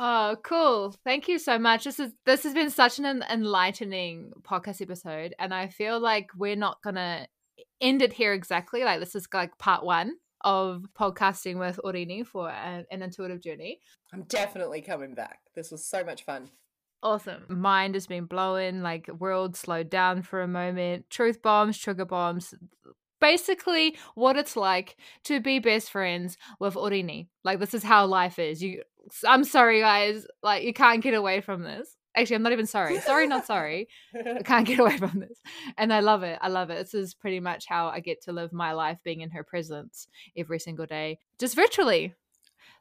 Oh, 0.00 0.36
cool. 0.44 0.94
Thank 1.04 1.26
you 1.26 1.40
so 1.40 1.58
much. 1.58 1.82
This 1.82 1.98
is 1.98 2.12
this 2.24 2.44
has 2.44 2.54
been 2.54 2.70
such 2.70 3.00
an 3.00 3.24
enlightening 3.28 4.32
podcast 4.42 4.80
episode. 4.80 5.34
And 5.40 5.52
I 5.52 5.66
feel 5.66 5.98
like 5.98 6.30
we're 6.36 6.54
not 6.54 6.80
gonna 6.82 7.26
end 7.80 8.02
it 8.02 8.12
here 8.12 8.32
exactly. 8.32 8.84
Like 8.84 9.00
this 9.00 9.16
is 9.16 9.26
like 9.34 9.58
part 9.58 9.84
one 9.84 10.12
of 10.42 10.84
podcasting 10.96 11.58
with 11.58 11.80
Oriini 11.84 12.24
for 12.24 12.48
an, 12.48 12.86
an 12.92 13.02
intuitive 13.02 13.42
journey. 13.42 13.80
I'm 14.12 14.22
definitely 14.22 14.82
coming 14.82 15.14
back. 15.14 15.40
This 15.56 15.72
was 15.72 15.84
so 15.84 16.04
much 16.04 16.24
fun. 16.24 16.50
Awesome. 17.02 17.44
Mind 17.48 17.94
has 17.94 18.06
been 18.06 18.26
blowing, 18.26 18.82
like 18.82 19.08
world 19.18 19.56
slowed 19.56 19.90
down 19.90 20.22
for 20.22 20.42
a 20.42 20.48
moment. 20.48 21.10
Truth 21.10 21.42
bombs, 21.42 21.76
trigger 21.76 22.04
bombs. 22.04 22.54
Basically, 23.20 23.96
what 24.14 24.36
it's 24.36 24.56
like 24.56 24.96
to 25.24 25.40
be 25.40 25.58
best 25.58 25.90
friends 25.90 26.36
with 26.60 26.74
Oriini. 26.74 27.26
Like 27.42 27.58
this 27.58 27.74
is 27.74 27.82
how 27.82 28.06
life 28.06 28.38
is. 28.38 28.62
You 28.62 28.82
I'm 29.26 29.44
sorry 29.44 29.80
guys, 29.80 30.26
like 30.42 30.64
you 30.64 30.72
can't 30.72 31.02
get 31.02 31.14
away 31.14 31.40
from 31.40 31.62
this. 31.62 31.96
Actually, 32.16 32.36
I'm 32.36 32.42
not 32.42 32.52
even 32.52 32.66
sorry. 32.66 32.98
Sorry, 33.00 33.26
not 33.28 33.46
sorry. 33.46 33.88
I 34.14 34.42
can't 34.44 34.66
get 34.66 34.80
away 34.80 34.96
from 34.96 35.20
this. 35.20 35.40
And 35.76 35.92
I 35.92 36.00
love 36.00 36.24
it. 36.24 36.38
I 36.42 36.48
love 36.48 36.70
it. 36.70 36.78
This 36.78 36.94
is 36.94 37.14
pretty 37.14 37.38
much 37.38 37.66
how 37.68 37.88
I 37.88 38.00
get 38.00 38.22
to 38.22 38.32
live 38.32 38.52
my 38.52 38.72
life 38.72 38.98
being 39.04 39.20
in 39.20 39.30
her 39.30 39.44
presence 39.44 40.08
every 40.36 40.58
single 40.58 40.86
day, 40.86 41.20
just 41.38 41.54
virtually. 41.54 42.14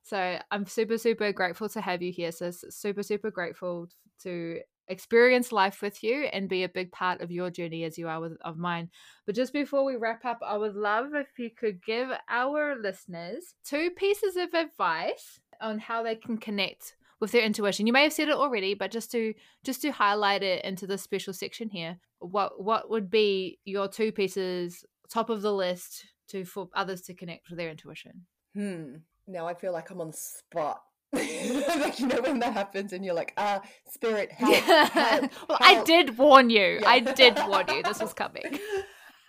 So 0.02 0.40
I'm 0.50 0.66
super, 0.66 0.98
super 0.98 1.32
grateful 1.34 1.70
to 1.70 1.82
have 1.82 2.02
you 2.02 2.12
here, 2.12 2.32
sis. 2.32 2.64
Super, 2.70 3.04
super 3.04 3.30
grateful 3.30 3.90
to 4.24 4.60
experience 4.88 5.52
life 5.52 5.82
with 5.82 6.04
you 6.04 6.24
and 6.34 6.50
be 6.50 6.64
a 6.64 6.70
big 6.70 6.92
part 6.92 7.22
of 7.22 7.32
your 7.32 7.50
journey 7.50 7.84
as 7.84 7.98
you 7.98 8.08
are 8.08 8.20
with 8.20 8.38
of 8.42 8.58
mine. 8.58 8.90
But 9.26 9.36
just 9.36 9.54
before 9.54 9.84
we 9.84 9.98
wrap 9.98 10.26
up, 10.26 10.40
I 10.42 10.58
would 10.58 10.76
love 10.76 11.14
if 11.14 11.28
you 11.38 11.50
could 11.52 11.84
give 11.84 12.10
our 12.30 12.76
listeners 12.82 13.56
two 13.64 13.92
pieces 13.92 14.36
of 14.38 14.54
advice 14.54 15.42
on 15.62 15.80
how 15.80 16.04
they 16.04 16.16
can 16.16 16.38
connect 16.38 16.96
with 17.20 17.32
their 17.32 17.42
intuition. 17.42 17.88
You 17.88 17.94
may 17.94 18.04
have 18.04 18.14
said 18.14 18.30
it 18.30 18.36
already, 18.36 18.74
but 18.74 18.92
just 18.92 19.12
to 19.12 19.34
just 19.64 19.82
to 19.82 19.92
highlight 19.92 20.44
it 20.44 20.64
into 20.64 20.88
this 20.88 21.02
special 21.02 21.34
section 21.34 21.70
here, 21.70 21.98
what 22.20 22.62
what 22.64 22.90
would 22.90 23.10
be 23.10 23.60
your 23.66 23.88
two 23.88 24.12
pieces 24.12 24.86
top 25.10 25.30
of 25.30 25.42
the 25.42 25.54
list 25.54 26.06
to 26.30 26.46
for 26.46 26.70
others 26.76 27.02
to 27.04 27.14
connect 27.14 27.50
with 27.50 27.58
their 27.58 27.70
intuition? 27.70 28.26
Hmm 28.54 28.98
now 29.28 29.46
I 29.48 29.54
feel 29.54 29.74
like 29.74 29.90
I'm 29.90 30.02
on 30.02 30.12
the 30.12 30.18
spot. 30.18 30.82
like 31.14 32.00
you 32.00 32.08
know 32.08 32.22
when 32.22 32.40
that 32.40 32.54
happens 32.54 32.92
and 32.92 33.06
you're 33.06 33.14
like, 33.14 33.34
ah, 33.38 33.62
spirit, 33.90 34.32
help. 34.38 34.56
help 34.56 35.32
well. 35.48 35.58
I 35.62 35.84
did 35.84 36.18
warn 36.18 36.50
you. 36.50 36.80
Yeah. 36.82 36.90
I 36.90 37.00
did 37.00 37.38
warn 37.48 37.66
you 37.70 37.84
this 37.84 38.00
was 38.00 38.14
coming. 38.14 38.60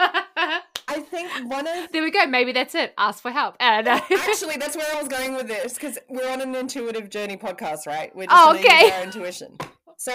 I 0.98 1.02
think 1.02 1.50
one 1.50 1.66
of 1.66 1.92
there 1.92 2.02
we 2.02 2.10
go. 2.10 2.26
Maybe 2.26 2.52
that's 2.52 2.74
it. 2.74 2.94
Ask 2.98 3.22
for 3.22 3.30
help. 3.30 3.56
And 3.60 3.86
uh... 3.86 4.00
actually, 4.10 4.56
that's 4.56 4.76
where 4.76 4.86
I 4.94 4.98
was 4.98 5.08
going 5.08 5.34
with 5.34 5.48
this 5.48 5.74
because 5.74 5.98
we're 6.08 6.30
on 6.30 6.40
an 6.40 6.54
intuitive 6.54 7.10
journey 7.10 7.36
podcast, 7.36 7.86
right? 7.86 8.14
We're 8.14 8.26
just 8.26 8.36
oh, 8.36 8.56
okay. 8.56 8.90
our 8.90 9.04
intuition. 9.04 9.56
So 9.96 10.12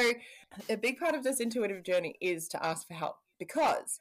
a 0.69 0.77
big 0.77 0.97
part 0.97 1.15
of 1.15 1.23
this 1.23 1.39
intuitive 1.39 1.83
journey 1.83 2.15
is 2.21 2.47
to 2.49 2.65
ask 2.65 2.87
for 2.87 2.93
help 2.93 3.17
because 3.39 3.99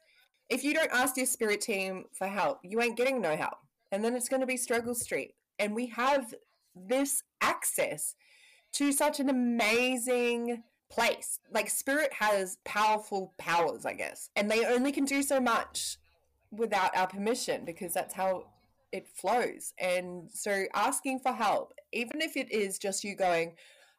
if 0.49 0.63
you 0.63 0.73
don't 0.73 0.91
ask 0.91 1.17
your 1.17 1.25
spirit 1.25 1.61
team 1.61 2.05
for 2.11 2.27
help, 2.27 2.59
you 2.63 2.81
ain't 2.81 2.97
getting 2.97 3.21
no 3.21 3.35
help, 3.35 3.57
and 3.91 4.03
then 4.03 4.15
it's 4.15 4.29
going 4.29 4.41
to 4.41 4.47
be 4.47 4.57
struggle 4.57 4.95
street 4.95 5.35
and 5.59 5.75
we 5.75 5.87
have 5.87 6.33
this 6.75 7.23
access 7.41 8.15
to 8.73 8.91
such 8.91 9.19
an 9.19 9.29
amazing 9.29 10.63
place. 10.89 11.39
Like 11.51 11.69
spirit 11.69 12.13
has 12.13 12.57
powerful 12.65 13.33
powers, 13.37 13.85
I 13.85 13.93
guess, 13.93 14.29
and 14.35 14.49
they 14.49 14.65
only 14.65 14.91
can 14.91 15.05
do 15.05 15.21
so 15.23 15.39
much 15.39 15.97
without 16.55 16.95
our 16.95 17.07
permission 17.07 17.65
because 17.65 17.93
that's 17.93 18.13
how 18.13 18.45
it 18.91 19.07
flows. 19.07 19.73
And 19.79 20.29
so 20.31 20.65
asking 20.73 21.19
for 21.19 21.33
help, 21.33 21.73
even 21.91 22.21
if 22.21 22.37
it 22.37 22.51
is 22.51 22.77
just 22.77 23.03
you 23.03 23.15
going, 23.15 23.53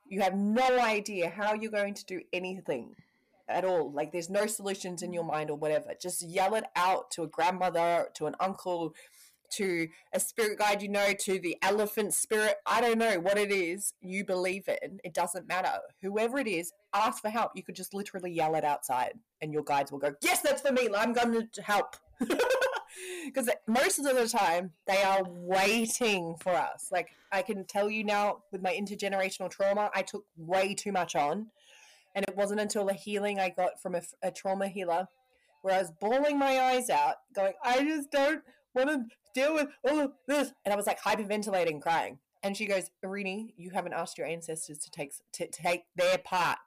you 0.08 0.20
have 0.20 0.34
no 0.34 0.78
idea 0.78 1.30
how 1.30 1.54
you're 1.54 1.70
going 1.70 1.94
to 1.94 2.04
do 2.04 2.20
anything 2.32 2.94
at 3.48 3.64
all. 3.64 3.90
Like 3.90 4.12
there's 4.12 4.30
no 4.30 4.46
solutions 4.46 5.02
in 5.02 5.12
your 5.12 5.24
mind 5.24 5.50
or 5.50 5.56
whatever. 5.56 5.90
Just 6.00 6.22
yell 6.22 6.54
it 6.54 6.64
out 6.76 7.10
to 7.12 7.22
a 7.22 7.26
grandmother, 7.26 8.08
to 8.14 8.26
an 8.26 8.36
uncle, 8.40 8.94
to 9.52 9.88
a 10.12 10.20
spirit 10.20 10.58
guide 10.58 10.82
you 10.82 10.88
know, 10.88 11.12
to 11.20 11.38
the 11.38 11.56
elephant 11.62 12.14
spirit. 12.14 12.56
I 12.66 12.80
don't 12.80 12.98
know 12.98 13.20
what 13.20 13.38
it 13.38 13.50
is 13.50 13.94
you 14.00 14.24
believe 14.24 14.68
in. 14.68 15.00
It 15.04 15.14
doesn't 15.14 15.48
matter. 15.48 15.78
Whoever 16.02 16.38
it 16.38 16.48
is, 16.48 16.72
ask 16.92 17.22
for 17.22 17.30
help. 17.30 17.52
You 17.54 17.62
could 17.62 17.76
just 17.76 17.94
literally 17.94 18.32
yell 18.32 18.54
it 18.54 18.64
outside, 18.64 19.14
and 19.40 19.52
your 19.52 19.62
guides 19.62 19.92
will 19.92 19.98
go, 19.98 20.14
Yes, 20.22 20.40
that's 20.40 20.62
for 20.62 20.72
me. 20.72 20.88
I'm 20.96 21.12
going 21.12 21.48
to 21.52 21.62
help. 21.62 21.96
Because 23.24 23.48
most 23.66 23.98
of 23.98 24.04
the 24.04 24.28
time, 24.28 24.72
they 24.86 25.02
are 25.02 25.22
waiting 25.24 26.36
for 26.40 26.52
us. 26.52 26.90
Like, 26.92 27.08
I 27.32 27.42
can 27.42 27.64
tell 27.64 27.90
you 27.90 28.04
now 28.04 28.42
with 28.52 28.62
my 28.62 28.72
intergenerational 28.72 29.50
trauma, 29.50 29.90
I 29.94 30.02
took 30.02 30.24
way 30.36 30.74
too 30.74 30.92
much 30.92 31.16
on. 31.16 31.48
And 32.14 32.24
it 32.28 32.36
wasn't 32.36 32.60
until 32.60 32.86
the 32.86 32.94
healing 32.94 33.40
I 33.40 33.48
got 33.48 33.80
from 33.82 33.94
a, 33.94 34.02
a 34.22 34.30
trauma 34.30 34.68
healer 34.68 35.08
where 35.62 35.74
I 35.74 35.78
was 35.78 35.90
bawling 36.00 36.38
my 36.38 36.60
eyes 36.60 36.90
out, 36.90 37.16
going, 37.34 37.54
I 37.64 37.82
just 37.82 38.10
don't 38.10 38.42
want 38.74 38.90
to 38.90 39.06
deal 39.34 39.54
with 39.54 39.68
all 39.82 39.98
of 40.00 40.12
this. 40.28 40.52
And 40.64 40.72
I 40.72 40.76
was 40.76 40.86
like 40.86 41.00
hyperventilating, 41.00 41.80
crying. 41.80 42.18
And 42.42 42.56
she 42.56 42.66
goes, 42.66 42.90
Oriini, 43.04 43.54
you 43.56 43.70
haven't 43.70 43.94
asked 43.94 44.18
your 44.18 44.26
ancestors 44.26 44.78
to 44.78 44.90
take 44.90 45.14
to 45.32 45.46
take 45.46 45.84
their 45.96 46.18
part. 46.18 46.58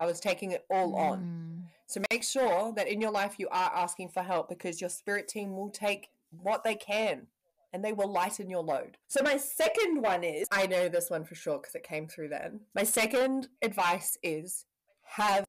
I 0.00 0.06
was 0.06 0.18
taking 0.18 0.52
it 0.52 0.64
all 0.70 0.92
mm. 0.92 0.98
on. 0.98 1.64
So 1.86 2.00
make 2.10 2.22
sure 2.22 2.72
that 2.76 2.88
in 2.88 3.00
your 3.00 3.10
life 3.10 3.34
you 3.38 3.48
are 3.48 3.72
asking 3.74 4.08
for 4.08 4.22
help 4.22 4.48
because 4.48 4.80
your 4.80 4.90
spirit 4.90 5.28
team 5.28 5.56
will 5.56 5.70
take 5.70 6.08
what 6.30 6.64
they 6.64 6.74
can 6.74 7.26
and 7.72 7.84
they 7.84 7.92
will 7.92 8.10
lighten 8.10 8.50
your 8.50 8.62
load. 8.62 8.96
So 9.08 9.22
my 9.22 9.36
second 9.36 10.02
one 10.02 10.24
is 10.24 10.46
I 10.50 10.66
know 10.66 10.88
this 10.88 11.10
one 11.10 11.24
for 11.24 11.34
sure 11.34 11.58
because 11.58 11.74
it 11.74 11.82
came 11.82 12.08
through 12.08 12.28
then. 12.28 12.60
My 12.74 12.84
second 12.84 13.48
advice 13.62 14.16
is 14.22 14.64
have 15.04 15.44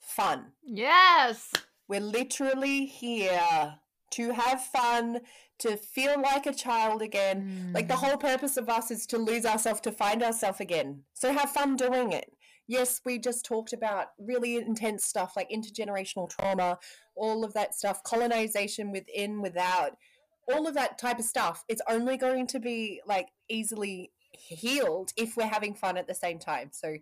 fun. 0.00 0.52
Yes. 0.62 1.52
We're 1.88 2.00
literally 2.00 2.86
here 2.86 3.74
to 4.10 4.32
have 4.32 4.62
fun, 4.62 5.20
to 5.58 5.76
feel 5.76 6.20
like 6.20 6.46
a 6.46 6.54
child 6.54 7.02
again. 7.02 7.70
Mm. 7.70 7.74
Like 7.74 7.88
the 7.88 7.94
mm. 7.94 8.04
whole 8.04 8.16
purpose 8.16 8.56
of 8.56 8.68
us 8.68 8.90
is 8.90 9.06
to 9.06 9.18
lose 9.18 9.44
ourselves, 9.44 9.80
to 9.82 9.92
find 9.92 10.22
ourselves 10.22 10.60
again. 10.60 11.02
So 11.14 11.32
have 11.32 11.50
fun 11.50 11.76
doing 11.76 12.12
it. 12.12 12.32
Yes, 12.68 13.00
we 13.04 13.18
just 13.18 13.46
talked 13.46 13.72
about 13.72 14.08
really 14.18 14.56
intense 14.56 15.04
stuff 15.04 15.32
like 15.36 15.50
intergenerational 15.50 16.28
trauma, 16.28 16.78
all 17.16 17.42
of 17.42 17.54
that 17.54 17.74
stuff, 17.74 18.02
colonization 18.02 18.92
within, 18.92 19.40
without, 19.40 19.96
all 20.52 20.66
of 20.66 20.74
that 20.74 20.98
type 20.98 21.18
of 21.18 21.24
stuff. 21.24 21.64
It's 21.68 21.82
only 21.88 22.16
going 22.18 22.46
to 22.48 22.60
be 22.60 23.00
like 23.06 23.28
easily 23.48 24.12
healed 24.32 25.12
if 25.16 25.36
we're 25.36 25.46
having 25.46 25.74
fun 25.74 25.96
at 25.96 26.06
the 26.06 26.14
same 26.14 26.38
time. 26.38 26.68
So 26.72 26.96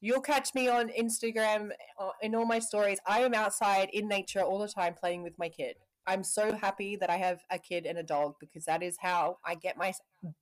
you'll 0.00 0.20
catch 0.20 0.54
me 0.54 0.68
on 0.68 0.88
Instagram 0.88 1.70
uh, 2.00 2.10
in 2.20 2.34
all 2.34 2.44
my 2.44 2.58
stories. 2.58 2.98
I 3.06 3.20
am 3.20 3.32
outside 3.32 3.90
in 3.92 4.08
nature 4.08 4.40
all 4.40 4.58
the 4.58 4.68
time 4.68 4.94
playing 4.94 5.22
with 5.22 5.38
my 5.38 5.48
kid. 5.48 5.76
I'm 6.06 6.24
so 6.24 6.52
happy 6.56 6.96
that 6.96 7.10
I 7.10 7.16
have 7.18 7.42
a 7.50 7.58
kid 7.58 7.86
and 7.86 7.96
a 7.96 8.02
dog 8.02 8.34
because 8.40 8.64
that 8.64 8.82
is 8.82 8.96
how 9.00 9.38
I 9.46 9.54
get 9.54 9.76
my 9.76 9.92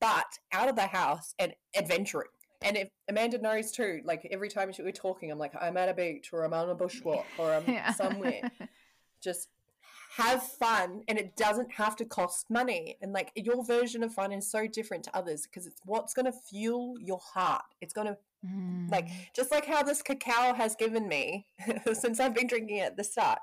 butt 0.01 0.39
out 0.53 0.71
of 0.71 0.77
the 0.77 0.87
house 0.87 1.35
and 1.39 1.53
adventuring. 1.77 2.29
And 2.63 2.77
if 2.77 2.89
Amanda 3.09 3.39
knows 3.39 3.73
too, 3.73 4.01
like 4.05 4.27
every 4.31 4.49
time 4.49 4.71
we're 4.79 4.93
talking, 4.93 5.31
I'm 5.31 5.39
like, 5.39 5.55
I'm 5.61 5.77
at 5.77 5.89
a 5.89 5.95
beach 5.95 6.31
or 6.33 6.45
I'm 6.45 6.53
on 6.53 6.69
a 6.69 6.75
bushwalk 6.75 7.25
or 7.39 7.53
I'm 7.53 7.65
yeah. 7.67 7.93
somewhere. 7.93 8.51
Just 9.23 9.49
have 10.17 10.43
fun 10.43 11.03
and 11.09 11.19
it 11.19 11.37
doesn't 11.37 11.73
have 11.73 11.97
to 11.97 12.05
cost 12.05 12.51
money. 12.51 12.97
And 13.01 13.13
like 13.13 13.33
your 13.35 13.65
version 13.65 14.03
of 14.03 14.13
fun 14.13 14.33
is 14.33 14.51
so 14.51 14.67
different 14.67 15.05
to 15.05 15.17
others 15.17 15.47
because 15.47 15.67
it's 15.67 15.81
what's 15.87 16.13
going 16.13 16.27
to 16.27 16.33
fuel 16.33 16.97
your 17.01 17.21
heart. 17.21 17.63
It's 17.81 17.95
going 17.95 18.09
to, 18.09 18.19
mm. 18.47 18.91
like, 18.91 19.09
just 19.35 19.51
like 19.51 19.65
how 19.65 19.83
this 19.83 20.03
cacao 20.03 20.53
has 20.53 20.77
given 20.77 21.09
me 21.09 21.47
since 21.93 22.21
I've 22.21 22.35
been 22.35 22.47
drinking 22.47 22.79
it 22.79 22.87
at 22.87 22.97
the 22.97 23.05
start, 23.05 23.39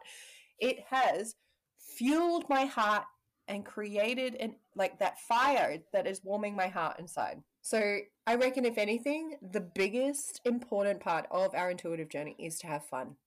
it 0.59 0.79
has 0.89 1.35
fueled 1.79 2.47
my 2.49 2.65
heart 2.65 3.05
and 3.47 3.65
created 3.65 4.35
and 4.35 4.53
like 4.75 4.99
that 4.99 5.19
fire 5.21 5.77
that 5.93 6.05
is 6.05 6.21
warming 6.23 6.55
my 6.55 6.67
heart 6.67 6.99
inside. 6.99 7.41
So 7.67 7.97
I 8.25 8.35
reckon 8.35 8.63
if 8.63 8.77
anything, 8.77 9.35
the 9.41 9.59
biggest 9.59 10.39
important 10.45 11.01
part 11.01 11.25
of 11.29 11.53
our 11.53 11.69
intuitive 11.69 12.07
journey 12.07 12.33
is 12.39 12.57
to 12.59 12.67
have 12.67 12.85
fun. 12.85 13.17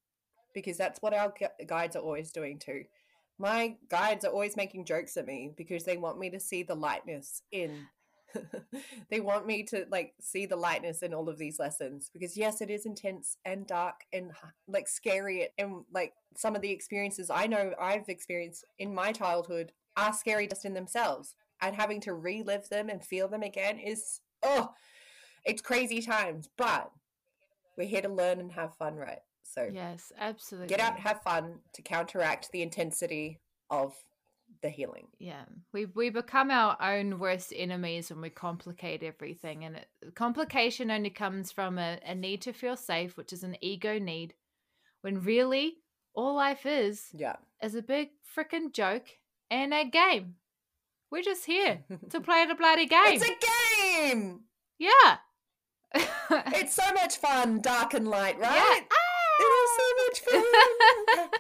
Because 0.55 0.79
that's 0.79 1.03
what 1.03 1.13
our 1.13 1.35
guides 1.67 1.95
are 1.95 2.03
always 2.03 2.33
doing 2.33 2.59
too. 2.59 2.85
My 3.39 3.77
guides 3.91 4.25
are 4.25 4.33
always 4.33 4.57
making 4.57 4.87
jokes 4.87 5.19
at 5.19 5.27
me 5.27 5.53
because 5.55 5.85
they 5.85 5.99
want 5.99 6.19
me 6.19 6.31
to 6.31 6.41
see 6.41 6.63
the 6.63 6.75
lightness 6.75 7.43
in 7.53 7.87
they 9.11 9.21
want 9.21 9.47
me 9.47 9.65
to 9.65 9.85
like 9.91 10.15
see 10.23 10.47
the 10.47 10.57
lightness 10.57 11.03
in 11.03 11.13
all 11.13 11.29
of 11.29 11.37
these 11.37 11.59
lessons 11.59 12.11
because 12.13 12.37
yes 12.37 12.61
it 12.61 12.71
is 12.71 12.87
intense 12.87 13.37
and 13.45 13.67
dark 13.67 14.03
and 14.13 14.31
like 14.69 14.87
scary 14.87 15.49
and 15.59 15.85
like 15.93 16.13
some 16.37 16.55
of 16.55 16.63
the 16.63 16.71
experiences 16.71 17.29
i 17.29 17.49
know 17.49 17.73
i've 17.81 18.09
experienced 18.09 18.65
in 18.79 18.95
my 18.95 19.11
childhood 19.11 19.73
are 19.97 20.13
scary 20.13 20.47
just 20.47 20.65
in 20.65 20.75
themselves 20.75 21.35
and 21.61 21.75
having 21.75 22.01
to 22.01 22.15
relive 22.15 22.69
them 22.69 22.89
and 22.89 23.05
feel 23.05 23.27
them 23.27 23.43
again 23.43 23.81
is 23.81 24.21
oh 24.43 24.73
it's 25.45 25.63
crazy 25.63 26.01
times 26.01 26.49
but 26.57 26.91
we're 27.77 27.89
here 27.89 28.03
to 28.03 28.09
learn 28.09 28.41
and 28.41 28.53
have 28.53 28.75
fun 28.77 28.97
right 28.97 29.21
so 29.43 29.69
yes 29.73 30.13
absolutely 30.19 30.69
get 30.69 30.81
out 30.81 30.95
and 30.95 31.03
have 31.03 31.23
fun 31.23 31.59
to 31.73 31.83
counteract 31.83 32.51
the 32.53 32.63
intensity 32.63 33.41
of 33.71 33.95
the 34.63 34.69
healing. 34.69 35.07
Yeah, 35.19 35.45
we 35.73 35.87
we 35.87 36.11
become 36.11 36.51
our 36.51 36.77
own 36.81 37.19
worst 37.19 37.53
enemies 37.57 38.11
when 38.11 38.21
we 38.21 38.31
complicate 38.31 39.03
everything, 39.03 39.65
and 39.65 39.77
it, 39.77 39.89
complication 40.15 40.91
only 40.91 41.11
comes 41.11 41.53
from 41.53 41.79
a, 41.79 41.99
a 42.05 42.15
need 42.15 42.43
to 42.43 42.53
feel 42.53 42.77
safe, 42.77 43.17
which 43.17 43.33
is 43.33 43.43
an 43.43 43.57
ego 43.61 43.99
need. 43.99 44.35
When 45.03 45.23
really, 45.23 45.79
all 46.15 46.35
life 46.35 46.67
is 46.67 47.07
yeah 47.13 47.37
is 47.63 47.75
a 47.75 47.83
big 47.83 48.11
freaking 48.37 48.73
joke 48.73 49.09
and 49.51 49.73
a 49.73 49.85
game. 49.85 50.37
We're 51.11 51.23
just 51.23 51.47
here 51.47 51.85
to 52.11 52.21
play 52.21 52.47
the 52.47 52.55
bloody 52.55 52.87
game. 52.87 53.21
It's 53.21 53.25
a 53.25 54.13
game. 54.13 54.41
Yeah. 54.79 55.17
it's 56.55 56.75
so 56.75 56.93
much 56.95 57.17
fun, 57.17 57.61
dark 57.61 57.95
and 57.95 58.09
light, 58.09 58.39
right? 58.39 58.55
Yeah. 58.55 58.87
Ah! 58.93 59.41
It 59.41 59.45
is 59.45 59.71
so 59.77 60.33
much 60.33 60.43
fun 61.23 61.31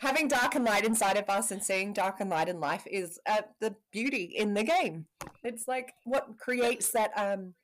having 0.00 0.28
dark 0.28 0.54
and 0.54 0.64
light 0.64 0.84
inside 0.84 1.18
of 1.18 1.28
us 1.28 1.50
and 1.50 1.62
seeing 1.62 1.92
dark 1.92 2.20
and 2.20 2.30
light 2.30 2.48
in 2.48 2.58
life 2.58 2.86
is 2.90 3.20
uh, 3.26 3.42
the 3.60 3.74
beauty 3.92 4.32
in 4.34 4.54
the 4.54 4.64
game. 4.64 5.04
It's 5.44 5.68
like 5.68 5.92
what 6.04 6.38
creates 6.38 6.90
that 6.92 7.12
um 7.16 7.54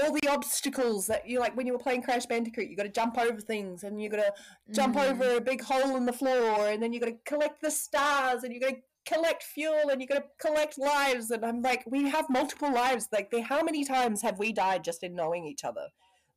all 0.00 0.12
the 0.12 0.28
obstacles 0.28 1.08
that 1.08 1.28
you 1.28 1.40
like 1.40 1.56
when 1.56 1.66
you 1.66 1.72
were 1.72 1.78
playing 1.78 2.02
Crash 2.02 2.26
Bandicoot, 2.26 2.68
you 2.68 2.76
got 2.76 2.84
to 2.84 2.88
jump 2.88 3.18
over 3.18 3.40
things 3.40 3.82
and 3.82 4.00
you 4.00 4.08
got 4.08 4.18
to 4.18 4.32
jump 4.72 4.94
mm. 4.94 5.10
over 5.10 5.36
a 5.36 5.40
big 5.40 5.60
hole 5.60 5.96
in 5.96 6.06
the 6.06 6.12
floor 6.12 6.68
and 6.68 6.80
then 6.80 6.92
you 6.92 7.00
got 7.00 7.06
to 7.06 7.16
collect 7.24 7.60
the 7.62 7.70
stars 7.70 8.44
and 8.44 8.52
you 8.52 8.60
got 8.60 8.70
to 8.70 8.76
collect 9.06 9.42
fuel 9.42 9.88
and 9.90 10.00
you're 10.00 10.08
going 10.08 10.20
to 10.20 10.26
collect 10.38 10.78
lives 10.78 11.30
and 11.30 11.44
I'm 11.44 11.62
like 11.62 11.84
we 11.86 12.08
have 12.08 12.28
multiple 12.28 12.72
lives 12.72 13.08
like 13.12 13.30
they, 13.30 13.40
how 13.40 13.62
many 13.62 13.84
times 13.84 14.22
have 14.22 14.38
we 14.38 14.52
died 14.52 14.82
just 14.82 15.02
in 15.02 15.14
knowing 15.14 15.44
each 15.44 15.64
other 15.64 15.86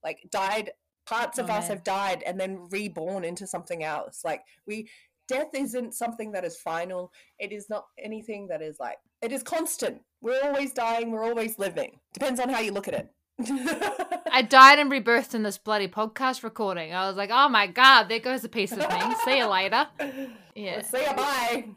like 0.03 0.20
died 0.30 0.72
parts 1.05 1.39
of 1.39 1.49
oh, 1.49 1.53
us 1.53 1.67
have 1.67 1.84
died 1.84 2.22
and 2.26 2.39
then 2.39 2.67
reborn 2.70 3.24
into 3.24 3.47
something 3.47 3.84
else 3.84 4.22
like 4.24 4.41
we 4.67 4.88
death 5.30 5.49
isn't 5.53 5.93
something 5.93 6.32
that 6.32 6.43
is 6.43 6.57
final. 6.57 7.13
It 7.38 7.53
is 7.53 7.70
not 7.70 7.86
anything 7.97 8.47
that 8.47 8.61
is 8.61 8.80
like, 8.80 8.97
it 9.22 9.32
is 9.32 9.43
constant. 9.43 10.01
We're 10.22 10.43
always 10.43 10.74
dying, 10.74 11.11
we're 11.11 11.24
always 11.24 11.57
living. 11.59 11.99
Depends 12.13 12.39
on 12.39 12.49
how 12.49 12.59
you 12.59 12.74
look 12.74 12.88
at 12.89 12.95
it. 12.95 13.09
I 14.32 14.41
died 14.41 14.80
and 14.80 14.91
rebirthed 14.91 15.34
in 15.34 15.43
this 15.43 15.57
bloody 15.57 15.88
podcast 15.88 16.43
recording. 16.43 16.93
I 16.93 17.07
was 17.07 17.15
like, 17.15 17.30
oh 17.32 17.47
my 17.47 17.67
god, 17.67 18.09
there 18.09 18.20
goes 18.20 18.43
a 18.43 18.49
piece 18.49 18.74
of 18.74 18.80
me. 18.80 19.15
See 19.24 19.38
you 19.38 19.47
later. 19.47 19.88
Yeah. 20.55 20.82
See 20.82 20.99
you 20.99 21.13
bye. 21.13 21.70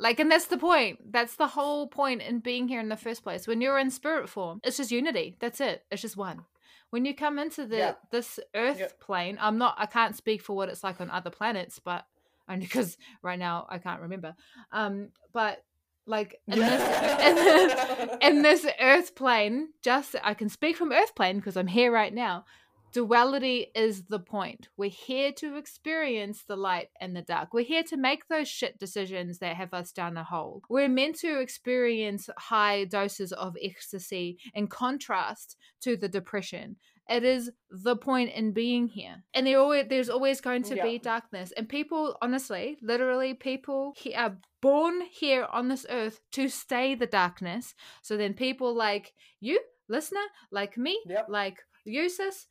Like, 0.00 0.18
and 0.18 0.32
that's 0.32 0.46
the 0.46 0.56
point. 0.56 1.12
That's 1.12 1.36
the 1.36 1.46
whole 1.46 1.86
point 1.86 2.22
in 2.22 2.40
being 2.40 2.68
here 2.68 2.80
in 2.80 2.88
the 2.88 2.96
first 2.96 3.22
place. 3.22 3.46
When 3.46 3.60
you're 3.60 3.78
in 3.78 3.90
spirit 3.90 4.30
form, 4.30 4.60
it's 4.64 4.78
just 4.78 4.90
unity. 4.90 5.36
That's 5.40 5.60
it. 5.60 5.84
It's 5.90 6.00
just 6.00 6.16
one. 6.16 6.46
When 6.88 7.04
you 7.04 7.14
come 7.14 7.38
into 7.38 7.66
the 7.66 7.76
yeah. 7.76 7.94
this 8.10 8.40
earth 8.54 8.80
yeah. 8.80 8.88
plane, 8.98 9.38
I'm 9.40 9.58
not 9.58 9.74
I 9.78 9.86
can't 9.86 10.16
speak 10.16 10.42
for 10.42 10.56
what 10.56 10.70
it's 10.70 10.82
like 10.82 11.00
on 11.02 11.10
other 11.10 11.30
planets, 11.30 11.78
but 11.78 12.06
only 12.48 12.64
because 12.64 12.96
right 13.22 13.38
now 13.38 13.66
I 13.68 13.78
can't 13.78 14.00
remember. 14.00 14.34
Um, 14.72 15.10
but 15.32 15.62
like 16.06 16.40
in, 16.48 16.58
this, 16.58 18.18
in, 18.22 18.42
this 18.42 18.66
earth 18.80 19.14
plane, 19.14 19.68
just 19.82 20.16
I 20.24 20.34
can 20.34 20.48
speak 20.48 20.76
from 20.76 20.92
earth 20.92 21.14
plane 21.14 21.36
because 21.36 21.56
I'm 21.56 21.68
here 21.68 21.92
right 21.92 22.12
now. 22.12 22.46
Duality 22.92 23.68
is 23.74 24.04
the 24.04 24.18
point. 24.18 24.68
We're 24.76 24.90
here 24.90 25.32
to 25.32 25.56
experience 25.56 26.44
the 26.46 26.56
light 26.56 26.88
and 27.00 27.14
the 27.14 27.22
dark. 27.22 27.52
We're 27.52 27.64
here 27.64 27.84
to 27.84 27.96
make 27.96 28.28
those 28.28 28.48
shit 28.48 28.78
decisions 28.78 29.38
that 29.38 29.56
have 29.56 29.72
us 29.74 29.92
down 29.92 30.16
a 30.16 30.24
hole. 30.24 30.62
We're 30.68 30.88
meant 30.88 31.16
to 31.20 31.40
experience 31.40 32.28
high 32.36 32.84
doses 32.84 33.32
of 33.32 33.56
ecstasy 33.62 34.38
in 34.54 34.66
contrast 34.68 35.56
to 35.82 35.96
the 35.96 36.08
depression 36.08 36.76
it 37.10 37.24
is 37.24 37.50
the 37.70 37.96
point 37.96 38.32
in 38.32 38.52
being 38.52 38.86
here. 38.86 39.24
And 39.34 39.46
there 39.46 39.58
always, 39.58 39.86
there's 39.88 40.08
always 40.08 40.40
going 40.40 40.62
to 40.64 40.76
yeah. 40.76 40.84
be 40.84 40.98
darkness. 40.98 41.52
And 41.56 41.68
people, 41.68 42.16
honestly, 42.22 42.78
literally, 42.80 43.34
people 43.34 43.94
are 44.16 44.36
born 44.62 45.02
here 45.10 45.46
on 45.52 45.66
this 45.66 45.84
earth 45.90 46.20
to 46.32 46.48
stay 46.48 46.94
the 46.94 47.08
darkness. 47.08 47.74
So 48.02 48.16
then 48.16 48.34
people 48.34 48.74
like 48.74 49.12
you, 49.40 49.60
listener, 49.88 50.20
like 50.52 50.78
me, 50.78 51.00
yep. 51.04 51.26
like 51.28 51.58
Usus, 51.84 52.46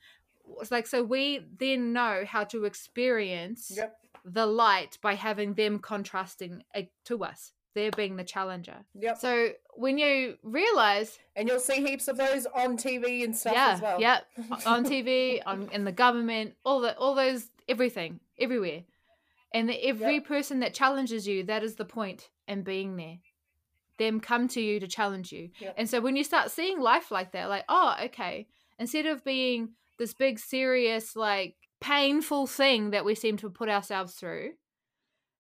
like 0.71 0.87
so 0.87 1.03
we 1.03 1.45
then 1.57 1.93
know 1.93 2.23
how 2.27 2.43
to 2.43 2.65
experience 2.65 3.71
yep. 3.75 3.97
the 4.25 4.45
light 4.45 4.97
by 5.01 5.15
having 5.15 5.53
them 5.53 5.79
contrasting 5.79 6.63
uh, 6.75 6.81
to 7.05 7.23
us 7.23 7.51
they're 7.75 7.91
being 7.91 8.15
the 8.15 8.23
challenger. 8.23 8.77
Yep. 8.95 9.17
So 9.17 9.49
when 9.75 9.97
you 9.97 10.37
realize, 10.43 11.19
and 11.35 11.47
you'll 11.47 11.59
see 11.59 11.85
heaps 11.85 12.07
of 12.07 12.17
those 12.17 12.45
on 12.47 12.77
TV 12.77 13.23
and 13.23 13.35
stuff 13.35 13.53
yeah, 13.53 13.71
as 13.73 13.81
well. 13.81 14.01
Yeah, 14.01 14.19
on 14.65 14.83
TV, 14.85 15.41
on 15.45 15.69
in 15.71 15.85
the 15.85 15.91
government, 15.91 16.55
all 16.65 16.81
the 16.81 16.97
all 16.97 17.15
those 17.15 17.49
everything, 17.67 18.19
everywhere, 18.39 18.83
and 19.53 19.69
the, 19.69 19.87
every 19.87 20.15
yep. 20.15 20.25
person 20.25 20.59
that 20.61 20.73
challenges 20.73 21.27
you, 21.27 21.43
that 21.43 21.63
is 21.63 21.75
the 21.75 21.85
point 21.85 22.29
in 22.47 22.63
being 22.63 22.95
there. 22.95 23.19
Them 23.97 24.19
come 24.19 24.47
to 24.49 24.61
you 24.61 24.79
to 24.79 24.87
challenge 24.87 25.31
you, 25.31 25.49
yep. 25.59 25.75
and 25.77 25.89
so 25.89 26.01
when 26.01 26.15
you 26.15 26.23
start 26.23 26.51
seeing 26.51 26.79
life 26.79 27.11
like 27.11 27.33
that, 27.33 27.49
like 27.49 27.65
oh, 27.69 27.95
okay, 28.05 28.47
instead 28.79 29.05
of 29.05 29.23
being 29.23 29.69
this 29.99 30.13
big 30.15 30.39
serious 30.39 31.15
like 31.15 31.55
painful 31.81 32.47
thing 32.47 32.89
that 32.91 33.05
we 33.05 33.13
seem 33.13 33.37
to 33.37 33.49
put 33.49 33.69
ourselves 33.69 34.15
through, 34.15 34.53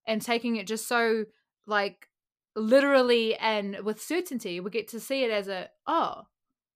and 0.05 0.21
taking 0.21 0.57
it 0.57 0.67
just 0.67 0.87
so 0.87 1.25
like 1.65 2.07
literally 2.55 3.35
and 3.35 3.79
with 3.83 4.01
certainty, 4.01 4.59
we 4.59 4.69
get 4.69 4.87
to 4.89 4.99
see 4.99 5.23
it 5.23 5.31
as 5.31 5.47
a, 5.47 5.69
oh, 5.87 6.23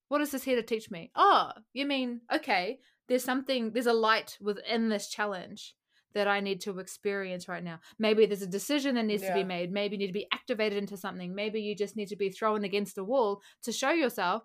what 0.08 0.20
is 0.20 0.30
this 0.30 0.44
here 0.44 0.56
to 0.56 0.62
teach 0.62 0.90
me? 0.90 1.10
Oh, 1.14 1.50
you 1.72 1.86
mean, 1.86 2.20
okay, 2.32 2.78
there's 3.08 3.24
something, 3.24 3.72
there's 3.72 3.86
a 3.86 3.92
light 3.92 4.38
within 4.40 4.88
this 4.88 5.08
challenge 5.08 5.74
that 6.14 6.28
I 6.28 6.38
need 6.40 6.60
to 6.62 6.78
experience 6.78 7.48
right 7.48 7.64
now. 7.64 7.80
Maybe 7.98 8.24
there's 8.24 8.40
a 8.40 8.46
decision 8.46 8.94
that 8.94 9.04
needs 9.04 9.24
yeah. 9.24 9.30
to 9.30 9.34
be 9.34 9.44
made. 9.44 9.72
Maybe 9.72 9.96
you 9.96 9.98
need 9.98 10.06
to 10.06 10.12
be 10.12 10.28
activated 10.32 10.78
into 10.78 10.96
something. 10.96 11.34
Maybe 11.34 11.60
you 11.60 11.74
just 11.74 11.96
need 11.96 12.08
to 12.08 12.16
be 12.16 12.30
thrown 12.30 12.62
against 12.62 12.98
a 12.98 13.04
wall 13.04 13.42
to 13.64 13.72
show 13.72 13.90
yourself 13.90 14.44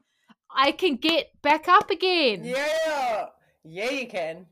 I 0.53 0.71
can 0.71 0.95
get 0.95 1.41
back 1.41 1.67
up 1.67 1.89
again. 1.89 2.43
Yeah. 2.43 3.27
Yeah, 3.63 3.89
you 3.91 4.07
can. 4.07 4.45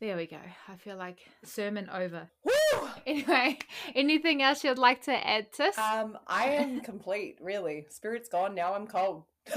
There 0.00 0.16
we 0.16 0.26
go. 0.26 0.38
I 0.68 0.76
feel 0.76 0.96
like 0.96 1.18
sermon 1.44 1.88
over. 1.92 2.28
Woo! 2.44 2.88
Anyway, 3.04 3.58
anything 3.96 4.42
else 4.42 4.62
you'd 4.62 4.78
like 4.78 5.02
to 5.04 5.12
add, 5.12 5.52
Tis? 5.52 5.76
Um, 5.76 6.16
I 6.26 6.50
am 6.50 6.80
complete, 6.82 7.38
really. 7.40 7.86
Spirit's 7.90 8.28
gone, 8.28 8.54
now 8.54 8.74
I'm 8.74 8.86
cold. 8.86 9.24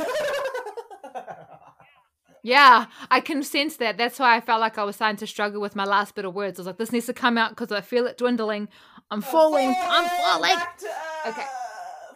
yeah, 2.43 2.87
I 3.11 3.19
can 3.19 3.43
sense 3.43 3.75
that. 3.77 3.97
That's 3.99 4.17
why 4.17 4.35
I 4.35 4.41
felt 4.41 4.61
like 4.61 4.79
I 4.79 4.83
was 4.83 4.95
starting 4.95 5.17
to 5.17 5.27
struggle 5.27 5.61
with 5.61 5.75
my 5.75 5.85
last 5.85 6.15
bit 6.15 6.25
of 6.25 6.33
words. 6.33 6.59
I 6.59 6.61
was 6.61 6.67
like, 6.67 6.77
this 6.77 6.91
needs 6.91 7.05
to 7.05 7.13
come 7.13 7.37
out 7.37 7.51
because 7.51 7.71
I 7.71 7.81
feel 7.81 8.07
it 8.07 8.17
dwindling. 8.17 8.67
I'm 9.11 9.21
falling. 9.21 9.75
I'm 9.77 10.09
falling. 10.09 10.57
Okay. 11.27 11.45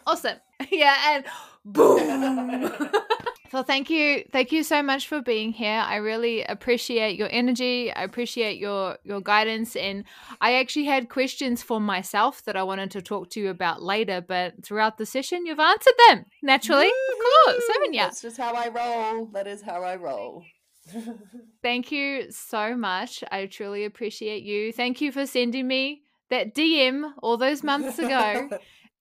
Awesome. 0.06 0.38
Yeah, 0.72 0.96
and 1.16 1.26
boom. 1.66 2.72
Well, 3.54 3.64
thank 3.64 3.90
you, 3.90 4.26
thank 4.34 4.52
you 4.52 4.64
so 4.64 4.84
much 4.84 5.08
for 5.08 5.22
being 5.22 5.54
here. 5.54 5.82
I 5.88 5.96
really 5.96 6.44
appreciate 6.44 7.18
your 7.18 7.30
energy. 7.32 7.90
I 7.90 8.04
appreciate 8.04 8.58
your 8.58 8.98
your 9.06 9.22
guidance, 9.22 9.78
and 9.78 10.04
I 10.42 10.56
actually 10.56 10.84
had 10.86 11.08
questions 11.08 11.64
for 11.64 11.80
myself 11.80 12.44
that 12.44 12.58
I 12.58 12.64
wanted 12.64 12.92
to 12.92 13.02
talk 13.02 13.30
to 13.30 13.40
you 13.40 13.50
about 13.50 13.82
later. 13.82 14.20
But 14.20 14.62
throughout 14.62 14.98
the 14.98 15.06
session, 15.06 15.46
you've 15.46 15.60
answered 15.60 15.94
them 16.10 16.26
naturally, 16.42 16.88
Woo-hoo! 16.88 17.52
of 17.52 17.54
course, 17.56 17.64
haven't 17.72 17.94
you? 17.94 18.02
That's 18.02 18.22
just 18.22 18.38
how 18.38 18.56
I 18.56 18.68
roll. 18.68 19.28
That 19.28 19.48
is 19.48 19.62
how 19.62 19.84
I 19.84 19.96
roll. 19.96 20.44
Thank 21.62 21.94
you 21.94 22.32
so 22.32 22.76
much. 22.76 23.24
I 23.32 23.46
truly 23.46 23.86
appreciate 23.86 24.44
you. 24.44 24.74
Thank 24.74 25.00
you 25.00 25.14
for 25.14 25.26
sending 25.26 25.66
me 25.66 26.02
that 26.30 26.54
DM 26.54 27.14
all 27.22 27.38
those 27.38 27.64
months 27.64 28.00
ago 28.00 28.50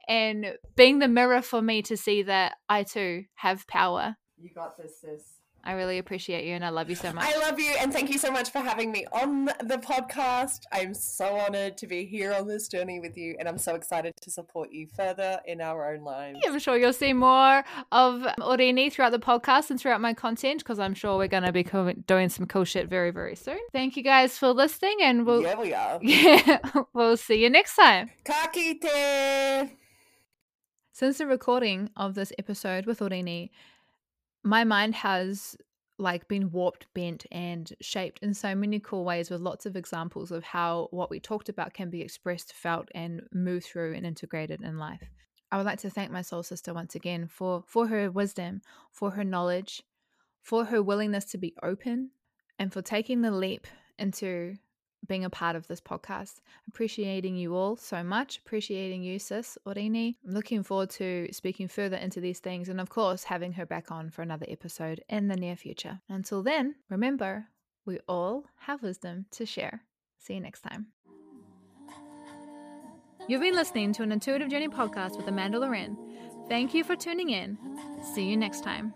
and 0.08 0.54
being 0.76 0.98
the 0.98 1.08
mirror 1.08 1.42
for 1.42 1.62
me 1.62 1.82
to 1.82 1.96
see 1.96 2.22
that 2.22 2.56
I 2.68 2.82
too 2.82 3.24
have 3.36 3.66
power 3.66 4.16
you 4.44 4.50
got 4.50 4.76
this, 4.76 5.00
sis. 5.00 5.22
I 5.66 5.72
really 5.72 5.96
appreciate 5.96 6.44
you 6.44 6.52
and 6.52 6.62
I 6.62 6.68
love 6.68 6.90
you 6.90 6.96
so 6.96 7.10
much. 7.10 7.24
I 7.24 7.38
love 7.38 7.58
you 7.58 7.72
and 7.80 7.90
thank 7.90 8.10
you 8.10 8.18
so 8.18 8.30
much 8.30 8.50
for 8.50 8.58
having 8.58 8.92
me 8.92 9.06
on 9.12 9.46
the 9.46 9.80
podcast. 9.82 10.60
I'm 10.70 10.92
so 10.92 11.36
honored 11.36 11.78
to 11.78 11.86
be 11.86 12.04
here 12.04 12.34
on 12.34 12.46
this 12.46 12.68
journey 12.68 13.00
with 13.00 13.16
you 13.16 13.36
and 13.38 13.48
I'm 13.48 13.56
so 13.56 13.74
excited 13.74 14.12
to 14.20 14.30
support 14.30 14.70
you 14.70 14.86
further 14.94 15.40
in 15.46 15.62
our 15.62 15.94
own 15.94 16.04
lives. 16.04 16.40
Yeah, 16.42 16.50
I'm 16.50 16.58
sure 16.58 16.76
you'll 16.76 16.92
see 16.92 17.14
more 17.14 17.64
of 17.90 18.26
Oriini 18.40 18.92
throughout 18.92 19.12
the 19.12 19.18
podcast 19.18 19.70
and 19.70 19.80
throughout 19.80 20.02
my 20.02 20.12
content 20.12 20.58
because 20.58 20.78
I'm 20.78 20.92
sure 20.92 21.16
we're 21.16 21.28
going 21.28 21.44
to 21.44 21.52
be 21.52 21.64
doing 22.06 22.28
some 22.28 22.44
cool 22.44 22.64
shit 22.64 22.90
very, 22.90 23.10
very 23.10 23.34
soon. 23.34 23.60
Thank 23.72 23.96
you 23.96 24.02
guys 24.02 24.36
for 24.36 24.50
listening 24.50 24.98
and 25.00 25.24
we'll. 25.24 25.40
Yeah, 25.40 25.58
we 25.58 25.72
are. 25.72 25.98
Yeah, 26.02 26.58
we'll 26.92 27.16
see 27.16 27.42
you 27.42 27.48
next 27.48 27.76
time. 27.76 28.10
Ka 28.22 28.50
kite! 28.52 29.78
Since 30.94 31.18
the 31.18 31.26
recording 31.26 31.90
of 31.96 32.14
this 32.14 32.32
episode 32.38 32.86
with 32.86 33.00
Oriini, 33.00 33.50
my 34.44 34.62
mind 34.62 34.94
has 34.94 35.56
like 35.98 36.28
been 36.28 36.52
warped, 36.52 36.86
bent, 36.94 37.26
and 37.32 37.68
shaped 37.80 38.20
in 38.20 38.32
so 38.32 38.54
many 38.54 38.78
cool 38.78 39.04
ways 39.04 39.28
with 39.28 39.40
lots 39.40 39.66
of 39.66 39.74
examples 39.74 40.30
of 40.30 40.44
how 40.44 40.86
what 40.92 41.10
we 41.10 41.18
talked 41.18 41.48
about 41.48 41.74
can 41.74 41.90
be 41.90 42.00
expressed, 42.00 42.52
felt, 42.52 42.90
and 42.94 43.22
moved 43.32 43.66
through 43.66 43.94
and 43.94 44.06
integrated 44.06 44.60
in 44.60 44.78
life. 44.78 45.02
I 45.50 45.56
would 45.56 45.66
like 45.66 45.80
to 45.80 45.90
thank 45.90 46.12
my 46.12 46.22
soul 46.22 46.44
sister 46.44 46.72
once 46.72 46.94
again 46.94 47.26
for 47.26 47.64
for 47.66 47.88
her 47.88 48.08
wisdom, 48.08 48.60
for 48.92 49.10
her 49.10 49.24
knowledge, 49.24 49.82
for 50.42 50.66
her 50.66 50.80
willingness 50.80 51.24
to 51.24 51.38
be 51.38 51.56
open, 51.60 52.10
and 52.56 52.72
for 52.72 52.82
taking 52.82 53.20
the 53.20 53.32
leap 53.32 53.66
into 53.98 54.58
being 55.06 55.24
a 55.24 55.30
part 55.30 55.56
of 55.56 55.66
this 55.66 55.80
podcast. 55.80 56.40
Appreciating 56.68 57.36
you 57.36 57.54
all 57.54 57.76
so 57.76 58.02
much. 58.02 58.38
Appreciating 58.38 59.02
you, 59.02 59.18
sis 59.18 59.58
Oriini. 59.66 60.16
I'm 60.26 60.34
looking 60.34 60.62
forward 60.62 60.90
to 60.90 61.28
speaking 61.32 61.68
further 61.68 61.96
into 61.96 62.20
these 62.20 62.40
things 62.40 62.68
and, 62.68 62.80
of 62.80 62.88
course, 62.88 63.24
having 63.24 63.52
her 63.54 63.66
back 63.66 63.90
on 63.90 64.10
for 64.10 64.22
another 64.22 64.46
episode 64.48 65.02
in 65.08 65.28
the 65.28 65.36
near 65.36 65.56
future. 65.56 66.00
Until 66.08 66.42
then, 66.42 66.76
remember, 66.88 67.46
we 67.84 67.98
all 68.08 68.44
have 68.60 68.82
wisdom 68.82 69.26
to 69.32 69.46
share. 69.46 69.82
See 70.18 70.34
you 70.34 70.40
next 70.40 70.62
time. 70.62 70.86
You've 73.26 73.40
been 73.40 73.54
listening 73.54 73.92
to 73.94 74.02
an 74.02 74.12
Intuitive 74.12 74.50
Journey 74.50 74.68
podcast 74.68 75.16
with 75.16 75.28
Amanda 75.28 75.58
Lorin. 75.58 75.96
Thank 76.48 76.74
you 76.74 76.84
for 76.84 76.94
tuning 76.94 77.30
in. 77.30 77.56
See 78.14 78.24
you 78.24 78.36
next 78.36 78.62
time. 78.62 78.92